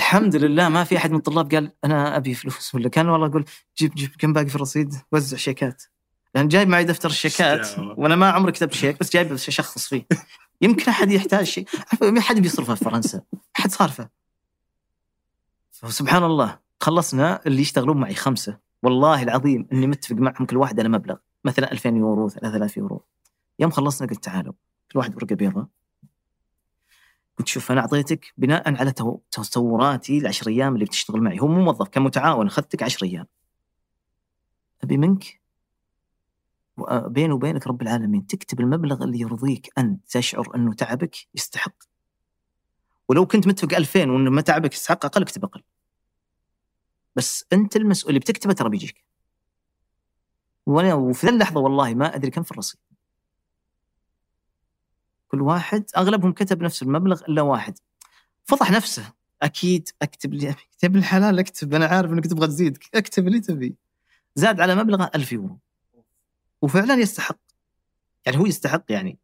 [0.00, 3.44] الحمد لله ما في أحد من الطلاب قال أنا أبي فلوس ولا كان والله أقول
[3.78, 5.82] جيب جيب كم باقي في الرصيد وزع شيكات.
[6.34, 10.06] لأن جايب معي دفتر الشيكات وأنا ما عمري كتبت شيك بس جايب بس اشخص فيه.
[10.60, 11.66] يمكن أحد يحتاج شيء.
[12.02, 13.22] ما حد بيصرفه في فرنسا.
[13.32, 14.08] ما حد صارفه
[15.70, 18.58] سبحان الله خلصنا اللي يشتغلون معي خمسة.
[18.82, 21.16] والله العظيم إني متفق معهم كل واحد على مبلغ.
[21.44, 23.04] مثلا 2000 يورو 3000 يورو.
[23.58, 24.52] يوم خلصنا قلت تعالوا
[24.92, 25.66] كل واحد ورقة بيضاء
[27.40, 28.92] قلت شوف أنا أعطيتك بناء على
[29.30, 31.40] تصوراتي العشر أيام اللي بتشتغل معي.
[31.40, 33.26] هو مو موظف كان متعاون أخذتك 10 أيام.
[34.82, 35.40] أبي منك؟
[36.90, 40.06] بيني وبينك رب العالمين تكتب المبلغ اللي يرضيك أنت.
[40.08, 41.74] تشعر أنه تعبك يستحق.
[43.08, 45.62] ولو كنت متفق 2000 وانه ما تعبك يستحق أقل اكتب أقل.
[47.16, 49.04] بس أنت المسؤول اللي بتكتبه ترى بيجيك.
[50.66, 52.80] وأنا وفي اللحظة والله ما أدري كم في الرصيد.
[55.30, 57.78] كل واحد أغلبهم كتب نفس المبلغ إلا واحد.
[58.44, 59.12] فضح نفسه.
[59.42, 62.78] أكيد أكتب لي أكتب الحلال أكتب أنا عارف إنك تبغى تزيد.
[62.94, 63.76] أكتب اللي تبي.
[64.34, 65.58] زاد على مبلغه 1000 يورو.
[66.62, 67.38] وفعلا يستحق.
[68.26, 69.18] يعني هو يستحق يعني.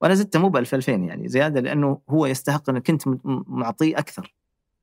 [0.00, 4.34] وأنا زدته مو ب 1000 2000 يعني زيادة لأنه هو يستحق إنك كنت معطيه أكثر.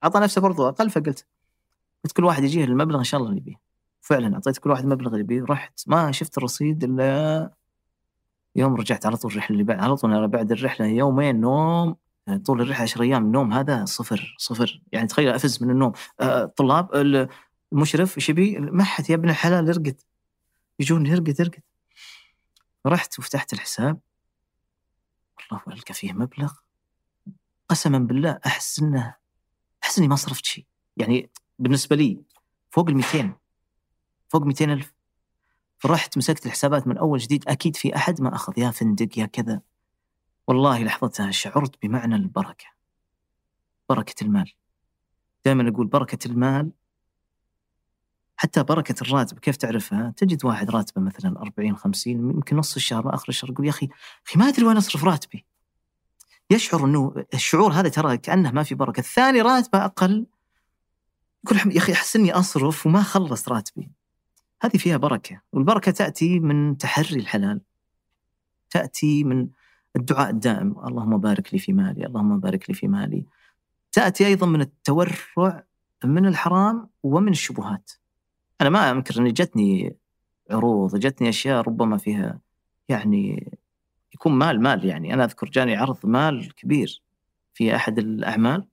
[0.04, 1.26] أعطى نفسه برضو أقل فقلت
[2.04, 3.56] قلت كل واحد يجيه المبلغ إن شاء الله اللي يبيه.
[4.02, 5.44] فعلا أعطيت كل واحد المبلغ اللي يبيه.
[5.50, 7.52] رحت ما شفت الرصيد إلا
[8.58, 11.96] يوم رجعت على طول الرحلة اللي بعد على طول بعد الرحلة يومين نوم
[12.28, 14.82] يعني طول الرحلة 10 أيام النوم هذا صفر صفر.
[14.92, 15.92] يعني تخيل أفز من النوم.
[16.22, 16.96] الطلاب
[17.74, 20.02] المشرف إيش يبي؟ ما حد يا ابن الحلال ارقد.
[20.80, 21.62] يجون ارقد ارقد
[22.88, 24.00] رحت وفتحت الحساب.
[25.52, 26.54] والله ألقى فيه مبلغ.
[27.70, 29.16] قسما بالله أحس إنه
[29.84, 30.66] أحس إني ما صرفت شيء
[30.98, 31.30] يعني
[31.60, 32.22] بالنسبة لي
[32.70, 33.34] فوق ال 200
[34.30, 34.97] فوق 200 ألف.
[35.78, 39.62] فرحت مسكت الحسابات من أول جديد أكيد في أحد ما أخذ يا فندق يا كذا
[40.48, 42.66] والله لحظتها شعرت بمعنى البركة
[43.90, 44.54] بركة المال
[45.46, 46.72] دائما أقول بركة المال
[48.38, 53.30] حتى بركة الراتب كيف تعرفها؟ تجد واحد راتبه مثلا 40 50 يمكن نص الشهر آخر
[53.30, 53.90] الشهر يقول يا أخي
[54.28, 55.46] أخي ما أدري وين أصرف راتبي.
[56.50, 60.26] يشعر إنه الشعور هذا ترى كأنه ما في بركة، الثاني راتبه أقل
[61.46, 63.92] يقول يا أخي احس اني أصرف وما خلص راتبي.
[64.62, 67.62] هذه فيها بركة، والبركة تأتي من تحري الحلال.
[68.70, 69.48] تأتي من
[69.96, 73.26] الدعاء الدائم، اللهم بارك لي في مالي، اللهم بارك لي في مالي.
[73.92, 75.64] تأتي أيضا من التورع
[76.04, 77.92] من الحرام ومن الشبهات.
[78.62, 79.96] أنا ما أنكر أني جتني
[80.52, 82.40] عروض جتني أشياء ربما فيها
[82.90, 83.52] يعني
[84.14, 87.02] يكون مال مال يعني أنا أذكر جاني عرض مال كبير
[87.54, 88.68] في أحد الأعمال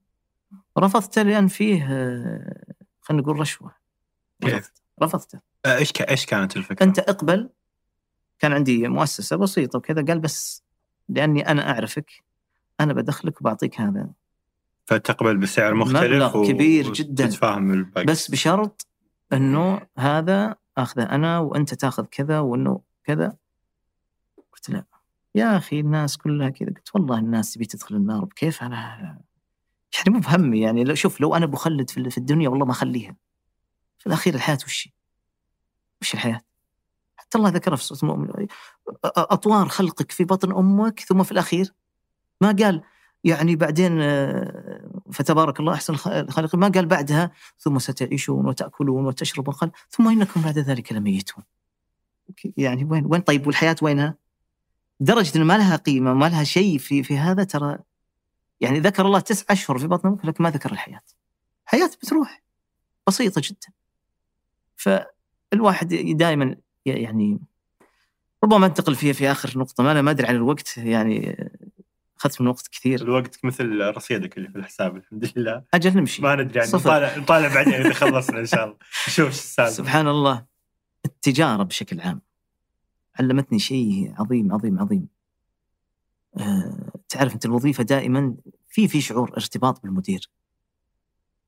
[0.78, 1.84] رفضته لأن فيه
[3.00, 3.74] خلينا نقول رشوة
[4.44, 7.50] رفضت رفضته آه، إيش إيش كانت الفكرة؟ انت أقبل.
[8.38, 10.62] كان عندي مؤسسة بسيطة وكذا قال بس
[11.08, 12.24] لأني أنا أعرفك
[12.80, 14.10] أنا بدخلك وبعطيك هذا.
[14.86, 17.30] فتقبل بسعر مختلف مبلغ كبير جدا.
[18.06, 18.86] بس بشرط
[19.32, 23.36] إنه هذا أخذه أنا وأنت تأخذ كذا وإنه كذا.
[24.52, 24.84] قلت لا.
[25.34, 26.68] يا أخي الناس كلها كذا.
[26.68, 28.24] قلت والله الناس تبي تدخل النار.
[28.24, 28.76] بكيف أنا
[29.98, 30.84] يعني مو بهمي يعني.
[30.84, 33.16] لو شوف لو أنا بخلد في الدنيا والله ما أخليها.
[33.98, 34.88] في الأخير الحياة وش
[36.02, 36.40] وش الحياة؟
[37.16, 38.46] حتى الله ذكر في سورة المؤمن
[39.04, 41.74] أطوار خلقك في بطن أمك ثم في الأخير
[42.40, 42.82] ما قال
[43.24, 49.70] يعني بعدين آه، فتبارك الله أحسن الخالقين ما قال بعدها ثم ستعيشون وتأكلون وتشربون قال
[49.90, 51.44] ثم إنكم بعد ذلك لميتون.
[52.56, 54.14] يعني وين وين طيب والحياة وينها؟
[55.36, 57.78] إنه ما لها قيمة ما لها شيء في في هذا ترى
[58.60, 61.02] يعني ذكر الله تسع أشهر في بطن أمك لكن ما ذكر الحياة.
[61.64, 62.42] حياة بتروح
[63.06, 63.72] بسيطة جدا.
[65.54, 66.56] فالواحد دائما
[66.86, 67.40] يعني
[68.44, 71.50] ربما انتقل فيها في آخر نقطة ما أنا ما أدري عن الوقت يعني
[72.18, 73.02] أخذت من وقت كثير.
[73.02, 75.64] الوقت مثل رصيدك اللي في الحساب الحمد لله.
[75.74, 76.22] أجل نمشي.
[76.22, 78.76] ما ندري يعني نطالع نطالع بعدين إذا خلصنا إن شاء الله.
[79.08, 79.72] نشوف إيش السالفة.
[79.72, 80.46] سبحان الله.
[81.04, 82.20] التجارة بشكل عام
[83.20, 85.08] علمتني شيء عظيم عظيم عظيم.
[86.36, 88.36] أه تعرف أنت الوظيفة دائما
[88.68, 90.30] في في شعور ارتباط بالمدير.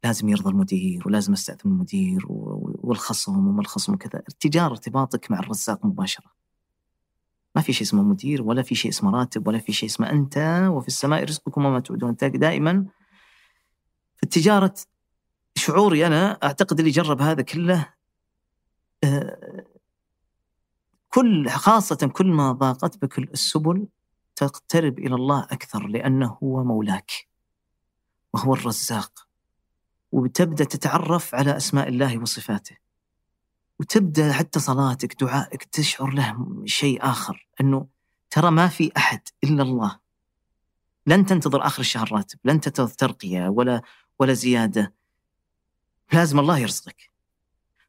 [0.05, 2.27] لازم يرضى المدير ولازم أستأذن المدير
[2.87, 4.23] والخصم وما الخصم وكذا.
[4.29, 6.37] التجاره ارتباطك مع الرزاق مباشرة.
[7.55, 10.69] ما في شيء اسمه مدير ولا في شيء اسمه راتب ولا في شيء اسمه أنت
[10.71, 12.09] وفي السماء رزقكم وما تعودون.
[12.09, 12.87] أنت دائما
[14.17, 14.75] في التجارة
[15.55, 17.95] شعوري أنا أعتقد اللي جرب هذا كله
[19.05, 19.67] آه،
[21.09, 23.89] كل خاصة كل ما ضاقت بك السبل
[24.37, 27.11] تقترب إلى الله أكثر لأنه هو مولاك
[28.33, 29.26] وهو الرزاق.
[30.13, 32.77] وتبدأ تتعرف على أسماء الله وصفاته.
[33.81, 37.87] وتبدأ حتى صلاتك دعائك تشعر له شيء آخر أنه
[38.31, 39.99] ترى ما في أحد إلا الله.
[41.07, 43.83] لن تنتظر آخر الشهر راتب لن تنتظر ترقية ولا
[44.19, 44.95] ولا زيادة.
[46.13, 47.11] لازم الله يرزقك.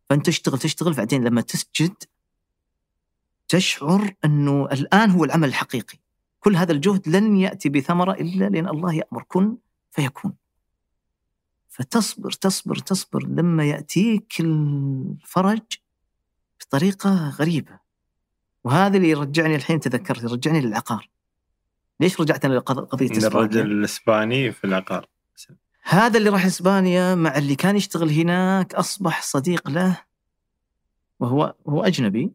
[0.10, 2.04] فأنت تشتغل تشتغل بعدين لما تسجد
[3.48, 5.98] تشعر أنه الآن هو العمل الحقيقي.
[6.40, 9.24] كل هذا الجهد لن يأتي بثمرة إلا لأن الله يأمر.
[9.28, 9.58] كن
[9.92, 10.34] فيكون.
[11.78, 15.62] فتصبر تصبر تصبر لما يأتيك الفرج
[16.62, 17.80] بطريقة غريبة.
[18.64, 21.10] وهذا اللي يرجعني الحين تذكرت يرجعني للعقار.
[22.00, 25.08] ليش رجعتنا لقضية إسبانيا؟ الرجل الإسباني في العقار.
[25.84, 30.02] هذا اللي راح إسبانيا مع اللي كان يشتغل هناك أصبح صديق له
[31.20, 32.32] وهو هو أجنبي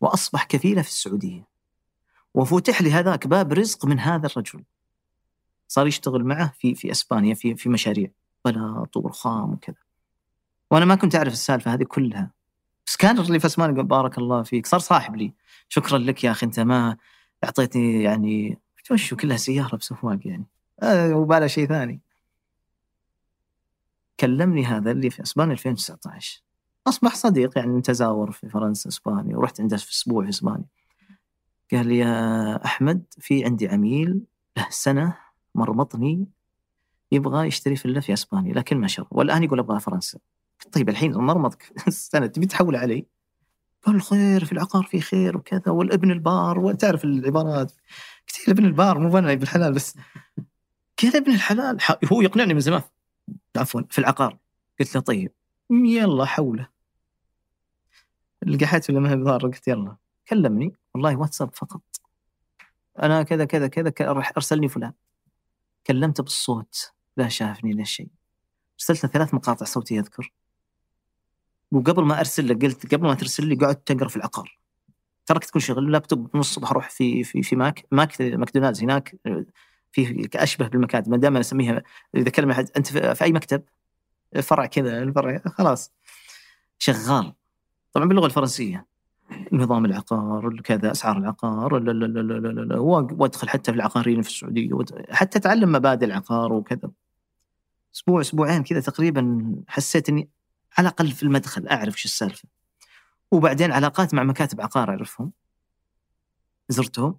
[0.00, 1.46] وأصبح كفيلة في السعودية.
[2.34, 4.64] وفتح لي هذاك باب رزق من هذا الرجل.
[5.68, 8.10] صار يشتغل معه في في إسبانيا في في مشاريع
[8.44, 9.76] بلاط ورخام وكذا.
[10.70, 12.30] وأنا ما كنت أعرف السالفة هذه كلها.
[12.86, 15.32] بس كان اللي في اسبانيا بارك الله فيك صار صاحب لي.
[15.68, 16.96] شكرا لك يا أخي أنت ما
[17.44, 18.58] أعطيتني يعني
[18.90, 20.46] وش كلها سيارة بسواق يعني.
[20.82, 22.00] آه وباله شيء ثاني.
[24.20, 26.42] كلمني هذا اللي في إسبانيا 2019
[26.86, 30.64] أصبح صديق يعني نتزاور في فرنسا إسبانيا ورحت عنده في أسبوع في إسبانيا.
[31.72, 34.20] قال لي يا أحمد في عندي عميل
[34.56, 35.16] له سنة
[35.56, 36.26] مرمطني
[37.12, 40.18] يبغى يشتري فيلا في إسبانيا لكن ما شاء والآن يقول أبغى فرنسا.
[40.72, 41.72] طيب الحين مرمطك.
[41.88, 43.06] السنة تبي تحول علي؟
[43.82, 47.72] قال خير في العقار في خير وكذا والابن البار وتعرف العبارات.
[48.28, 49.96] قلت ابن البار مو بنا ابن الحلال بس.
[51.02, 51.78] قال ابن الحلال.
[52.12, 52.82] هو يقنعني من زمان.
[53.56, 54.38] عفوا في العقار.
[54.80, 55.32] قلت له طيب
[55.70, 56.68] يلا حوله.
[58.46, 59.96] لقحت ولا ما هي قلت يلا.
[60.28, 60.72] كلمني.
[60.94, 61.82] والله واتساب فقط.
[63.02, 63.92] أنا كذا كذا كذا
[64.36, 64.92] أرسلني فلان.
[65.86, 68.08] كلمته بالصوت لا شافني لا شيء.
[68.74, 70.32] ارسلت له ثلاث مقاطع صوتيه اذكر
[71.72, 74.58] وقبل ما أرسل له قلت قبل ما ترسل لي قعدت تقرا في العقار.
[75.26, 79.16] تركت كل شيء اللابتوب نص الصبح أروح في في في ماك ماك ماكدونالدز هناك
[79.92, 81.10] في أشبه بالمكاتب.
[81.10, 81.82] ما دام أسميها
[82.14, 83.62] إذا كلمة حد أنت في أي مكتب
[84.42, 85.92] فرع كذا الفرع خلاص.
[86.78, 87.32] شغال.
[87.92, 88.86] طبعا باللغة الفرنسية.
[89.52, 94.28] نظام العقار كذا أسعار العقار لا لا لا لا لا وادخل حتى في العقارين في
[94.28, 94.70] السعودية
[95.10, 96.90] حتى اتعلم مبادئ العقار وكذا.
[97.94, 100.28] أسبوع أسبوعين كذا تقريبا حسيت إني
[100.78, 102.48] على الأقل في المدخل أعرف إيش السالفة.
[103.30, 105.32] وبعدين علاقات مع مكاتب عقار أعرفهم.
[106.68, 107.18] زرتهم.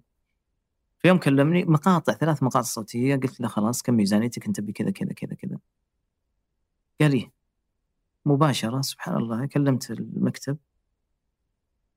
[0.98, 5.12] في يوم كلمني مقاطع ثلاث مقاطع صوتية قلت له خلاص كم ميزانيتك أنت بكذا كذا
[5.12, 5.58] كذا كذا.
[7.00, 7.30] قال لي
[8.26, 10.58] مباشرة سبحان الله كلمت المكتب.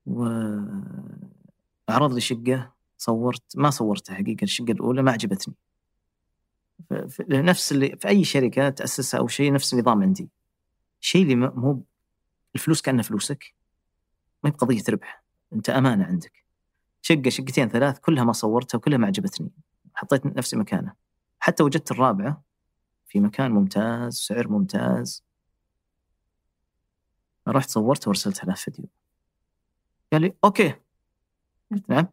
[0.06, 5.54] وعرض لي شقة صورت ما صورتها حقيقة الشقة الأولى ما عجبتني.
[7.30, 10.30] نفس اللي في أي شركة تأسسها أو شيء نفس النظام عندي.
[11.00, 11.84] شيء اللي مو
[12.54, 13.54] الفلوس كأنها فلوسك
[14.44, 16.44] ما هي بقضية ربح أنت أمانة عندك.
[17.02, 19.50] شقة شقتين ثلاث كلها ما صورتها وكلها ما عجبتني.
[19.94, 20.94] حطيت نفسي مكانه.
[21.38, 22.42] حتى وجدت الرابعة
[23.06, 25.24] في مكان ممتاز سعر ممتاز.
[27.48, 28.84] رحت صورتها وارسلتها له فيديو.
[30.12, 30.74] قال لي okay.
[31.72, 32.08] قلت نعم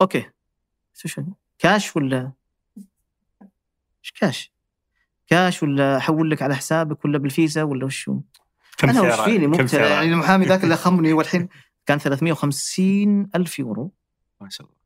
[0.00, 0.30] okay.
[0.94, 1.22] شو
[1.58, 2.32] كاش ولا؟
[4.02, 4.52] إيش cash؟
[5.26, 8.20] cash ولا أحول لك على حسابك ولا بالفيزا ولا وشو؟
[8.78, 11.48] كم أنا وش فيني؟ مبتلى يعني المحامي ذاك اللي خمني والحين
[11.86, 13.92] كان 350 ألف يورو.
[14.40, 14.80] ما شاء الله.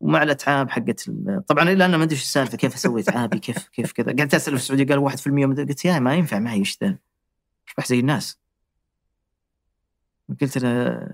[0.00, 1.10] ومع الأتعاب حقت
[1.48, 4.58] طبعا الا أنا ما أدري إيش السالفة كيف أسوي أتعابي؟ كيف كيف كذا؟ قعدت أسأل
[4.58, 6.98] في السعوديه قال 1% قلت يا ما ينفع معي إيش ذا؟
[7.86, 8.41] زي الناس؟
[10.40, 11.08] قلت له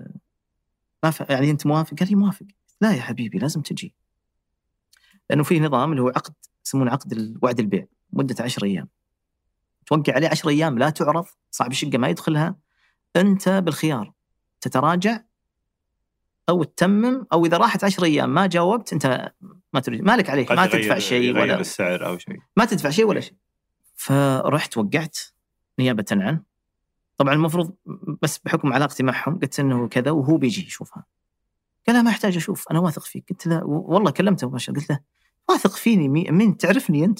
[1.03, 1.29] ما ف...
[1.29, 2.45] يعني أنت موافق؟ قال لي موافق.
[2.81, 3.95] لا يا حبيبي لازم تجي.
[5.29, 6.33] لأنه في نظام اللي هو عقد
[6.65, 8.87] يسمونه عقد وعد البيع مدته 10 أيام.
[9.85, 12.55] توقع عليه 10 أيام لا تعرض صاحب الشقة ما يدخلها
[13.15, 14.13] أنت بالخيار
[14.61, 15.19] تتراجع
[16.49, 19.33] أو تتمم أو إذا راحت 10 أيام ما جاوبت أنت
[19.73, 22.37] ما تريد مالك عليه ما تدفع شيء ولا السعر أو شيء.
[22.57, 23.35] ما تدفع شيء ولا شيء.
[23.95, 25.17] فرحت وقعت
[25.79, 26.48] نيابة عنه
[27.19, 27.75] طبعا المفروض
[28.21, 31.05] بس بحكم علاقتي معهم قلت إنه كذا وهو بيجي يشوفها.
[31.87, 33.25] قال لا ما احتاج أشوف أنا واثق فيك.
[33.29, 34.99] قلت له والله كلمته مباشره قلت له
[35.49, 37.19] واثق فيني؟ مين تعرفني أنت؟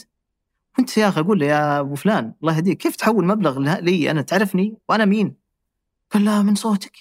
[0.77, 2.77] وانت يا أخي أقول له يا أبو فلان الله يهديك.
[2.77, 5.35] كيف تحول مبلغ لي؟ أنا تعرفني وأنا مين؟
[6.11, 6.97] قال لا من صوتك.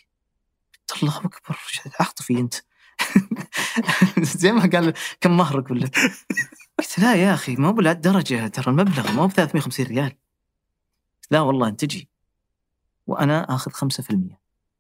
[0.91, 1.59] قلت الله أكبر
[2.01, 2.55] عاطفي أنت.
[4.41, 5.91] زي ما قال كم مهرك ولا
[6.79, 10.13] قلت لا يا أخي ما هو لهالدرجه ترى المبلغ ما هو ب 350 ريال.
[11.31, 12.09] لا والله أنت تجي.
[13.09, 14.17] وأنا آخذ 5%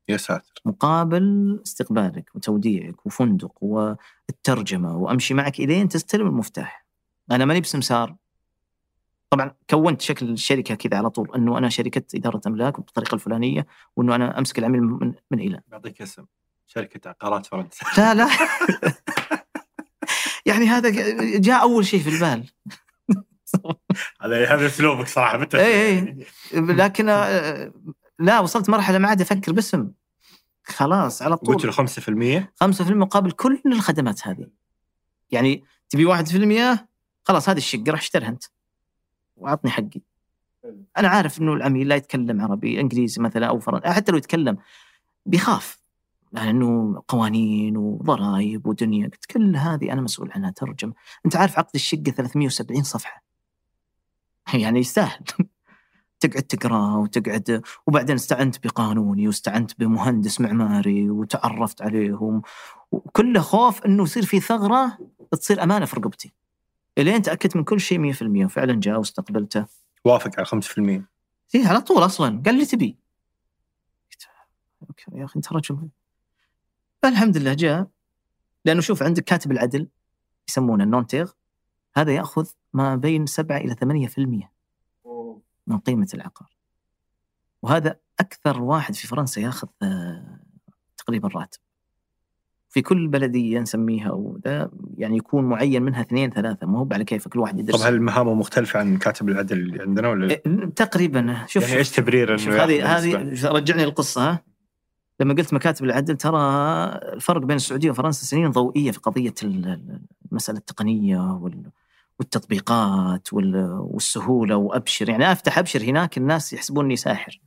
[0.08, 6.86] يا ساتر مقابل استقبالك وتوديعك وفندق والترجمة وأمشي معك إلين تستلم المفتاح.
[7.30, 8.16] أنا ماني بسمسار.
[9.30, 14.14] طبعا كونت شكل الشركة كذا على طول إنه أنا شركة إدارة أملاك بالطريقة الفلانية وإنه
[14.14, 15.60] أنا أمسك العميل من, من إلى.
[15.68, 16.24] بعطيك اسم
[16.66, 18.28] شركة عقارات فرنسا لا لا
[20.46, 20.90] يعني هذا
[21.38, 22.44] جاء أول شيء في البال.
[24.22, 27.72] هذا هذا أسلوبك صراحة متى اي اي لكن آه،
[28.18, 29.90] لا وصلت مرحلة ما عاد أفكر باسم.
[30.64, 31.54] خلاص على طول.
[31.54, 34.46] قلت له 5% 5% مقابل كل الخدمات هذه.
[35.30, 36.88] يعني تبي 1%
[37.24, 38.44] خلاص هذه الشقة راح اشتريها أنت.
[39.36, 40.00] واعطني حقي.
[40.98, 44.58] أنا عارف إنه العميل لا يتكلم عربي إنجليزي مثلا أو فرنسي حتى لو يتكلم
[45.26, 45.78] بيخاف.
[46.32, 49.04] لأنه قوانين وضرائب ودنيا.
[49.06, 50.92] قلت كل هذه أنا مسؤول عنها ترجم
[51.26, 53.24] أنت عارف عقد الشقة 370 صفحة.
[54.54, 55.24] يعني يستاهل.
[56.20, 62.42] تقعد تقرا وتقعد وبعدين استعنت بقانوني واستعنت بمهندس معماري وتعرفت عليهم
[62.92, 64.98] وكله خوف إنه يصير في ثغرة
[65.32, 66.32] تصير أمانة في رقبتي.
[66.98, 69.66] إلين تأكدت من كل شيء 100% وفعلا جاء واستقبلته.
[70.04, 71.02] وافق على 5%.
[71.54, 72.98] اي على طول أصلا قال لي تبي.
[75.12, 75.88] يا أخي أنت رجل
[77.02, 77.86] فالحمد لله جاء
[78.64, 79.88] لأنه شوف عندك كاتب العدل
[80.48, 81.32] يسمونه النونتيغ
[81.96, 84.57] هذا يأخذ ما بين 7 إلى 8%
[85.68, 86.48] من قيمة العقار.
[87.62, 90.40] وهذا أكثر واحد في فرنسا ياخذ آه،
[90.96, 91.60] تقريبا راتب.
[92.70, 97.28] في كل بلدية نسميها وذا يعني يكون معين منها اثنين ثلاثة ما هو على كيف
[97.28, 97.80] كل واحد يدرس.
[97.80, 101.46] طب هل مهامه مختلفة عن كاتب العدل اللي عندنا ولا؟ إيه، تقريبا.
[101.46, 103.14] شوف يعني إيش تبرير إنه هذه هذه
[103.44, 104.42] رجعني للقصة ها.
[105.20, 106.40] لما قلت مكاتب العدل ترى
[107.12, 111.70] الفرق بين السعودية وفرنسا سنين ضوئية في قضية المسألة التقنية وال
[112.18, 115.08] والتطبيقات والسهولة وأبشر.
[115.08, 117.40] يعني أفتح أبشر هناك الناس يحسبوني ساحر.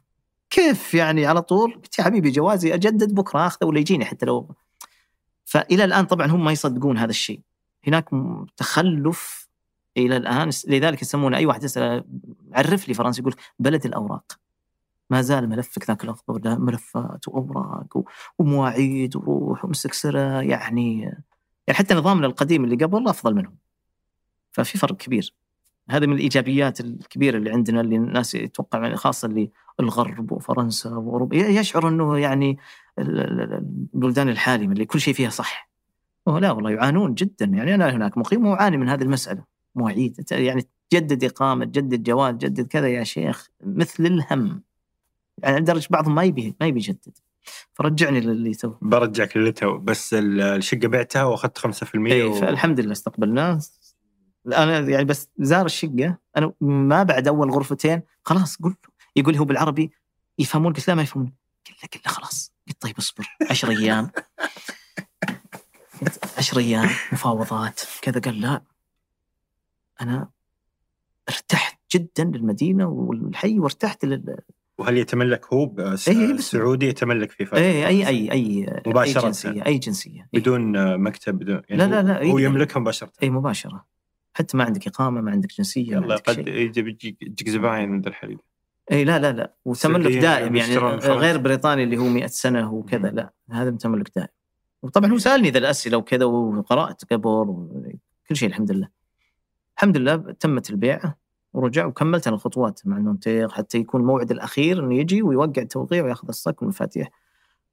[0.49, 4.55] كيف يعني على طول؟ قلت يا حبيبي جوازي أجدد بكرة أخذه ولا يجيني حتى لو.
[5.45, 7.41] فإلى الآن طبعا هم ما يصدقون هذا الشيء.
[7.87, 8.09] هناك
[8.57, 9.49] تخلف
[9.97, 10.49] إلى الآن.
[10.67, 12.03] لذلك يسمون أي واحد يسأل
[12.53, 14.39] عرف لي فرنسا يقول بلد الأوراق.
[15.09, 18.03] ما زال ملفك ذاك الأخضر ملفات وأوراق
[18.39, 21.01] ومواعيد وروح ومسك سره يعني
[21.67, 23.60] يعني حتى نظامنا القديم اللي قبل أفضل منهم.
[24.51, 25.33] ففي فرق كبير.
[25.89, 31.35] هذا من الإيجابيات الكبيرة اللي عندنا اللي الناس يتوقع يعني خاصة اللي الغرب وفرنسا وأوروبا.
[31.35, 32.57] يشعر إنه يعني
[32.99, 35.71] البلدان الحالمة اللي كل شيء فيها صح.
[36.27, 37.45] لا والله يعانون جدا.
[37.45, 39.43] يعني أنا هناك مقيم وأعاني من هذه المسألة.
[39.75, 44.63] مواعيد يعني تجدد إقامة تجدد جواز تجدد كذا يا شيخ مثل الهم.
[45.37, 47.17] يعني لدرجة بعضهم ما يبي ما يبي يجدد.
[47.73, 52.33] فرجعني للي تو برجعك للي تو بس الشقة بعتها وأخذت 5% اي و...
[52.33, 53.59] فالحمد لله استقبلناه.
[54.47, 58.75] أنا يعني بس زار الشقة أنا ما بعد أول غرفتين خلاص قل
[59.15, 59.91] يقول هو بالعربي
[60.39, 61.33] يفهمون؟ قلت لا ما يفهمون.
[61.67, 62.53] قلت له قلت له خلاص.
[62.67, 64.11] قلت طيب اصبر 10 أيام.
[66.37, 68.19] 10 أيام مفاوضات كذا.
[68.19, 68.61] قال لا
[70.01, 70.29] أنا
[71.29, 74.37] ارتحت جدا للمدينة والحي وارتحت لل
[74.77, 75.75] وهل يتملك هو
[76.07, 79.21] السعودي يتملك في أي اي أي أي مباشرة.
[79.21, 83.11] اي جنسيه اي جنسيه بدون مكتب بدون يعني لا لا لا هو يملكها مباشرة.
[83.23, 83.85] اي مباشرة.
[84.41, 88.39] حتى ما عندك إقامة ما عندك جنسية يلا قد يجيك زباين من الحليب.
[88.91, 89.53] إي لا لا لا.
[89.65, 93.33] وتملك دائم يعني غير بريطاني اللي هو 100 سنة وكذا لا.
[93.51, 94.27] هذا تملك دائم.
[94.83, 98.87] وطبعا هو سألني ذا الأسئلة وكذا وقرأت قبل وكل شيء الحمد لله.
[99.77, 101.17] الحمد لله تمت البيعة
[101.53, 106.27] ورجع وكملت أنا الخطوات مع notaire حتى يكون الموعد الأخير إنه يجي ويوقع التوقيع ويأخذ
[106.27, 107.09] الصك والمفاتيح.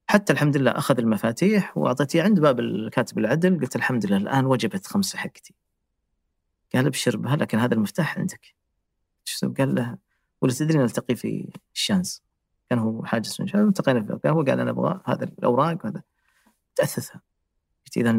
[0.07, 4.87] حتى الحمد لله أخذ المفاتيح واعطيتيه عند باب الكاتب العدل قلت الحمد لله الآن وجبت
[4.87, 5.55] خمسة حقتي.
[6.75, 8.55] قال ابشر بها لكن هذا المفتاح عندك.
[9.57, 9.97] قال له
[10.41, 12.23] ولا تدري نلتقي في الشانز
[12.69, 16.01] كان هو حاجز من شانز التقينا في هو قال أنا أبغى هذا الأوراق وهذا.
[16.75, 17.21] تاثثها
[17.85, 18.11] قلت إذا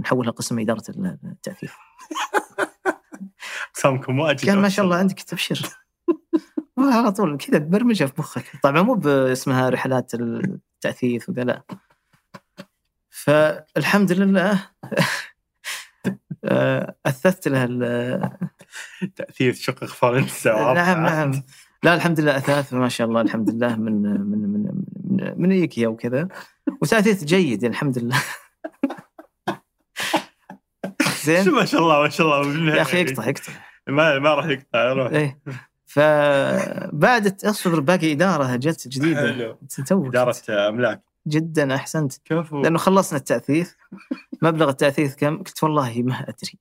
[0.00, 0.82] نحولها قسم إدارة
[1.24, 1.72] التأثير.
[3.70, 5.76] اقسامكم واجد قال ما شاء الله عندك تبشر
[6.78, 8.60] على طول كذا برمجه في مخك.
[8.62, 11.62] طبعا مو باسمها رحلات التأثيث وذا لا.
[13.10, 14.70] فالحمد لله
[17.06, 18.38] أثثت لها
[19.16, 21.42] تأثير شقق فرنسا نعم نعم.
[21.82, 24.62] لا الحمد لله أثاث ما شاء الله الحمد لله من من من
[25.04, 26.28] من, من ايكيا وكذا
[26.82, 28.22] وتأثيث جيد يعني الحمد لله.
[31.24, 32.76] زين؟ ما شاء الله ما شاء الله.
[32.76, 33.52] يا أخي يقطع يقطع.
[33.88, 35.38] ما ما راح يقطع روح إيه.
[35.86, 39.58] فبعد أصبر باقي إدارة جت جديدة.
[39.78, 41.02] إدارة أملاك.
[41.26, 42.12] جدا أحسنت.
[42.24, 43.72] كفو لأنه خلصنا التأثيث.
[44.42, 46.58] مبلغ التأثيث كم؟ قلت والله ما أدري.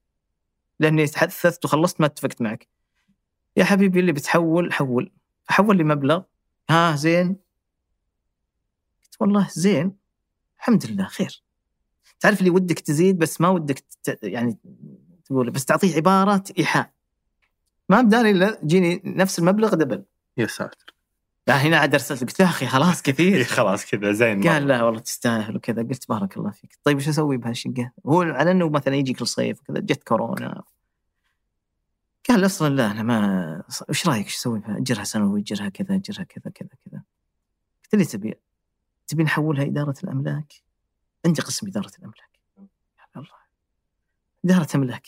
[0.80, 2.68] لأني تحدثت وخلصت ما اتفقت معك.
[3.58, 5.12] يا حبيبي اللي بتحول حول.
[5.44, 6.22] فحول لي مبلغ.
[6.70, 7.28] ها زين.
[9.04, 9.98] قلت والله زين.
[10.58, 11.44] الحمد لله خير.
[12.20, 14.20] تعرف اللي ودك تزيد بس ما ودك ت...
[14.24, 14.58] يعني
[15.26, 16.94] تقول بس تعطيه عباره إيحاء.
[17.90, 20.04] ما بداني إلا جيني نفس المبلغ دبل.
[20.38, 20.97] يا ساتر.
[21.48, 24.68] لا هنا عاد أرسلت قلت يا أخي خلاص إيه كثير خلاص كذا زين قال.
[24.68, 26.78] لا والله تستاهل وكذا قلت بارك الله فيك.
[26.84, 30.64] طيب وش أسوي بهالشقة؟ هو على إنه مثلا يجي كل صيف وكذا جت كورونا.
[32.30, 36.24] قال أصلا لا أنا ما وش رأيك إيش أسوي بها؟ أجرها سنوي اجرها كذا اجرها
[36.24, 37.02] كذا كذا كذا.
[37.84, 38.36] قلت لي تبي
[39.08, 40.54] تبي نحولها إدارة الأملاك؟
[41.26, 42.40] عندي قسم إدارة الأملاك.
[43.18, 43.38] الله.
[44.46, 45.08] إدارة أملاك.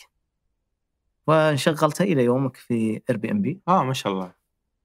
[1.26, 4.39] وشغلتها إلى يومك في Airbnb آه ما شاء الله.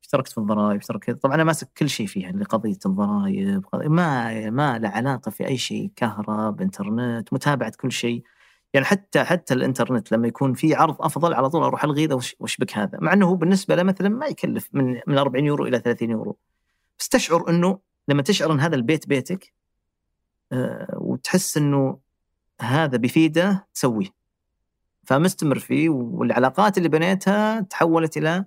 [0.06, 4.80] اشتركت في الضرائب اشتركت طبعا أنا ماسك كل شيء فيها اللي قضية الضرائب ما ما
[4.80, 8.23] له علاقة في أي شيء كهرب إنترنت متابعة كل شيء.
[8.73, 12.10] يعني حتى حتى الإنترنت لما يكون في عرض أفضل على طول أروح الغي
[12.40, 16.10] واشبك هذا؟ مع إنه بالنسبة له مثلا ما يكلف من من 40 يورو إلى 30
[16.10, 16.38] يورو.
[16.99, 19.53] بس تشعر إنه لما تشعر إن هذا البيت بيتك
[20.52, 21.99] آه، وتحس إنه
[22.61, 24.10] هذا بيفيده تسويه.
[25.03, 28.45] فمستمر فيه والعلاقات اللي بنيتها تحولت إلى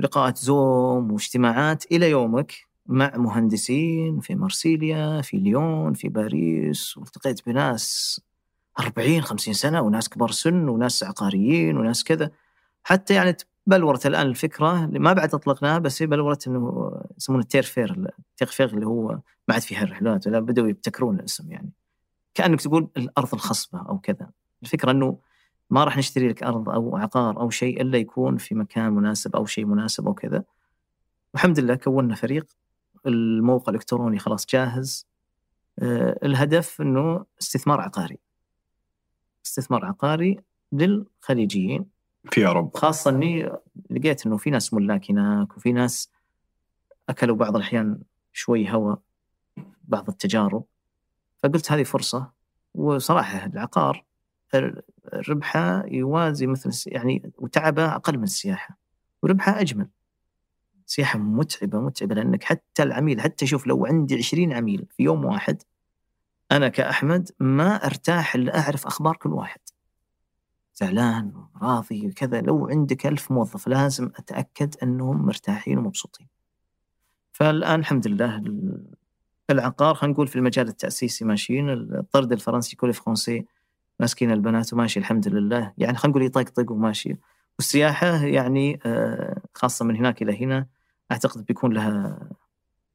[0.00, 2.52] لقاءات زوم واجتماعات إلى يومك
[2.86, 8.20] مع مهندسين في مرسيليا في ليون في باريس والتقيت بناس
[8.80, 12.30] 40 50 سنة وناس كبار سن وناس عقاريين وناس كذا.
[12.84, 17.45] حتى يعني بلورت الآن الفكرة اللي ما بعد أطلقناها بس هي بلورت إنه يسمونه ال
[17.45, 17.90] terre fertile
[18.30, 19.08] ال terre fertile اللي هو
[19.48, 21.70] ما عاد فيها الرحلات ولا بدأوا يبتكرون الاسم يعني.
[22.34, 24.30] كأنك تقول الأرض الخصبة أو كذا.
[24.62, 25.18] الفكرة إنه
[25.70, 29.46] ما راح نشتري لك أرض أو عقار أو شيء إلا يكون في مكان مناسب أو
[29.46, 30.44] شيء مناسب أو كذا.
[31.34, 32.46] والحمد لله كونا فريق
[33.06, 35.06] الموقع الإلكتروني خلاص جاهز.
[35.78, 38.18] آه، الهدف إنه استثمار عقاري.
[39.46, 40.40] استثمار عقاري
[40.72, 41.86] للخليجيين.
[42.30, 42.78] في أوروبا.
[42.78, 43.52] خاصة إني
[43.90, 46.10] لقيت إنه في ناس ملاك هناك وفي ناس
[47.08, 48.02] أكلوا بعض الأحيان
[48.32, 48.96] شوي هوا
[49.84, 50.64] بعض التجارب.
[51.42, 52.30] فقلت هذه فرصة
[52.74, 54.04] وصراحة العقار
[55.28, 58.78] ربحه يوازي مثل يعني وتعبه أقل من السياحة.
[59.22, 59.88] وربحه أجمل.
[60.86, 65.62] سياحة متعبة متعبة لأنك حتى العميل حتى شوف لو عندي 20 عميل في يوم واحد
[66.52, 69.60] أنا كأحمد ما أرتاح إلا أعرف أخبار كل واحد.
[70.74, 71.32] زعلان
[71.62, 76.26] راضي وكذا لو عندك ألف موظف لازم أتأكد أنهم مرتاحين ومبسوطين.
[77.32, 78.86] فالآن الحمد لله ال-
[79.50, 83.46] العقار خلينا نقول في المجال التأسيسي ماشيين الطرد الفرنسي كولي فرونسي
[84.02, 85.72] ماسكين البنات وماشي الحمد لله.
[85.78, 87.16] يعني خلينا نقول يطقطق وماشي.
[87.58, 90.66] والسياحة يعني آه، خاصة من هناك إلى هنا
[91.12, 92.18] أعتقد بيكون لها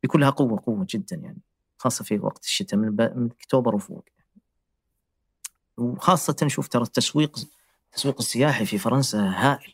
[0.03, 1.41] بيكون لها قوة قوة جدا يعني
[1.77, 4.05] خاصة في وقت الشتاء من, من أكتوبر وفوق.
[5.77, 7.39] وخاصة شوف ترى التسويق
[7.85, 9.73] التسويق السياحي في فرنسا هائل.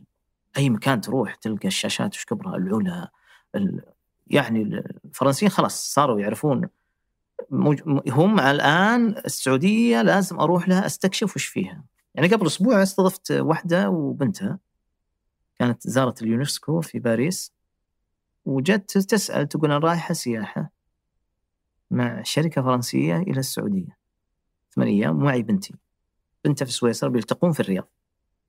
[0.57, 3.11] أي مكان تروح تلقى الشاشات وش كبرها العلا
[3.55, 3.83] ال...
[4.27, 4.61] يعني
[5.05, 6.69] الفرنسيين خلاص صاروا يعرفون.
[8.09, 11.83] هم الآن السعودية لازم أروح لها أستكشف وش فيها.
[12.15, 14.59] يعني قبل أسبوع استضفت واحدة وبنتها
[15.59, 17.53] كانت زارت اليونسكو في باريس
[18.45, 20.71] وجت تسأل تقول أنا رايحة سياحة
[21.91, 23.97] مع شركة فرنسية إلى السعودية.
[24.75, 25.75] ثمان أيام معي بنتي.
[26.45, 27.89] بنتها في سويسرا بيلتقون في الرياض.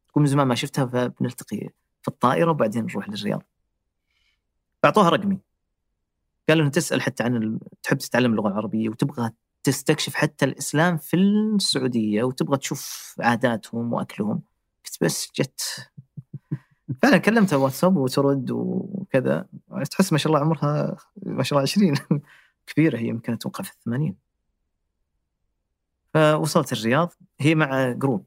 [0.08, 1.68] تقول من زمان ما شفتها فبنلتقي
[2.02, 3.42] في الطائرة وبعدين نروح للرياض.
[4.82, 5.38] فاعطوها رقمي.
[6.48, 7.58] قالوا تسأل حتى عن.
[7.82, 9.30] تحب تتعلم اللغة العربية وتبغى
[9.62, 14.42] تستكشف حتى الإسلام في السعودية وتبغى تشوف عاداتهم وأكلهم.
[14.84, 15.90] قلت بس جت.
[17.02, 19.46] فعلا كلمتها واتساب وترد وكذا.
[19.90, 21.94] تحس ما شاء الله عمرها ما شاء الله 20
[22.66, 24.16] كبيرة هي يمكن أتوقع في الثمانين.
[26.14, 27.12] فوصلت الرياض.
[27.40, 28.26] هي مع جروب.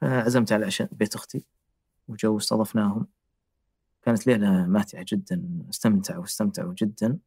[0.00, 1.44] فعزمت على العشاء بيت أختي
[2.08, 3.06] وجو استضفناهم.
[4.02, 7.18] كانت ليلة ماتعة جدا استمتعوا واستمتعوا جدا.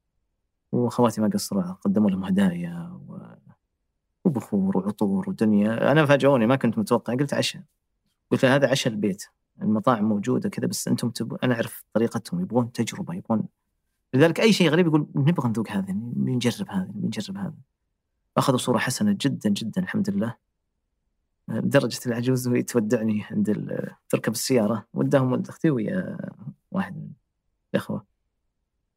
[0.72, 3.20] واخواتي ما قصروا قدموا لهم هدايا و...
[4.26, 5.92] وبخور وعطور ودنيا.
[5.92, 7.16] أنا فاجئوني ما كنت متوقع.
[7.16, 7.64] قلت عشاء.
[8.32, 9.24] قلت له هذا عشاء البيت.
[9.62, 11.34] المطاعم موجودة كذا بس أنتم تب...
[11.34, 12.40] أنا أعرف طريقتهم.
[12.40, 13.48] يبغون تجربة يبغون
[14.14, 17.54] لذلك أي شيء غريب يقول نبغى نذوق هذا نبي نجرب هذا نبي نجرب هذا
[18.38, 20.36] أخذوا صورة حسنة جدا جدا الحمد لله.
[21.48, 23.80] لدرجه العجوز وهي تودعني عند
[24.10, 24.86] تركب السيارة.
[24.94, 26.18] وداهم ولد أختي ويا
[26.72, 27.10] واحد من
[27.74, 28.06] الإخوة.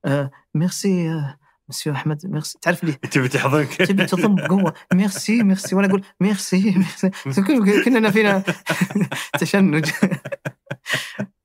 [0.04, 1.38] آه ميرسي آه
[1.68, 5.76] مسيو احمد ميرسي تعرف لي تبي تحضنك؟ تبي تضم بقوه merci merci.
[5.76, 7.10] وأنا أقول merci merci.
[7.84, 8.42] كلنا فينا
[9.40, 9.90] تشنج.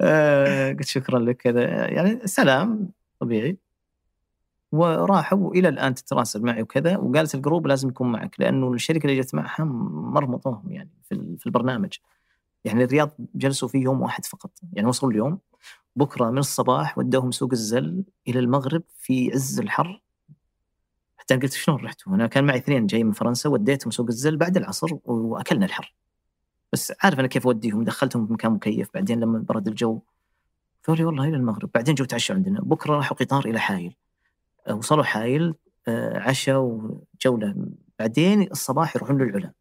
[0.01, 1.37] آه، قلت شكرا لك.
[1.37, 1.61] كذا.
[1.89, 2.89] يعني سلام
[3.19, 3.57] طبيعي.
[4.71, 6.97] وراحوا والى الآن تتراسل معي وكذا.
[6.97, 11.93] وقالت ال group لازم يكون معك لأنه الشركة اللي جت معها مرمطوهم يعني في البرنامج.
[12.65, 14.51] يعني الرياض جلسوا فيه يوم واحد فقط.
[14.73, 15.39] يعني وصلوا اليوم.
[15.95, 20.01] بكرة من الصباح ودوهم سوق الزل إلى المغرب في عز الحر.
[21.23, 24.57] حتى قلت شلون رحتوا؟ أنا كان معي اثنين جاي من فرنسا وديتهم سوق الزل بعد
[24.57, 25.93] العصر وأكلنا الحر.
[26.73, 30.01] بس عارف أنا كيف أوديهم؟ دخلتهم في مكان مكيف بعدين لما برد الجو
[30.87, 31.69] قالوا لي والله إلى المغرب.
[31.73, 32.61] بعدين جو تعشوا عندنا.
[32.61, 33.95] بكرة راحوا قطار إلى حايل.
[34.71, 35.55] وصلوا حايل
[35.87, 37.55] آه، عشاء وجولة.
[37.99, 39.51] بعدين الصباح يروحون للعلا.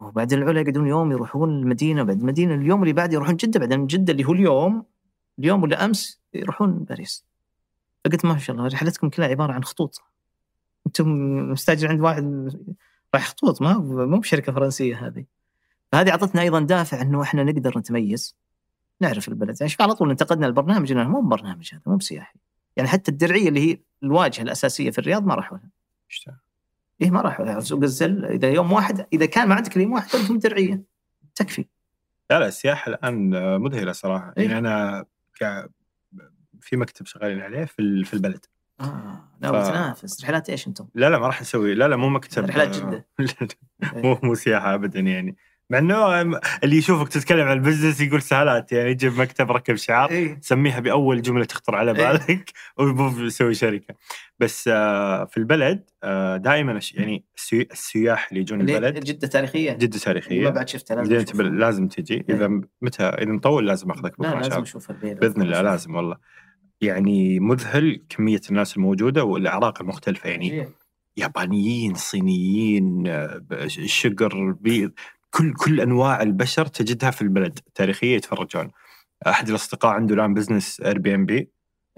[0.00, 4.12] وبعد العلا يقعدون يوم يروحون المدينة بعد المدينة اليوم اللي بعد يروحون جدة بعدين جدة
[4.12, 4.84] اللي هو اليوم
[5.38, 7.24] اليوم ولا أمس يروحون باريس.
[8.04, 10.11] فقلت ما شاء الله رحلتكم كلها عبارة عن خطوط.
[10.86, 11.08] أنتم
[11.52, 12.50] مستاجر عند واحد
[13.14, 15.24] رايح خطوط ما مو بشركة فرنسية هذه.
[15.92, 18.36] فهذه أعطتنا أيضا دافع إنه إحنا نقدر نتميز
[19.00, 19.56] نعرف البلد.
[19.60, 22.38] يعني على طول انتقدنا البرنامج إنه مو برنامج هذا مو بسياحي.
[22.76, 25.70] يعني حتى الدرعية اللي هي الواجهة الأساسية في الرياض ما راحوا لها.
[27.02, 30.38] إيه ما راحوا سوق الزل إذا يوم واحد إذا كان ما عندك يوم واحد تودهم
[30.38, 30.82] درعية.
[31.34, 31.64] تكفي.
[32.30, 33.30] لا لا السياحة الآن
[33.60, 34.34] مذهلة صراحة.
[34.38, 35.04] إيه؟ يعني أنا
[36.60, 38.46] في مكتب شغالين عليه في في البلد.
[38.82, 39.28] آه.
[39.40, 39.68] لا ف...
[39.68, 41.74] تنافس رحلات إيش أنتم؟ لا لا ما راح نسوي.
[41.74, 42.44] لا لا مو مكتب.
[42.44, 43.06] رحلات جدة.
[44.04, 45.36] مو مو سياحة ابدا يعني.
[45.72, 46.20] مع إنه
[46.64, 51.22] اللي يشوفك تتكلم عن البزنس يقول سهالات يعني يجيب مكتب ركب شعار إيه؟ سميها بأول
[51.22, 52.12] جملة تخطر على إيه.
[52.12, 52.30] بالك
[52.80, 53.94] إيه؟ ويسوي شركة.
[54.38, 59.72] بس آه، في البلد آه، دائما يعني السياح اللي يجون البلد جدة تاريخية.
[59.72, 60.44] جدة تاريخية.
[60.44, 62.14] ما بعد شفتها لازم لازم تجي.
[62.14, 62.34] إيه.
[62.34, 62.48] اذا
[62.82, 66.16] متى إذا مطول لازم أخذك بكرة لا لازم أشوف بإذن الله لازم والله.
[66.82, 70.68] يعني مذهل كمية الناس الموجودة والأعراق المختلفة يعني
[71.16, 73.04] يابانيين صينيين
[73.86, 74.92] شقر بيض
[75.30, 78.70] كل كل أنواع البشر تجدها في البلد التاريخيه يتفرجون.
[79.26, 81.50] أحد الأصدقاء عنده الآن business Airbnb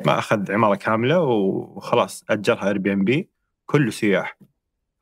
[0.06, 3.28] ما أخذ عماره كاملة وخلاص أجرها Airbnb
[3.66, 4.39] كله سياح.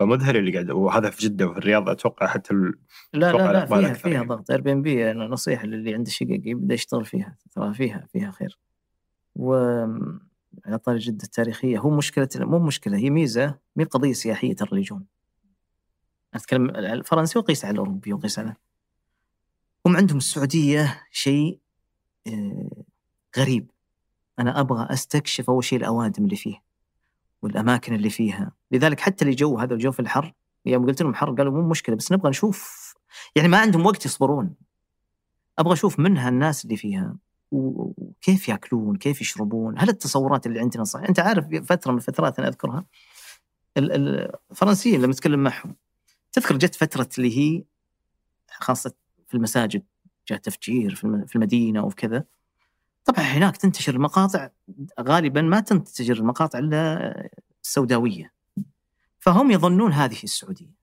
[0.00, 2.74] فمذهل اللي قاعد وهذا في جدة وفي الرياض أتوقع حتى ال...
[3.12, 4.26] لا لا لا فيها فيها يعني.
[4.26, 8.59] ضغط Airbnb نصيحة للي عنده شقق يبدأ يشتغل فيها ترى فيها فيها خير.
[9.36, 9.54] و
[10.66, 11.78] على طاري جدة التاريخية.
[11.78, 15.06] هو مشكلة مو مشكلة هي ميزة مي قضية سياحية ترى يجون
[16.34, 18.54] أتكلم الفرنسي وقيس على الأوروبي وقيس على.
[19.86, 21.59] هم عندهم السعودية شيء
[22.26, 22.84] آه،
[23.38, 23.70] غريب.
[24.38, 26.62] أنا أبغى أستكشف أول شيء الأوادم اللي فيه
[27.42, 28.52] والأماكن اللي فيها.
[28.70, 30.34] لذلك حتى اللي جو هذا الجو في الحر
[30.66, 32.94] يوم قلت لهم حر قالوا مو مشكلة بس نبغى نشوف.
[33.36, 34.54] يعني ما عندهم وقت يصبرون.
[35.59, 37.16] أبغى أشوف منها الناس اللي فيها.
[37.52, 42.48] وكيف ياكلون كيف يشربون هل التصورات اللي عندنا صح أنت عارف فترة من الفترات أنا
[42.48, 42.84] أذكرها
[43.76, 45.76] الفرنسيين لما اتكلم معهم
[46.32, 47.64] تذكر جت فترة اللي هي
[48.50, 48.92] خاصة
[49.28, 49.82] في المساجد
[50.28, 50.94] جاء تفجير
[51.26, 52.24] في المدينة وكذا
[53.04, 54.50] طبعا هناك تنتشر المقاطع
[55.00, 57.30] غالبا ما تنتشر المقاطع إلا
[57.62, 58.32] السوداوية.
[59.18, 60.81] فهم يظنون هذه السعودية.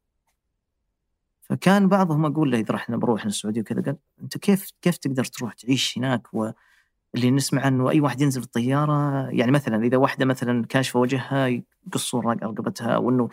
[1.50, 5.54] فكان بعضهم أقول له إذا رحنا بروح السعودية وكذا قال أنت كيف كيف تقدر تروح
[5.54, 11.00] تعيش هناك؟ واللي نسمع إنه أي واحد ينزل الطيارة يعني مثلا إذا واحدة مثلا كاشفة
[11.00, 13.30] وجهها يقصون رقبتها وانه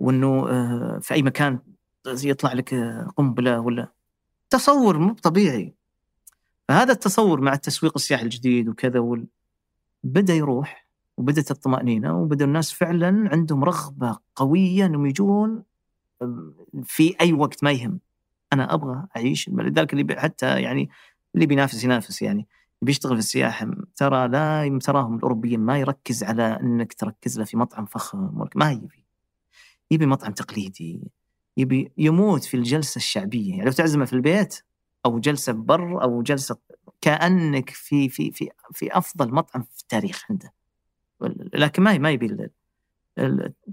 [0.00, 1.58] وانه آه، في أي مكان
[2.06, 2.74] يطلع لك
[3.16, 3.92] قنبلة ولا
[4.50, 5.74] تصور مو طبيعي.
[6.68, 9.26] فهذا التصور مع التسويق السياحي الجديد وكذا وال...
[10.04, 15.62] بدأ يروح وبدت الطمأنينة وبدأ الناس فعلا عندهم رغبة قوية إنهم يجون
[16.84, 18.00] في أي وقت ما يهم.
[18.52, 20.90] أنا أبغى أعيش لذلك اللي حتى يعني
[21.34, 22.46] اللي بينافس ينافس يعني.
[22.82, 27.86] بيشتغل في السياحة ترى لا تراهم الأوروبيين ما يركز على إنك تركز له في مطعم
[27.86, 29.04] فخم ما يبي.
[29.90, 31.00] يبي مطعم تقليدي
[31.56, 33.50] يبي يموت في الجلسة الشعبية.
[33.50, 34.62] يعني لو تعزمه في البيت
[35.06, 36.56] أو جلسة بر أو جلسة
[37.00, 40.52] كأنك في في في في أفضل مطعم في التاريخ عنده.
[41.54, 42.50] لكن ما ما يبي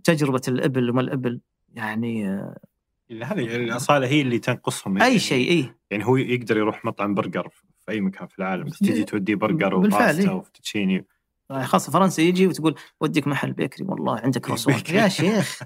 [0.04, 1.42] تجربة الإبل وما الإبل.
[1.76, 2.26] يعني
[3.24, 5.10] هذه الأصالة هي اللي تنقصهم يعني.
[5.10, 5.76] اي شيء إي.
[5.92, 7.50] يعني هو يقدر يروح مطعم برجر
[7.86, 11.06] في أي مكان في العالم بس تجي توديه برجر وباستا وفتوتشيني
[11.52, 15.60] خاصة فرنسا يجي وتقول وديك محل bakery والله عندك كروسون يا شيخ.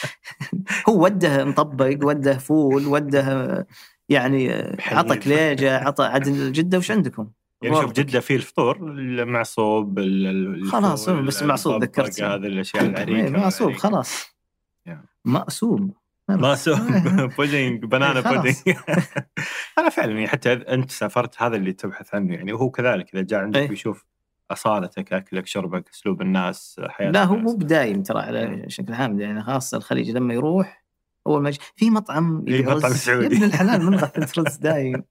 [0.88, 3.66] هو وده مطبق وده فول وده
[4.08, 4.52] يعني
[4.86, 7.28] عطى كليجة عطى عدن جدة وش عندكم؟
[7.62, 10.00] يعني شوف جدة في الفطور المعصوب
[10.70, 12.22] خلاص بس المعصوب ذكرت.
[12.22, 13.30] هذه الأشياء العريقة.
[13.30, 14.31] معصوب خلاص.
[15.24, 15.94] مأسوب
[16.28, 16.78] مأسوب
[17.38, 18.56] pudding banana pudding
[19.78, 23.40] أنا فعلا يعني حتى أنت سافرت هذا اللي تبحث عنه يعني وهو كذلك إذا جاء
[23.40, 23.68] عندك إيه.
[23.68, 24.04] بيشوف
[24.50, 27.14] أصالتك أكلك شربك أسلوب الناس حياتك.
[27.14, 30.84] لا هو مو بدايم ترى على شكل عام يعني خاصة الخليج لما يروح
[31.26, 33.26] أول ما في مطعم في مطعم سعودي.
[33.26, 35.04] ابن الحلال من غث رز دايم.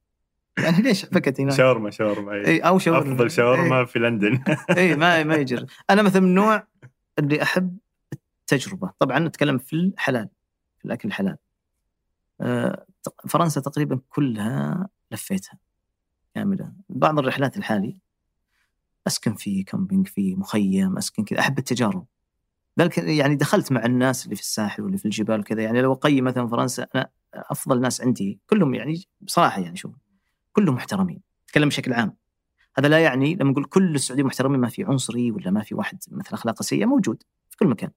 [0.58, 3.14] يعني ليش فكت هناك؟ شاورما شاورما اي أو شاورما.
[3.14, 3.86] أفضل شاورما إيه.
[3.86, 4.44] في لندن.
[4.78, 5.66] اي ما ما يجر.
[5.90, 6.68] أنا مثلا من النوع
[7.20, 7.78] اللي أحب
[8.52, 10.30] التجربه طبعا نتكلم في الحلال
[10.80, 11.38] في الأكل الحلال.
[12.42, 12.86] آه،
[13.30, 15.58] فرنسا تقريبا كلها لفيتها
[16.36, 16.74] كاملة.
[16.90, 17.98] بعض الرحلات الحالي
[19.08, 22.06] أسكن في كامبينج في مخيم أسكن كذا أحب التجارب.
[22.80, 25.62] ذلك يعني دخلت مع الناس اللي في الساحل واللي في الجبال وكذا.
[25.62, 29.96] يعني لو أقيم مثلا فرنسا أنا أفضل ناس عندي كلهم يعني بصراحة يعني شوف
[30.54, 31.22] كلهم محترمين.
[31.46, 32.16] أتكلم بشكل عام.
[32.78, 36.00] هذا لا يعني لما نقول كل السعوديين محترمين ما في عنصري ولا ما في واحد
[36.12, 37.92] مثل اخلاقه سيئه موجود في كل مكان.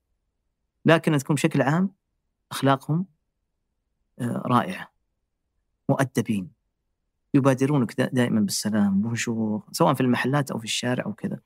[0.85, 1.91] لكن تكون بشكل عام
[2.51, 3.07] أخلاقهم
[4.21, 4.91] آه، رائعة
[5.89, 6.51] مؤدبين
[7.35, 11.39] يبادرونك دائما بالسلام بونجور سواء في المحلات أو في الشارع أو كذا.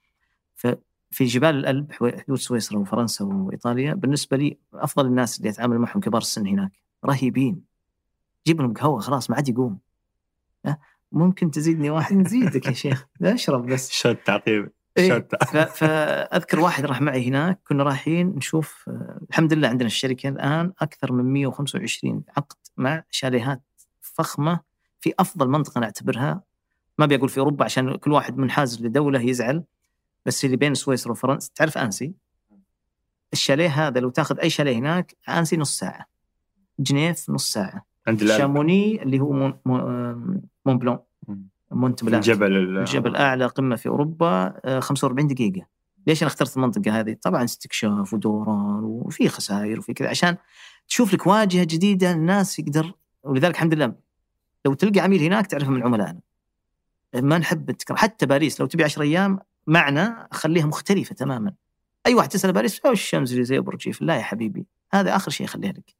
[0.56, 6.20] ففي جبال الألب حدود سويسرا وفرنسا وإيطاليا بالنسبة لي أفضل الناس اللي اتعامل معهم كبار
[6.20, 6.72] السن هناك
[7.04, 7.64] رهيبين.
[8.46, 9.78] جيب لهم قهوة خلاص ما عاد يقوم.
[11.12, 12.16] ممكن تزيدني واحد.
[12.16, 13.06] نزيدك يا شيخ.
[13.20, 13.90] لا أشرب بس.
[13.90, 15.28] شو التعقيب إيه.
[15.64, 18.90] فأذكر واحد راح معي هناك كنا رايحين نشوف
[19.30, 23.62] الحمد لله عندنا الشركة الآن أكثر من 125 عقد مع شاليهات
[24.00, 24.60] فخمة
[25.00, 26.42] في أفضل منطقة نعتبرها
[26.98, 29.64] ما ابي أقول في أوروبا عشان كل واحد منحاز لدولة يزعل
[30.26, 32.14] بس اللي بين سويسرا وفرنسا تعرف أنسي؟
[33.32, 36.06] الشاليه هذا لو تاخذ أي شاليه هناك أنسي نص ساعة.
[36.78, 37.86] جنيف نص ساعة.
[38.06, 39.58] عند شاموني اللي هو مون,
[40.66, 40.98] مون بلون.
[41.70, 45.66] مونت بلانك الجبل الجبل أعلى قمة في أوروبا 45 آه، دقيقة.
[46.06, 50.36] ليش أنا اخترت المنطقة هذه؟ طبعا استكشاف ودوران وفي خسائر وفي كذا عشان
[50.88, 52.92] تشوف لك واجهة جديدة الناس يقدر
[53.22, 53.94] ولذلك الحمد لله
[54.64, 56.20] لو تلقى عميل هناك تعرفه من عملائنا.
[57.14, 57.98] ما نحب التكرار.
[57.98, 61.52] حتى باريس لو تبي 10 أيام معنا خليها مختلفة تماما.
[62.06, 65.46] أي واحد تسأل باريس أو الشمس اللي زي برج لا يا حبيبي هذا آخر شيء
[65.46, 65.94] خليها لك.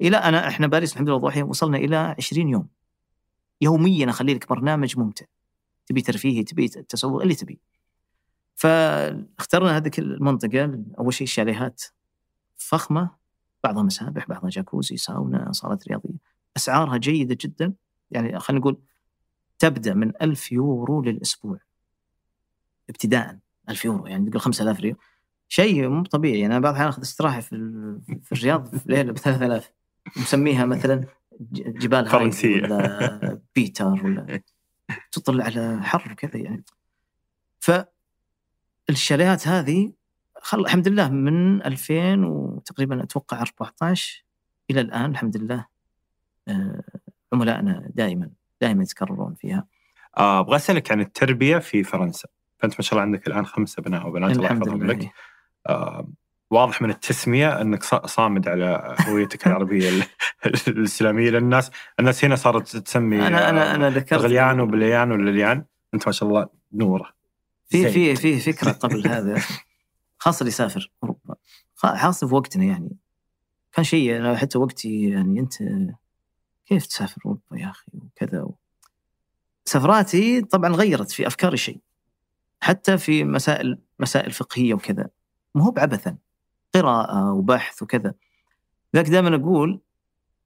[0.00, 2.68] إلى أنا إحنا باريس الحمد لله وضوحي وصلنا إلى 20 يوم.
[3.60, 5.26] يوميا أخلي لك برنامج ممتع.
[5.86, 7.60] تبي ترفيهي تبي تسوق اللي تبي.
[8.54, 11.82] فاخترنا هذه المنطقة أول شيء الشاليهات
[12.56, 13.10] فخمة
[13.64, 16.18] بعضها مسابح بعضها جاكوزي ساونا صالات رياضية.
[16.56, 17.72] أسعارها جيدة جدا.
[18.10, 18.78] يعني خلينا نقول
[19.58, 21.58] تبدأ من 1000 يورو للأسبوع.
[22.88, 24.96] ابتداء 1000 يورو يعني تقول 5000 ريال.
[25.48, 26.40] شيء مو طبيعي.
[26.40, 27.56] يعني أنا بعض الأحيان أخذ استراحة في
[28.22, 29.70] في الرياض في ليلة ب 3000
[30.16, 31.04] مسميها مثلا
[31.50, 34.40] جبال فرنسية ولا بيتر ولا
[35.12, 36.64] تطلع على حر وكذا يعني
[38.88, 39.92] فالشاليهات هذه
[40.40, 44.24] خل الحمد لله من 2000 وتقريبا أتوقع 14
[44.70, 45.66] إلى الآن الحمد لله
[46.48, 46.82] آه،
[47.32, 48.30] عملائنا دائما
[48.60, 49.66] دائما يتكررون فيها.
[50.16, 52.28] آه، أبغى أسألك عن التربية في فرنسا،
[52.58, 55.10] فأنت ما شاء الله عندك الآن خمسة ابناء وبنات الله يحفظهم لك.
[55.66, 56.08] آه،
[56.50, 60.06] واضح من التسمية إنك صامد على هويتك العربية
[60.66, 65.64] الإسلامية لأن الناس الناس هنا صارت تسمي أنا أنا أنا ذكرت غليان وبليان ولليان.
[65.94, 67.14] أنت ما شاء الله نورة.
[67.68, 69.42] في في في فكرة قبل هذا.
[70.18, 71.34] خاصة اللي يسافر أوروبا.
[71.74, 72.96] خاصة في وقتنا يعني.
[73.72, 75.54] كان شيء أنا حتى وقتي يعني أنت
[76.66, 78.54] كيف تسافر أوروبا يا أخي وكذا؟ و...
[79.64, 81.80] سفراتي طبعا غيرت في أفكاري شيء.
[82.60, 85.08] حتى في مسائل مسائل فقهية وكذا.
[85.54, 86.16] مو هو بعبثا.
[86.74, 88.14] قراءة وبحث وكذا.
[88.94, 89.80] لذلك دائما أقول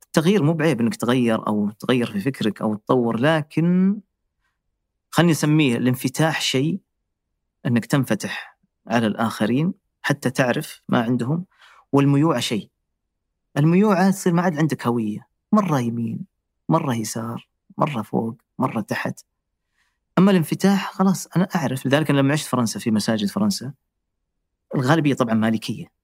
[0.03, 4.01] التغيير مو بعيب إنك تغير أو تغير في فكرك أو تطور لكن
[5.11, 6.81] خليني أسميه الانفتاح شيء
[7.67, 11.45] إنك تنفتح على الآخرين حتى تعرف ما عندهم
[11.93, 12.71] والميوعه شيء.
[13.57, 16.27] الميوعة تصير ما عاد عندك هوية مرة يمين
[16.69, 17.49] مرة يسار
[17.79, 19.21] مرة فوق مرة تحت.
[20.19, 23.73] أما الانفتاح خلاص أنا أعرف لذلك لما عشت فرنسا في مساجد فرنسا
[24.75, 25.98] الغالبية طبعا مالكية.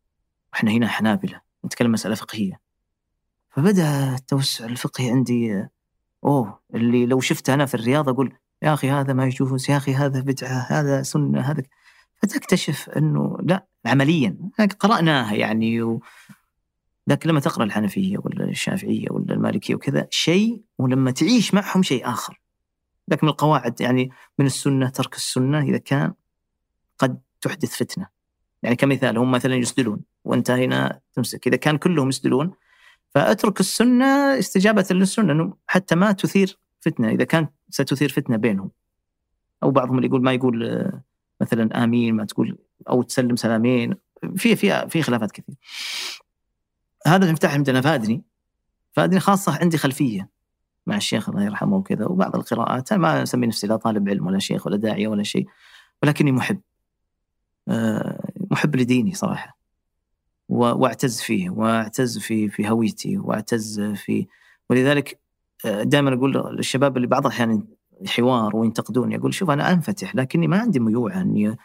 [0.54, 2.60] وإحنا هنا حنابلة نتكلم مسألة فقهية.
[3.50, 5.64] فبدأ التوسع الفقهي عندي
[6.24, 9.94] أوه اللي لو شفته أنا في الرياض أقول يا أخي هذا ما يجوز يا أخي
[9.94, 11.62] هذا بدعة هذا سنة هذا
[12.22, 14.38] فتكتشف إنه لا عمليا
[14.80, 16.02] قرأناها يعني و...
[17.06, 22.40] لكن لما تقرأ الحنفية ولا الشافعية ولا المالكية وكذا شيء ولما تعيش معهم شيء آخر.
[23.08, 26.14] لكن من القواعد يعني من السنة ترك السنة إذا كان
[26.98, 28.13] قد تحدث فتنة.
[28.64, 31.46] يعني كمثال هم مثلا يسدلون وأنت هنا تمسك.
[31.46, 32.52] إذا كان كلهم يسدلون
[33.14, 37.08] فأترك السنة استجابة للسنة حتى ما تثير فتنة.
[37.08, 38.70] إذا كانت ستثير فتنة بينهم.
[39.62, 41.02] أو بعضهم اللي يقول ما يقول آه،
[41.40, 42.58] مثلا آمين ما تقول
[42.88, 43.94] أو تسلم سلامين.
[44.36, 45.54] في في في خلافات كثير
[47.06, 48.22] هذا المفتاح عندنا فادني.
[48.92, 50.28] فادني خاصة عندي خلفية
[50.86, 52.92] مع الشيخ الله يرحمه وكذا وبعض القراءات.
[52.92, 55.46] أنا ما أسمي نفسي لا طالب علم ولا شيخ ولا داعية ولا شيء
[56.02, 56.60] ولكني محب.
[57.68, 58.23] آه،
[58.54, 59.58] محب لديني صراحة.
[60.48, 64.26] وأعتز فيه وأعتز في في هويتي وأعتز في
[64.70, 65.20] ولذلك
[65.64, 67.64] آه، دائما أقول للشباب اللي بعض الأحيان
[68.06, 71.56] حوار وينتقدوني أقول شوف أنا أنفتح لكني ما عندي ميوعه اني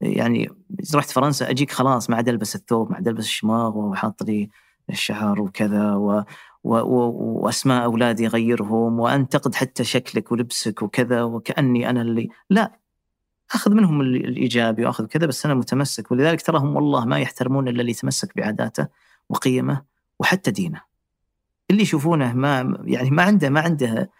[0.00, 0.50] يعني
[0.94, 4.50] رحت فرنسا أجيك خلاص ما عاد ألبس الثوب ما عاد ألبس الشماغ وحاط لي
[4.90, 6.24] الشعر وكذا و
[6.64, 7.10] و و
[7.44, 12.83] وأسماء أولادي أغيرهم وأنتقد حتى شكلك ولبسك وكذا وكأني أنا اللي لا.
[13.52, 17.90] أخذ منهم الإيجابي وأخذ كذا بس أنا متمسك ولذلك تراهم والله ما يحترمون إلا اللي
[17.90, 18.88] يتمسك بعاداته
[19.28, 19.84] وقيمه
[20.18, 20.80] وحتى دينه.
[21.70, 24.10] اللي يشوفونه ما يعني ما عنده ما عنده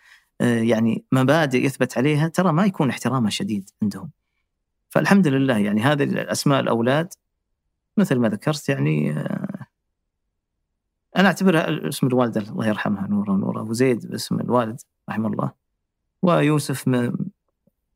[0.41, 4.11] آه، يعني مبادئ يثبت عليها ترى ما يكون احترامه شديد عندهم.
[4.89, 7.15] فالحمد لله يعني هذه أسماء الأولاد
[7.97, 9.67] مثل ما ذكرت يعني آه،
[11.17, 15.53] أنا أعتبرها اسم الوالدة الله يرحمها نورة نورة وزيد باسم الوالد رحمه الله
[16.23, 16.89] ويوسف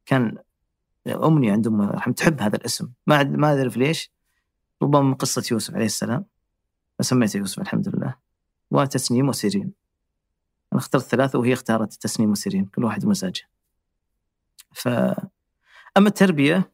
[0.06, 0.36] كان
[1.08, 2.88] امنيه عند ام رحمة تحب هذا الاسم.
[3.06, 4.12] ما ما اعرف ليش.
[4.82, 6.24] ربما من قصة يوسف عليه السلام.
[6.98, 8.14] فسميته يوسف الحمد لله.
[8.70, 9.72] وتسنيم وسيرين.
[10.72, 13.42] أنا اخترت ثلاثة وهي اختارت تسنيم وسيرين كل واحد مزاجه.
[14.72, 14.88] ف
[15.96, 16.72] أما التربية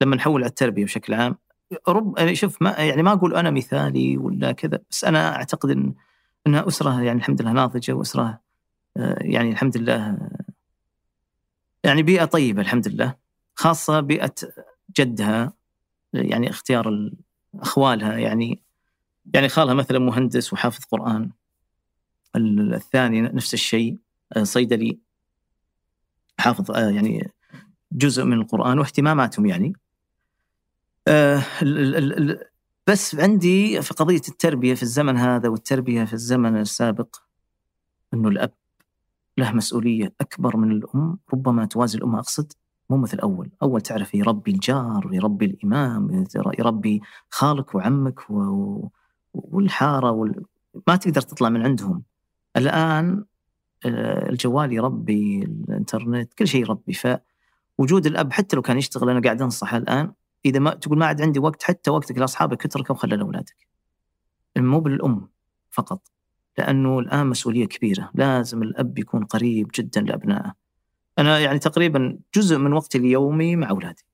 [0.00, 1.36] لما نحول على التربية بشكل عام
[1.88, 5.94] رب يعني شوف ما يعني ما أقول أنا مثالي ولا كذا بس أنا أعتقد ان
[6.46, 8.40] إنها أسرة يعني الحمد لله ناضجة وأسرة
[8.96, 10.18] آه، يعني الحمد لله
[11.84, 13.14] يعني بيئة طيبة الحمد لله
[13.54, 14.34] خاصة بيئة
[14.98, 15.52] جدها
[16.12, 17.10] يعني اختيار
[17.54, 18.62] أخوالها يعني
[19.34, 21.30] يعني خالها مثلا مهندس وحافظ قرآن.
[22.36, 23.98] الثاني نفس الشيء
[24.36, 24.98] آه، صيدلي
[26.38, 27.32] حافظ آه، يعني
[27.92, 29.72] جزء من القرآن واهتماماتهم يعني.
[31.08, 31.42] آه،
[32.86, 37.16] بس عندي في قضية التربية في الزمن هذا والتربية في الزمن السابق
[38.14, 38.52] إنه الأب
[39.38, 42.52] له مسؤولية أكبر من الأم ربما توازي الأم أقصد
[42.90, 46.24] مو مثل اول، أول تعرف يربي الجار ويربي الإمام
[46.58, 47.00] يربي
[47.30, 48.88] خالك وعمك و...
[49.34, 50.44] والحارة وال...
[50.88, 52.02] ما تقدر تطلع من عندهم.
[52.56, 53.24] الآن
[53.86, 59.42] آه، الجوال يربي الإنترنت كل شيء يربي فوجود الأب حتى لو كان يشتغل أنا قاعد
[59.42, 60.12] أنصحه الآن
[60.44, 63.68] إذا ما تقول ما عاد عندي وقت حتى وقتك لأصحابك اتركه وخلى لاولادك.
[64.56, 65.28] مو بالأم
[65.70, 66.13] فقط
[66.58, 70.52] لأنه الآن مسؤولية كبيرة، لازم الأب يكون قريب جدا لأبنائه.
[71.18, 74.04] أنا يعني تقريبا جزء من وقتي اليومي مع أولادي.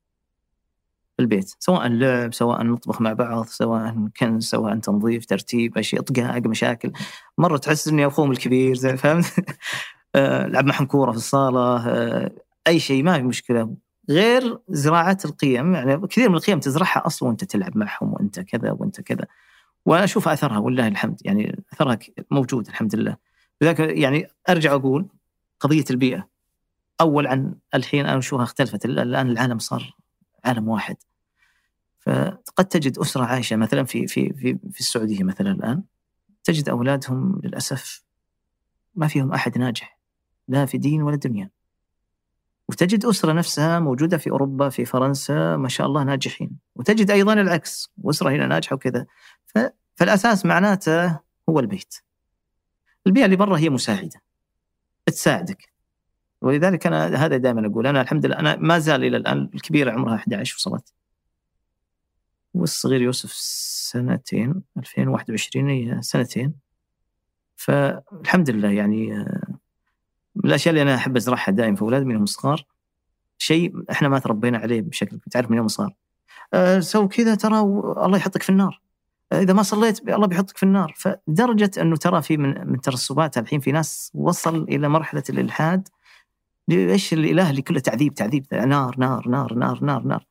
[1.17, 6.47] في البيت، سواء لعب، سواء نطبخ مع بعض، سواء كنز، سواء تنظيف، ترتيب، أشياء طقاق،
[6.47, 6.93] مشاكل.
[7.39, 9.27] مرة تحس إني أخوهم الكبير زي فهمت؟
[10.15, 12.31] آه، لعب معهم كورة في الصالة، آه،
[12.67, 13.75] أي شيء ما في مشكلة.
[14.11, 19.01] غير زراعة القيم يعني كثير من القيم تزرعها أصلا وأنت تلعب معهم وأنت كذا وأنت
[19.01, 19.27] كذا
[19.87, 21.99] وأنا أشوف أثرها والله الحمد يعني أثرها
[22.31, 23.17] موجود الحمد لله.
[23.61, 25.09] لذلك يعني أرجع أقول
[25.61, 26.29] قضية البيئة.
[27.01, 29.97] أول عن الحين أنا أشوفها اختلفت الآن العالم صار
[30.45, 30.97] عالم واحد.
[32.01, 35.83] فقد تجد أسرة عايشة مثلا في في في في السعودية مثلا الآن
[36.45, 38.05] تجد أولادهم للأسف
[38.95, 39.99] ما فيهم أحد ناجح
[40.49, 41.51] لا في دين ولا دنيا.
[42.69, 46.51] وتجد أسرة نفسها موجودة في أوروبا في فرنسا ما شاء الله ناجحين.
[46.75, 49.07] وتجد أيضا العكس وأسرة هنا ناجحة وكذا.
[49.95, 51.95] فالأساس معناته هو البيت.
[53.07, 54.23] البيئة اللي برا هي مساعدة.
[55.07, 55.71] تساعدك.
[56.41, 60.15] ولذلك أنا هذا دائما أقول أنا الحمد لله أنا ما زال إلى الآن الكبيرة عمرها
[60.15, 60.95] 11 وصلت
[62.55, 66.55] والصغير يوسف سنتين 2021 هي سنتين.
[67.57, 69.07] فالحمد لله يعني
[70.35, 72.67] من الأشياء اللي أنا أحب أزرعها دائما في أولادي منهم صغار.
[73.39, 75.95] شيء إحنا ما تربينا عليه بشكل تعرف من يوم صار
[76.55, 78.81] أه سو كذا ترى الله يحطك في النار.
[79.33, 80.95] إذا ما صليت الله بيحطك في النار.
[80.97, 85.89] فدرجة أنه ترى في من من ترسبات الحين في ناس وصل إلى مرحلة الإلحاد
[86.71, 90.27] إيش الاله اللي كله تعذيب تعذيب نار نار نار نار نار نار.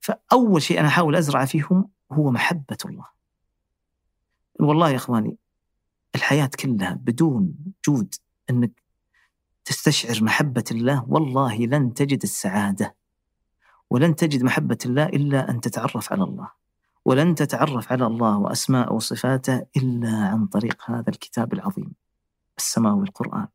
[0.00, 3.06] فأول شيء أنا أحاول ازرعه فيهم هو محبة الله.
[4.60, 5.36] والله يا إخواني
[6.14, 7.54] الحياة كلها بدون
[7.88, 8.14] جود
[8.50, 8.82] أنك
[9.64, 12.96] تستشعر محبة الله والله لن تجد السعادة
[13.90, 16.61] ولن تجد محبة الله إلا أن تتعرف على الله.
[17.04, 21.92] ولن تتعرف على الله وأسماء وصفاته إلا عن طريق هذا الكتاب العظيم
[22.58, 23.46] السماوي القرآن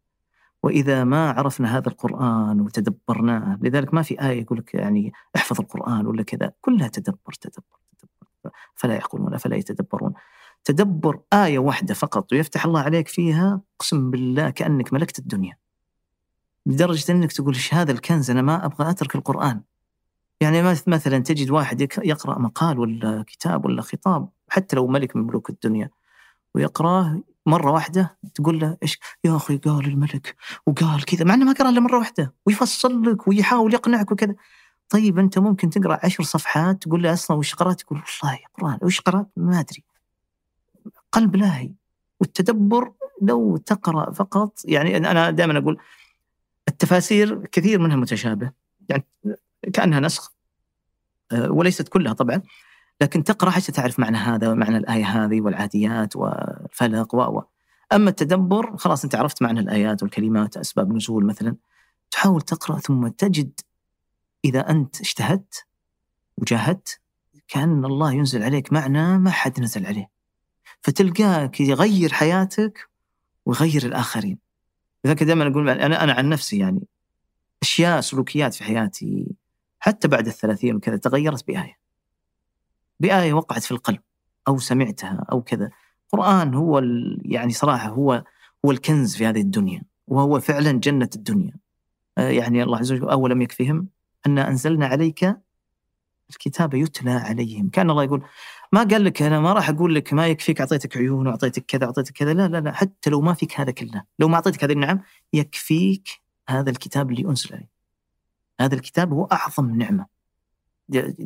[0.63, 6.07] وإذا ما عرفنا هذا القرآن وتدبرناه لذلك ما في آية يقول لك يعني احفظ القرآن
[6.07, 10.13] ولا كذا كلها تدبر تدبر تدبر فلا يعقلون فلا يتدبرون.
[10.63, 15.57] تدبر آية واحدة فقط ويفتح الله عليك فيها قسم بالله كأنك ملكت الدنيا.
[16.65, 19.61] لدرجة أنك تقول إيش هذا الكنز أنا ما أبغى أترك القرآن.
[20.41, 25.49] يعني مثلا تجد واحد يقرأ مقال ولا كتاب ولا خطاب حتى لو ملك من ملوك
[25.49, 25.89] الدنيا
[26.55, 30.35] ويقرأه مرة واحدة تقول له إيش يا أخي قال الملك
[30.65, 34.35] وقال كذا مع أنه ما قرأ إلا مرة واحدة ويفصل لك ويحاول يقنعك وكذا.
[34.89, 39.01] طيب أنت ممكن تقرأ عشر صفحات تقول له أصلا وش قرأت؟ يقول والله قرآن وش
[39.01, 39.83] قرأت؟ ما أدري.
[41.11, 41.71] قلب لاهي
[42.19, 42.91] والتدبر
[43.21, 45.77] لو تقرأ فقط يعني أنا دائما أقول
[46.67, 48.51] التفاسير كثير منها متشابه
[48.89, 49.05] يعني
[49.73, 50.33] كأنها نسخ
[51.31, 52.41] آه، وليست كلها طبعا
[53.01, 57.41] لكن تقرأ حتى تعرف معنى هذا ومعنى الآية هذه والعاديات والفلق و.
[57.93, 61.55] أما التدبر خلاص أنت عرفت معنى الآيات والكلمات أسباب نزول مثلا
[62.11, 63.59] تحاول تقرأ ثم تجد
[64.45, 65.65] إذا أنت اجتهدت
[66.37, 66.99] وجاهدت
[67.47, 70.09] كأن الله ينزل عليك معنى ما حد نزل عليه.
[70.81, 72.89] فتلقاك يغير حياتك
[73.45, 74.37] ويغير الآخرين.
[75.05, 76.87] لذلك دائما أقول أنا أنا عن نفسي يعني
[77.61, 79.35] أشياء سلوكيات في حياتي
[79.79, 81.77] حتى بعد الثلاثين وكذا تغيرت بآية.
[82.99, 83.99] بآية وقعت في القلب
[84.47, 85.69] أو سمعتها أو كذا.
[86.05, 86.81] القرآن هو
[87.21, 88.23] يعني صراحة هو
[88.65, 91.53] هو الكنز في هذه الدنيا وهو فعلا جنة الدنيا.
[92.17, 93.87] آه، يعني الله عز وجل أولم يكفيهم
[94.27, 95.37] أن أنزلنا عليك
[96.29, 97.69] الكتاب يتلى عليهم.
[97.69, 98.23] كان الله يقول
[98.71, 102.13] ما قال لك أنا ما راح أقول لك ما يكفيك أعطيتك عيون وأعطيتك كذا أعطيتك
[102.13, 102.33] كذا.
[102.33, 105.01] لا لا لا حتى لو ما فيك هذا كله لو ما أعطيتك هذه النعم
[105.33, 106.09] يكفيك
[106.49, 107.76] هذا الكتاب اللي أنزل عليه
[108.59, 110.05] هذا الكتاب هو أعظم نعمة.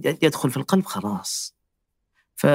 [0.03, 1.55] يدخل في القلب خلاص.
[2.35, 2.45] ف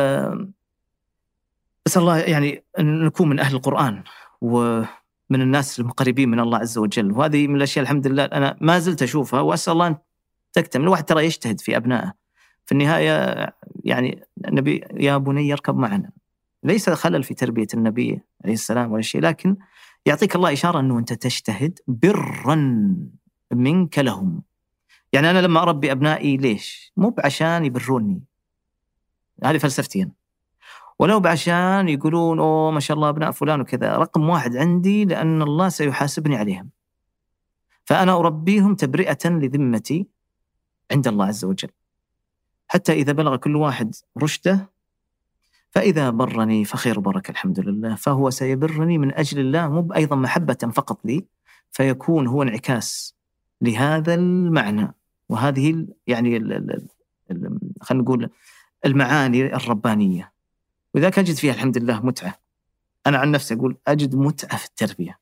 [1.87, 4.03] بس الله يعني أن نكون من أهل القرآن
[4.41, 4.87] ومن
[5.31, 7.13] الناس المقربين من الله عز وجل.
[7.13, 9.97] وهذه من الأشياء الحمد لله أنا ما زلت أشوفها وأسأل الله أن
[10.53, 10.85] تكتمل.
[10.85, 12.13] الواحد ترى يجتهد في أبنائه.
[12.67, 13.47] في النهاية
[13.85, 16.11] يعني النبي يا بني اركب معنا.
[16.63, 19.57] ليس خلل في تربية النبي عليه السلام ولا شيء لكن
[20.07, 22.55] يعطيك الله إشارة أنه أنت تجتهد برا
[23.53, 24.43] منك لهم.
[25.13, 28.23] يعني أنا لما أربي أبنائي ليش؟ مو بعشان يبروني.
[29.45, 30.13] هذه فلسفتي أنا
[30.99, 35.69] ولو بعشان يقولون أوه ما شاء الله أبناء فلان وكذا رقم واحد عندي لأن الله
[35.69, 36.71] سيحاسبني عليهم.
[37.85, 40.07] فأنا أربيهم تبرئة لذمتي
[40.93, 41.71] عند الله عز وجل.
[42.69, 44.71] حتى إذا بلغ كل واحد رشده
[45.71, 47.95] فإذا برني فخير بركة الحمد لله.
[47.95, 51.27] فهو سيبرني من أجل الله مو أيضا محبة فقط لي
[51.73, 53.16] فيكون هو انعكاس
[53.61, 54.95] لهذا المعنى.
[55.29, 56.39] وهذه يعني
[57.81, 58.31] خلينا نقول
[58.87, 60.33] المعاني الربانية.
[60.95, 62.39] ولذلك أجد فيها الحمد لله متعة
[63.07, 65.19] أنا عن نفسي أقول أجد متعة في التربية.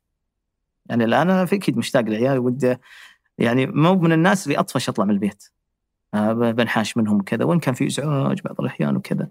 [0.86, 2.77] يعني الآن أنا في أكيد مشتاق لعيالي ودي
[3.39, 5.44] يعني مو من الناس اللي أطفش أطلع من البيت.
[6.15, 9.28] آه، بنحاش منهم كذا وإن كان في إزعاج بعض الأحيان وكذا.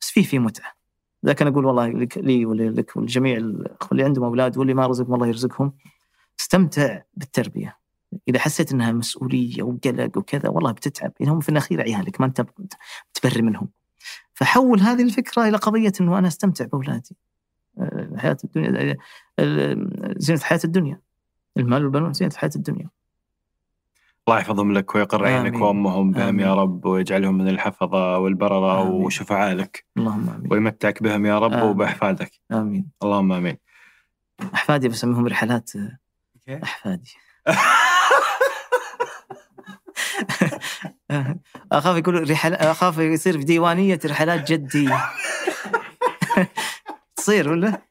[0.00, 0.72] بس في في متعة.
[1.22, 5.72] لكن أقول والله لك لي ولك ولجميع اللي عندهم أولاد واللي ما رزقهم الله يرزقهم
[6.40, 7.79] استمتع بالتربية.
[8.30, 11.12] إذا حسيت إنها مسؤولية وقلق وكذا والله بتتعب.
[11.20, 12.46] يعني هم في الأخير عيالك ما أنت
[13.12, 13.68] بتبري منهم.
[14.34, 17.16] فحول هذه الفكرة إلى قضية إنه أنا أستمتع بأولادي.
[17.78, 18.96] آه، حياة الدنيا
[20.16, 21.00] زينة حياة الدنيا.
[21.56, 22.88] المال والبنون زينة حياة الدنيا.
[24.28, 29.84] الله يحفظهم لك ويقر عينك وأمهم بهم يا رب ويجعلهم من الحفظة والبررة وشفعاء لك.
[29.96, 30.52] اللهم آمين.
[30.52, 31.64] ويمتعك بهم يا رب آمين.
[31.64, 32.30] وبأحفادك.
[32.52, 32.90] آمين.
[33.02, 33.56] اللهم آمين.
[34.54, 35.72] أحفادي بسميهم رحلات
[36.48, 37.14] أحفادي.
[41.72, 44.90] أخاف يقول رحل أخاف يصير في ديوانية رحلات جدي
[47.16, 47.82] تصير ولا؟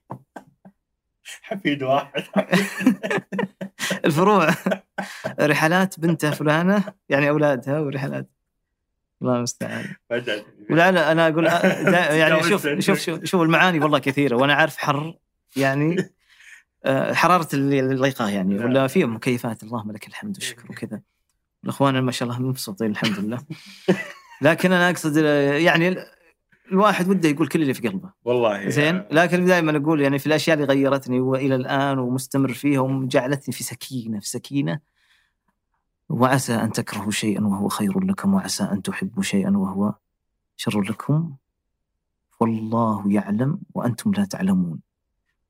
[1.42, 2.24] حفيد واحد.
[4.06, 4.50] الفروع.
[5.40, 8.30] رحلات بنته فلانة يعني أولادها ورحلات.
[9.22, 9.96] الله المستعان.
[10.70, 11.46] ولعل أنا أقول
[12.20, 15.18] يعني شوف شوف شوف, شوف المعاني والله كثيرة وأنا عارف حر
[15.56, 16.12] يعني
[16.86, 18.66] آه، حرارة اللقاء يعني نعم.
[18.66, 21.02] ولا في مكيفات اللهم لك الحمد والشكر وكذا.
[21.64, 23.44] الأخوان ما شاء الله مبسوطين الحمد لله.
[24.42, 25.18] لكن أنا أقصد
[25.56, 25.96] يعني
[26.72, 28.12] الواحد وده يقول كل اللي في قلبه.
[28.26, 33.54] والله زين؟ لكن دائما أقول يعني في الأشياء اللي غيرتني وإلى الآن ومستمر فيها وجعلتني
[33.54, 34.80] في سكينة في سكينة
[36.10, 39.94] وعسى أن تكرهوا شيئا وهو خير لكم وعسى أن تحبوا شيئا وهو
[40.58, 41.36] شر لكم.
[42.40, 44.80] والله يعلم وأنتم لا تعلمون.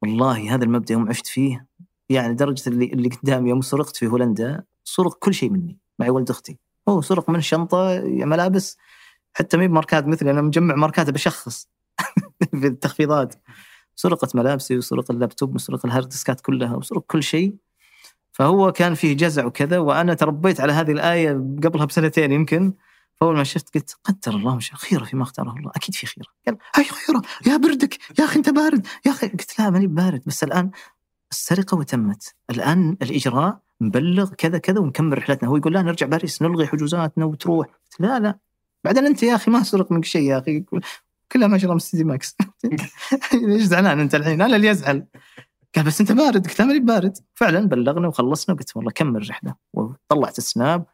[0.02, 1.66] والله هذا المبدأ يوم عشت فيه
[2.10, 5.78] يعني درجة اللي اللي قدامي يوم سرقت في هولندا سرق كل شيء مني.
[6.00, 6.58] معي ولد أختي.
[6.90, 8.78] هو سرق من شنطه ملابس.
[9.34, 11.68] حتى مي بماركات مثلي أنا مجمع ماركات بشخص
[12.60, 13.36] في التخفيضات.
[13.96, 17.56] سرقت ملابسي وسرق اللابتوب وسرق ال hard disk ات كلها وسرق كل شيء.
[18.32, 21.32] فهو كان فيه جزع وكذا وأنا تربيت على هذه الآية
[21.64, 22.74] قبلها بسنتين يمكن.
[23.16, 25.72] فأول ما شفت قلت قدر الله مش خيرة فيما اختاره الله.
[25.76, 26.28] أكيد في خيرة.
[26.48, 29.28] قال هاي خيرة؟ يا بردك يا أخي أنت بارد يا أخي.
[29.28, 30.22] قلت لا ماني بارد.
[30.26, 30.72] بس الآن
[31.32, 32.36] السرقة وتمت.
[32.50, 35.50] الآن الإجراء مبلغ كذا كذا ونكمل رحلتنا.
[35.50, 37.68] هو يقول لا نرجع باريس نلغي حجوزاتنا وتروح.
[38.00, 38.40] لا لا.
[38.84, 40.66] بعدين أنت يا أخي ما سرق منك شيء يا أخي.
[41.32, 42.36] كلها ما شاء الله من سيتي ماكس.
[43.34, 45.06] ليش زعلان أنت الحين؟ أنا اللي يزعل
[45.76, 46.48] قال بس أنت بارد.
[46.48, 47.18] قلت ماني بارد.
[47.36, 50.86] فعلا بلغنا وخلصنا وقلت والله كمل الرحله وطلعت السناب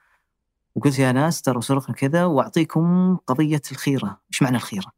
[0.75, 4.94] وقلت يا ناس ترى سرقنا كذا وأعطيكم قضية الخيرة، إيش معنى الخيرة؟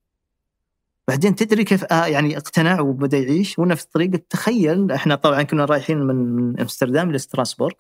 [1.07, 3.59] بعدين تدري كيف آه يعني اقتنع وبدأ يعيش.
[3.59, 7.73] وأنا في الطريق تخيل إحنا طبعا كنا رايحين من من أمستردام لستراسبورغ.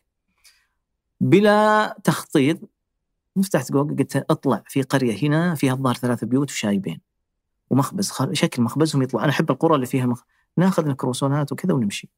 [1.21, 2.59] بلا تخطيط
[3.43, 7.01] فتحت جوجل قلت اطلع في قرية هنا فيها الظاهر ثلاث بيوت وشايبين.
[7.69, 9.23] ومخبز شكل مخبزهم يطلع.
[9.23, 10.23] أنا أحب القرى اللي فيها مخ...
[10.57, 12.09] ناخذ الكروسونات وكذا ونمشي.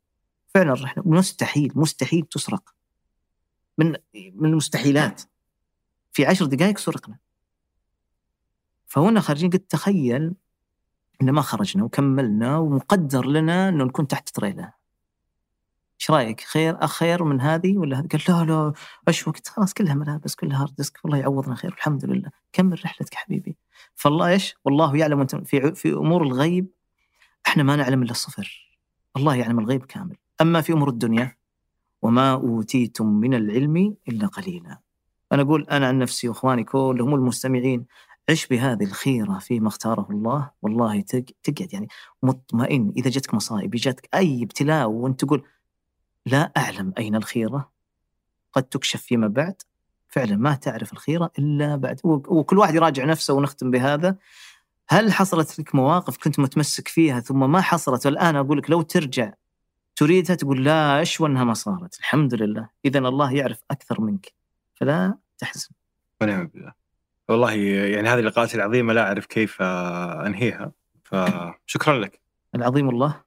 [0.48, 1.04] فعلا رحنا.
[1.06, 2.74] مستحيل مستحيل تسرق.
[3.78, 5.22] من من المستحيلات.
[6.12, 7.18] في عشر دقائق سرقنا.
[8.88, 10.34] فهنا خارجين قلت تخيل
[11.22, 14.80] ان ما خرجنا وكملنا ومقدر لنا إنه نكون تحت تريلا
[16.02, 18.74] إيش رأيك؟ خير اخير من هذه ولا هذه؟ قال لا لا
[19.08, 21.00] إيش وقت؟ خلاص كلها ملابس كلها hard disk.
[21.04, 22.30] والله يعوضنا خير الحمد لله.
[22.54, 23.58] كمل رحلتك حبيبي.
[23.96, 26.68] فالله إيش؟ والله يعلم أنت في في أمور الغيب
[27.48, 28.78] إحنا ما نعلم إلا الصفر.
[29.18, 30.16] الله يعلم الغيب كامل.
[30.42, 31.36] أما في أمور الدنيا
[32.02, 34.80] وما أوتيتم من العلم إلا قليلا.
[35.32, 37.86] أنا أقول أنا عن نفسي وإخواني كلهم المستمعين
[38.30, 41.88] عش بهذه الخيرة فيما اختاره الله؟ والله تقعد يعني
[42.24, 42.94] مطمئن.
[42.98, 45.44] إذا جتك مصائب جاتك أي ابتلاء وأنت تقول
[46.26, 47.72] لا أعلم أين الخيرة
[48.54, 49.62] قد تكشف فيما بعد.
[50.08, 52.00] فعلا ما تعرف الخيرة إلا بعد.
[52.04, 54.18] وكل واحد يراجع نفسه ونختم بهذا.
[54.90, 59.34] هل حصلت لك مواقف كنت متمسك فيها ثم ما حصلت؟ والآن أقول لك لو ترجع
[59.96, 62.70] تريدها تقول لا أشوى أنها ما صارت؟ الحمد لله.
[62.86, 64.34] إذا الله يعرف أكثر منك.
[64.76, 65.70] فلا تحزن.
[66.22, 66.74] ونعم بالله.
[67.30, 70.72] والله يعني هذه اللقاءات العظيمة لا أعرف كيف أنهيها.
[71.04, 72.22] فشكرا لك.
[72.56, 73.24] العظيم الله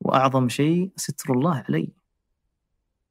[0.00, 1.88] وأعظم شيء ستر الله علي.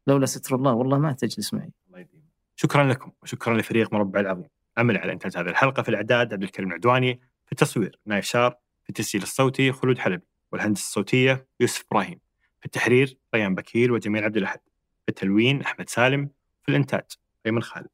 [0.07, 1.71] لولا ستر الله والله ما تجلس معي.
[1.87, 2.23] الله يديم.
[2.55, 4.47] شكرا لكم وشكرا لفريق مربع العظيم.
[4.77, 8.89] عمل على إنتاج هذه الحلقة في الإعداد عبد الكريم العدواني في التصوير نايف شار في
[8.89, 12.19] التسجيل الصوتي خلود حلبي والهندسة الصوتية يوسف إبراهيم
[12.59, 14.59] في التحرير ريان بكير وجميل عبد الأحد
[15.05, 16.29] في التلوين أحمد سالم
[16.63, 17.03] في الإنتاج
[17.45, 17.87] أيمن خالد.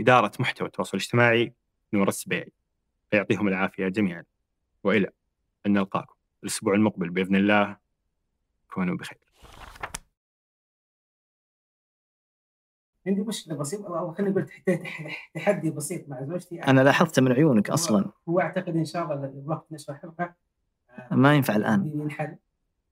[0.00, 1.52] إدارة محتوى التواصل الاجتماعي
[1.92, 2.52] نور السبيعي.
[3.10, 4.24] فيعطيهم العافية جميعا.
[4.84, 5.10] وإلى
[5.66, 7.76] أن نلقاكم الأسبوع المقبل بإذن الله.
[8.70, 9.18] كونوا بخير.
[13.06, 13.98] عندي مشكلة بسيطة.
[13.98, 14.50] أو خلينا نقول
[15.34, 16.62] تحدي بسيط مع زوجتي.
[16.62, 18.10] أنا لاحظت من عيونك أصلا.
[18.28, 20.34] هو أعتقد إن شاء الله الوقت نشر الحلقة
[21.10, 21.92] ما ينفع الآن.
[21.94, 22.36] ينحل.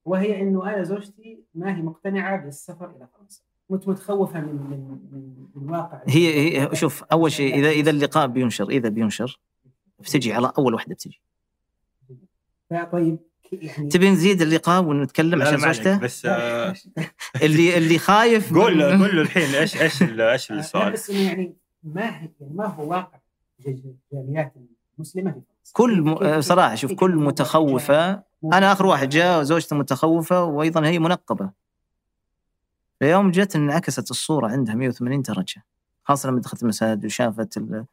[0.04, 3.42] وهي إنه أنا زوجتي ما هي مقتنعة بالسفر إلى فرنسا.
[3.70, 6.00] متخوفة من من من, من واقع.
[6.08, 9.40] هي هي شوف أول شيء اذا إذا اللقاء بينشر إذا بينشر
[9.98, 11.20] بتجي على أول واحدة بتجي.
[12.92, 13.18] طيب
[13.52, 16.74] يعني تبي نزيد اللقاء ونتكلم عشان زوجته؟ بس آه
[17.42, 21.56] اللي اللي خايف قول له قول له الحين إيش إيش إيش السؤال؟ بس إنه يعني
[21.82, 23.18] ما يعني ما هو واقع
[24.12, 24.54] جاليات
[24.96, 25.42] المسلمة
[25.72, 26.40] كل م...
[26.40, 28.22] صراحة شوف كل متخوفة.
[28.44, 31.50] أنا آخر واحد جاء وزوجته متخوفة وأيضا هي منقبة.
[33.04, 35.64] اليوم جت انعكست الصورة عندها 180 درجة
[36.04, 37.84] خاصة لما دخلت المساجد وشافت ال...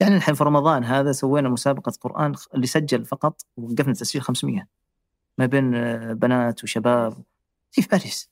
[0.00, 4.66] يعني الحين في رمضان هذا سوينا مسابقة قرآن اللي سجل فقط وقفنا تسجيل 500
[5.38, 7.22] ما بين آه، بنات وشباب
[7.70, 8.30] في باريس؟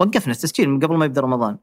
[0.00, 1.58] وقفنا التسجيل من قبل ما يبدأ رمضان.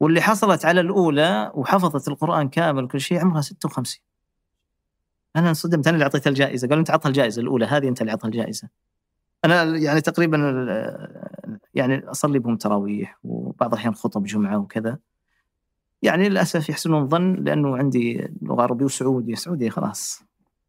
[0.00, 4.00] واللي حصلت على الأولى وحفظت القرآن كامل وكل شيء عمرها 56
[5.36, 8.28] أنا انصدمت أنا اللي أعطيتها الجائزة قالوا أنت عطها الجائزة الأولى هذه أنت اللي عطها
[8.28, 8.68] الجائزة.
[9.44, 10.36] أنا يعني تقريبا
[11.74, 14.98] يعني أصلي بهم تراويح وبعض الأحيان خطب جمعة وكذا.
[16.02, 20.22] يعني للأسف يحسنون الظن لأنه عندي لغة عربية وسعودي سعودي خلاص.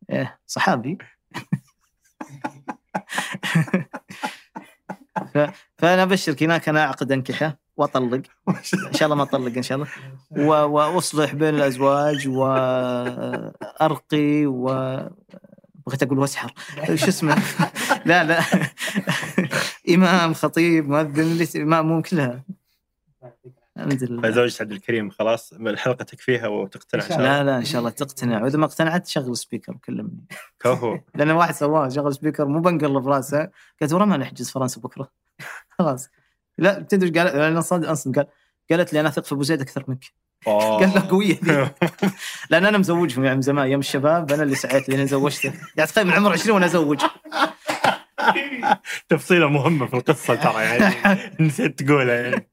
[0.09, 0.97] إيه صحابي.
[5.77, 8.21] فأنا أبشرك هناك أنا أعقد أنكحة وأطلق.
[8.49, 10.65] إن شاء الله ما أطلق إن شاء الله.
[10.65, 13.45] وأصلح بين الأزواج وارقي
[14.45, 14.65] و
[15.87, 16.53] بغيت أقول واسحر.
[16.95, 17.43] شو اسمه؟
[18.05, 18.41] لا لا.
[19.95, 22.43] إمام خطيب مؤذن ماموم كلها.
[23.77, 24.29] الحمد لله.
[24.29, 28.43] زوجة عبد الكريم خلاص الحلقة تكفيها وتقتنع إن لا لا إن شاء الله تقتنع.
[28.43, 30.25] وإذا ما اقتنعت شغل سبيكر وكلمني
[30.59, 33.49] كفو لأن واحد سواه شغل سبيكر مو بنقل براسه
[33.81, 35.11] قالت ورا ما نحجز فرنسا بكرة.
[35.79, 36.09] خلاص.
[36.57, 38.25] لا تدري قال؟ أنا صادق أصلا قال
[38.71, 40.05] قالت لي أنا أثق في أبو زيد أكثر منك.
[40.81, 41.67] قال له قوية دي
[42.49, 46.07] لأن أنا مزوجهم يعني من زمان أيام الشباب أنا اللي سعيت لاني زوجته يعني تخيل
[46.07, 47.01] من عمر 20 وأنا أزوج.
[49.09, 50.95] تفصيلة مهمة في القصة ترى يعني
[51.39, 52.49] نسيت تقولها يعني.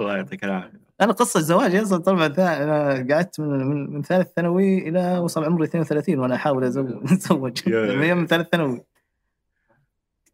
[0.00, 0.80] الله يعطيك العافية.
[1.00, 5.64] أنا قصة زواجي أصلا طبعا أنا قعدت من من, من ثالث ثانوي إلى وصل عمري
[5.64, 7.68] 32 وأنا أحاول أتزوج.
[7.68, 8.80] من ثالث ثانوي.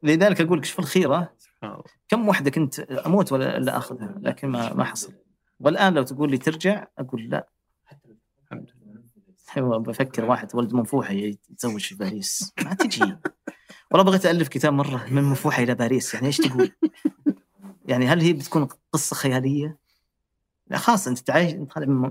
[0.03, 1.33] لذلك أقول لك شوف الخيرة
[2.09, 5.13] كم واحدة كنت أموت ولا لا أخذها لكن ما ما حصل.
[5.61, 7.49] والآن لو تقول لي ترجع أقول لا.
[9.61, 12.53] بفكر واحد ولد منفوحه يتزوج في باريس.
[12.65, 13.16] ما تجي.
[13.91, 16.73] والله بغيت الف كتاب مرة من منفوحة إلى باريس يعني إيش تقول؟
[17.89, 19.79] يعني هل هي بتكون قصة خيالية؟
[20.66, 21.55] لا خاصه أنت تعيش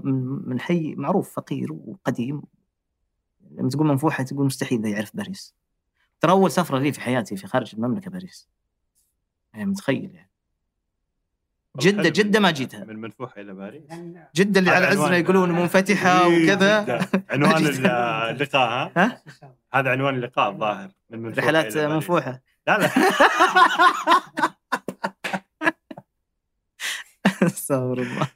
[0.03, 2.41] من حي معروف فقير وقديم.
[3.51, 5.55] لما تقول منفوحة تقول مستحيل يعرف باريس.
[6.19, 8.49] ترى أول سفرة لي في حياتي في خارج المملكة باريس.
[9.53, 10.30] يعني متخيل يعني.
[11.79, 13.83] جده جده ما جيتها من منفوحه إلى باريس
[14.35, 16.99] جده اللي على عزنا يقولون منفتحة إيه، وكذا.
[17.31, 17.65] عنوان.
[17.67, 19.21] اللقاء ها ها.
[19.73, 21.77] هذا عنوان اللقاء الظاهر من منفوحه رحلات.
[21.77, 22.89] منفوحة لا لا
[27.45, 28.27] استغفر الله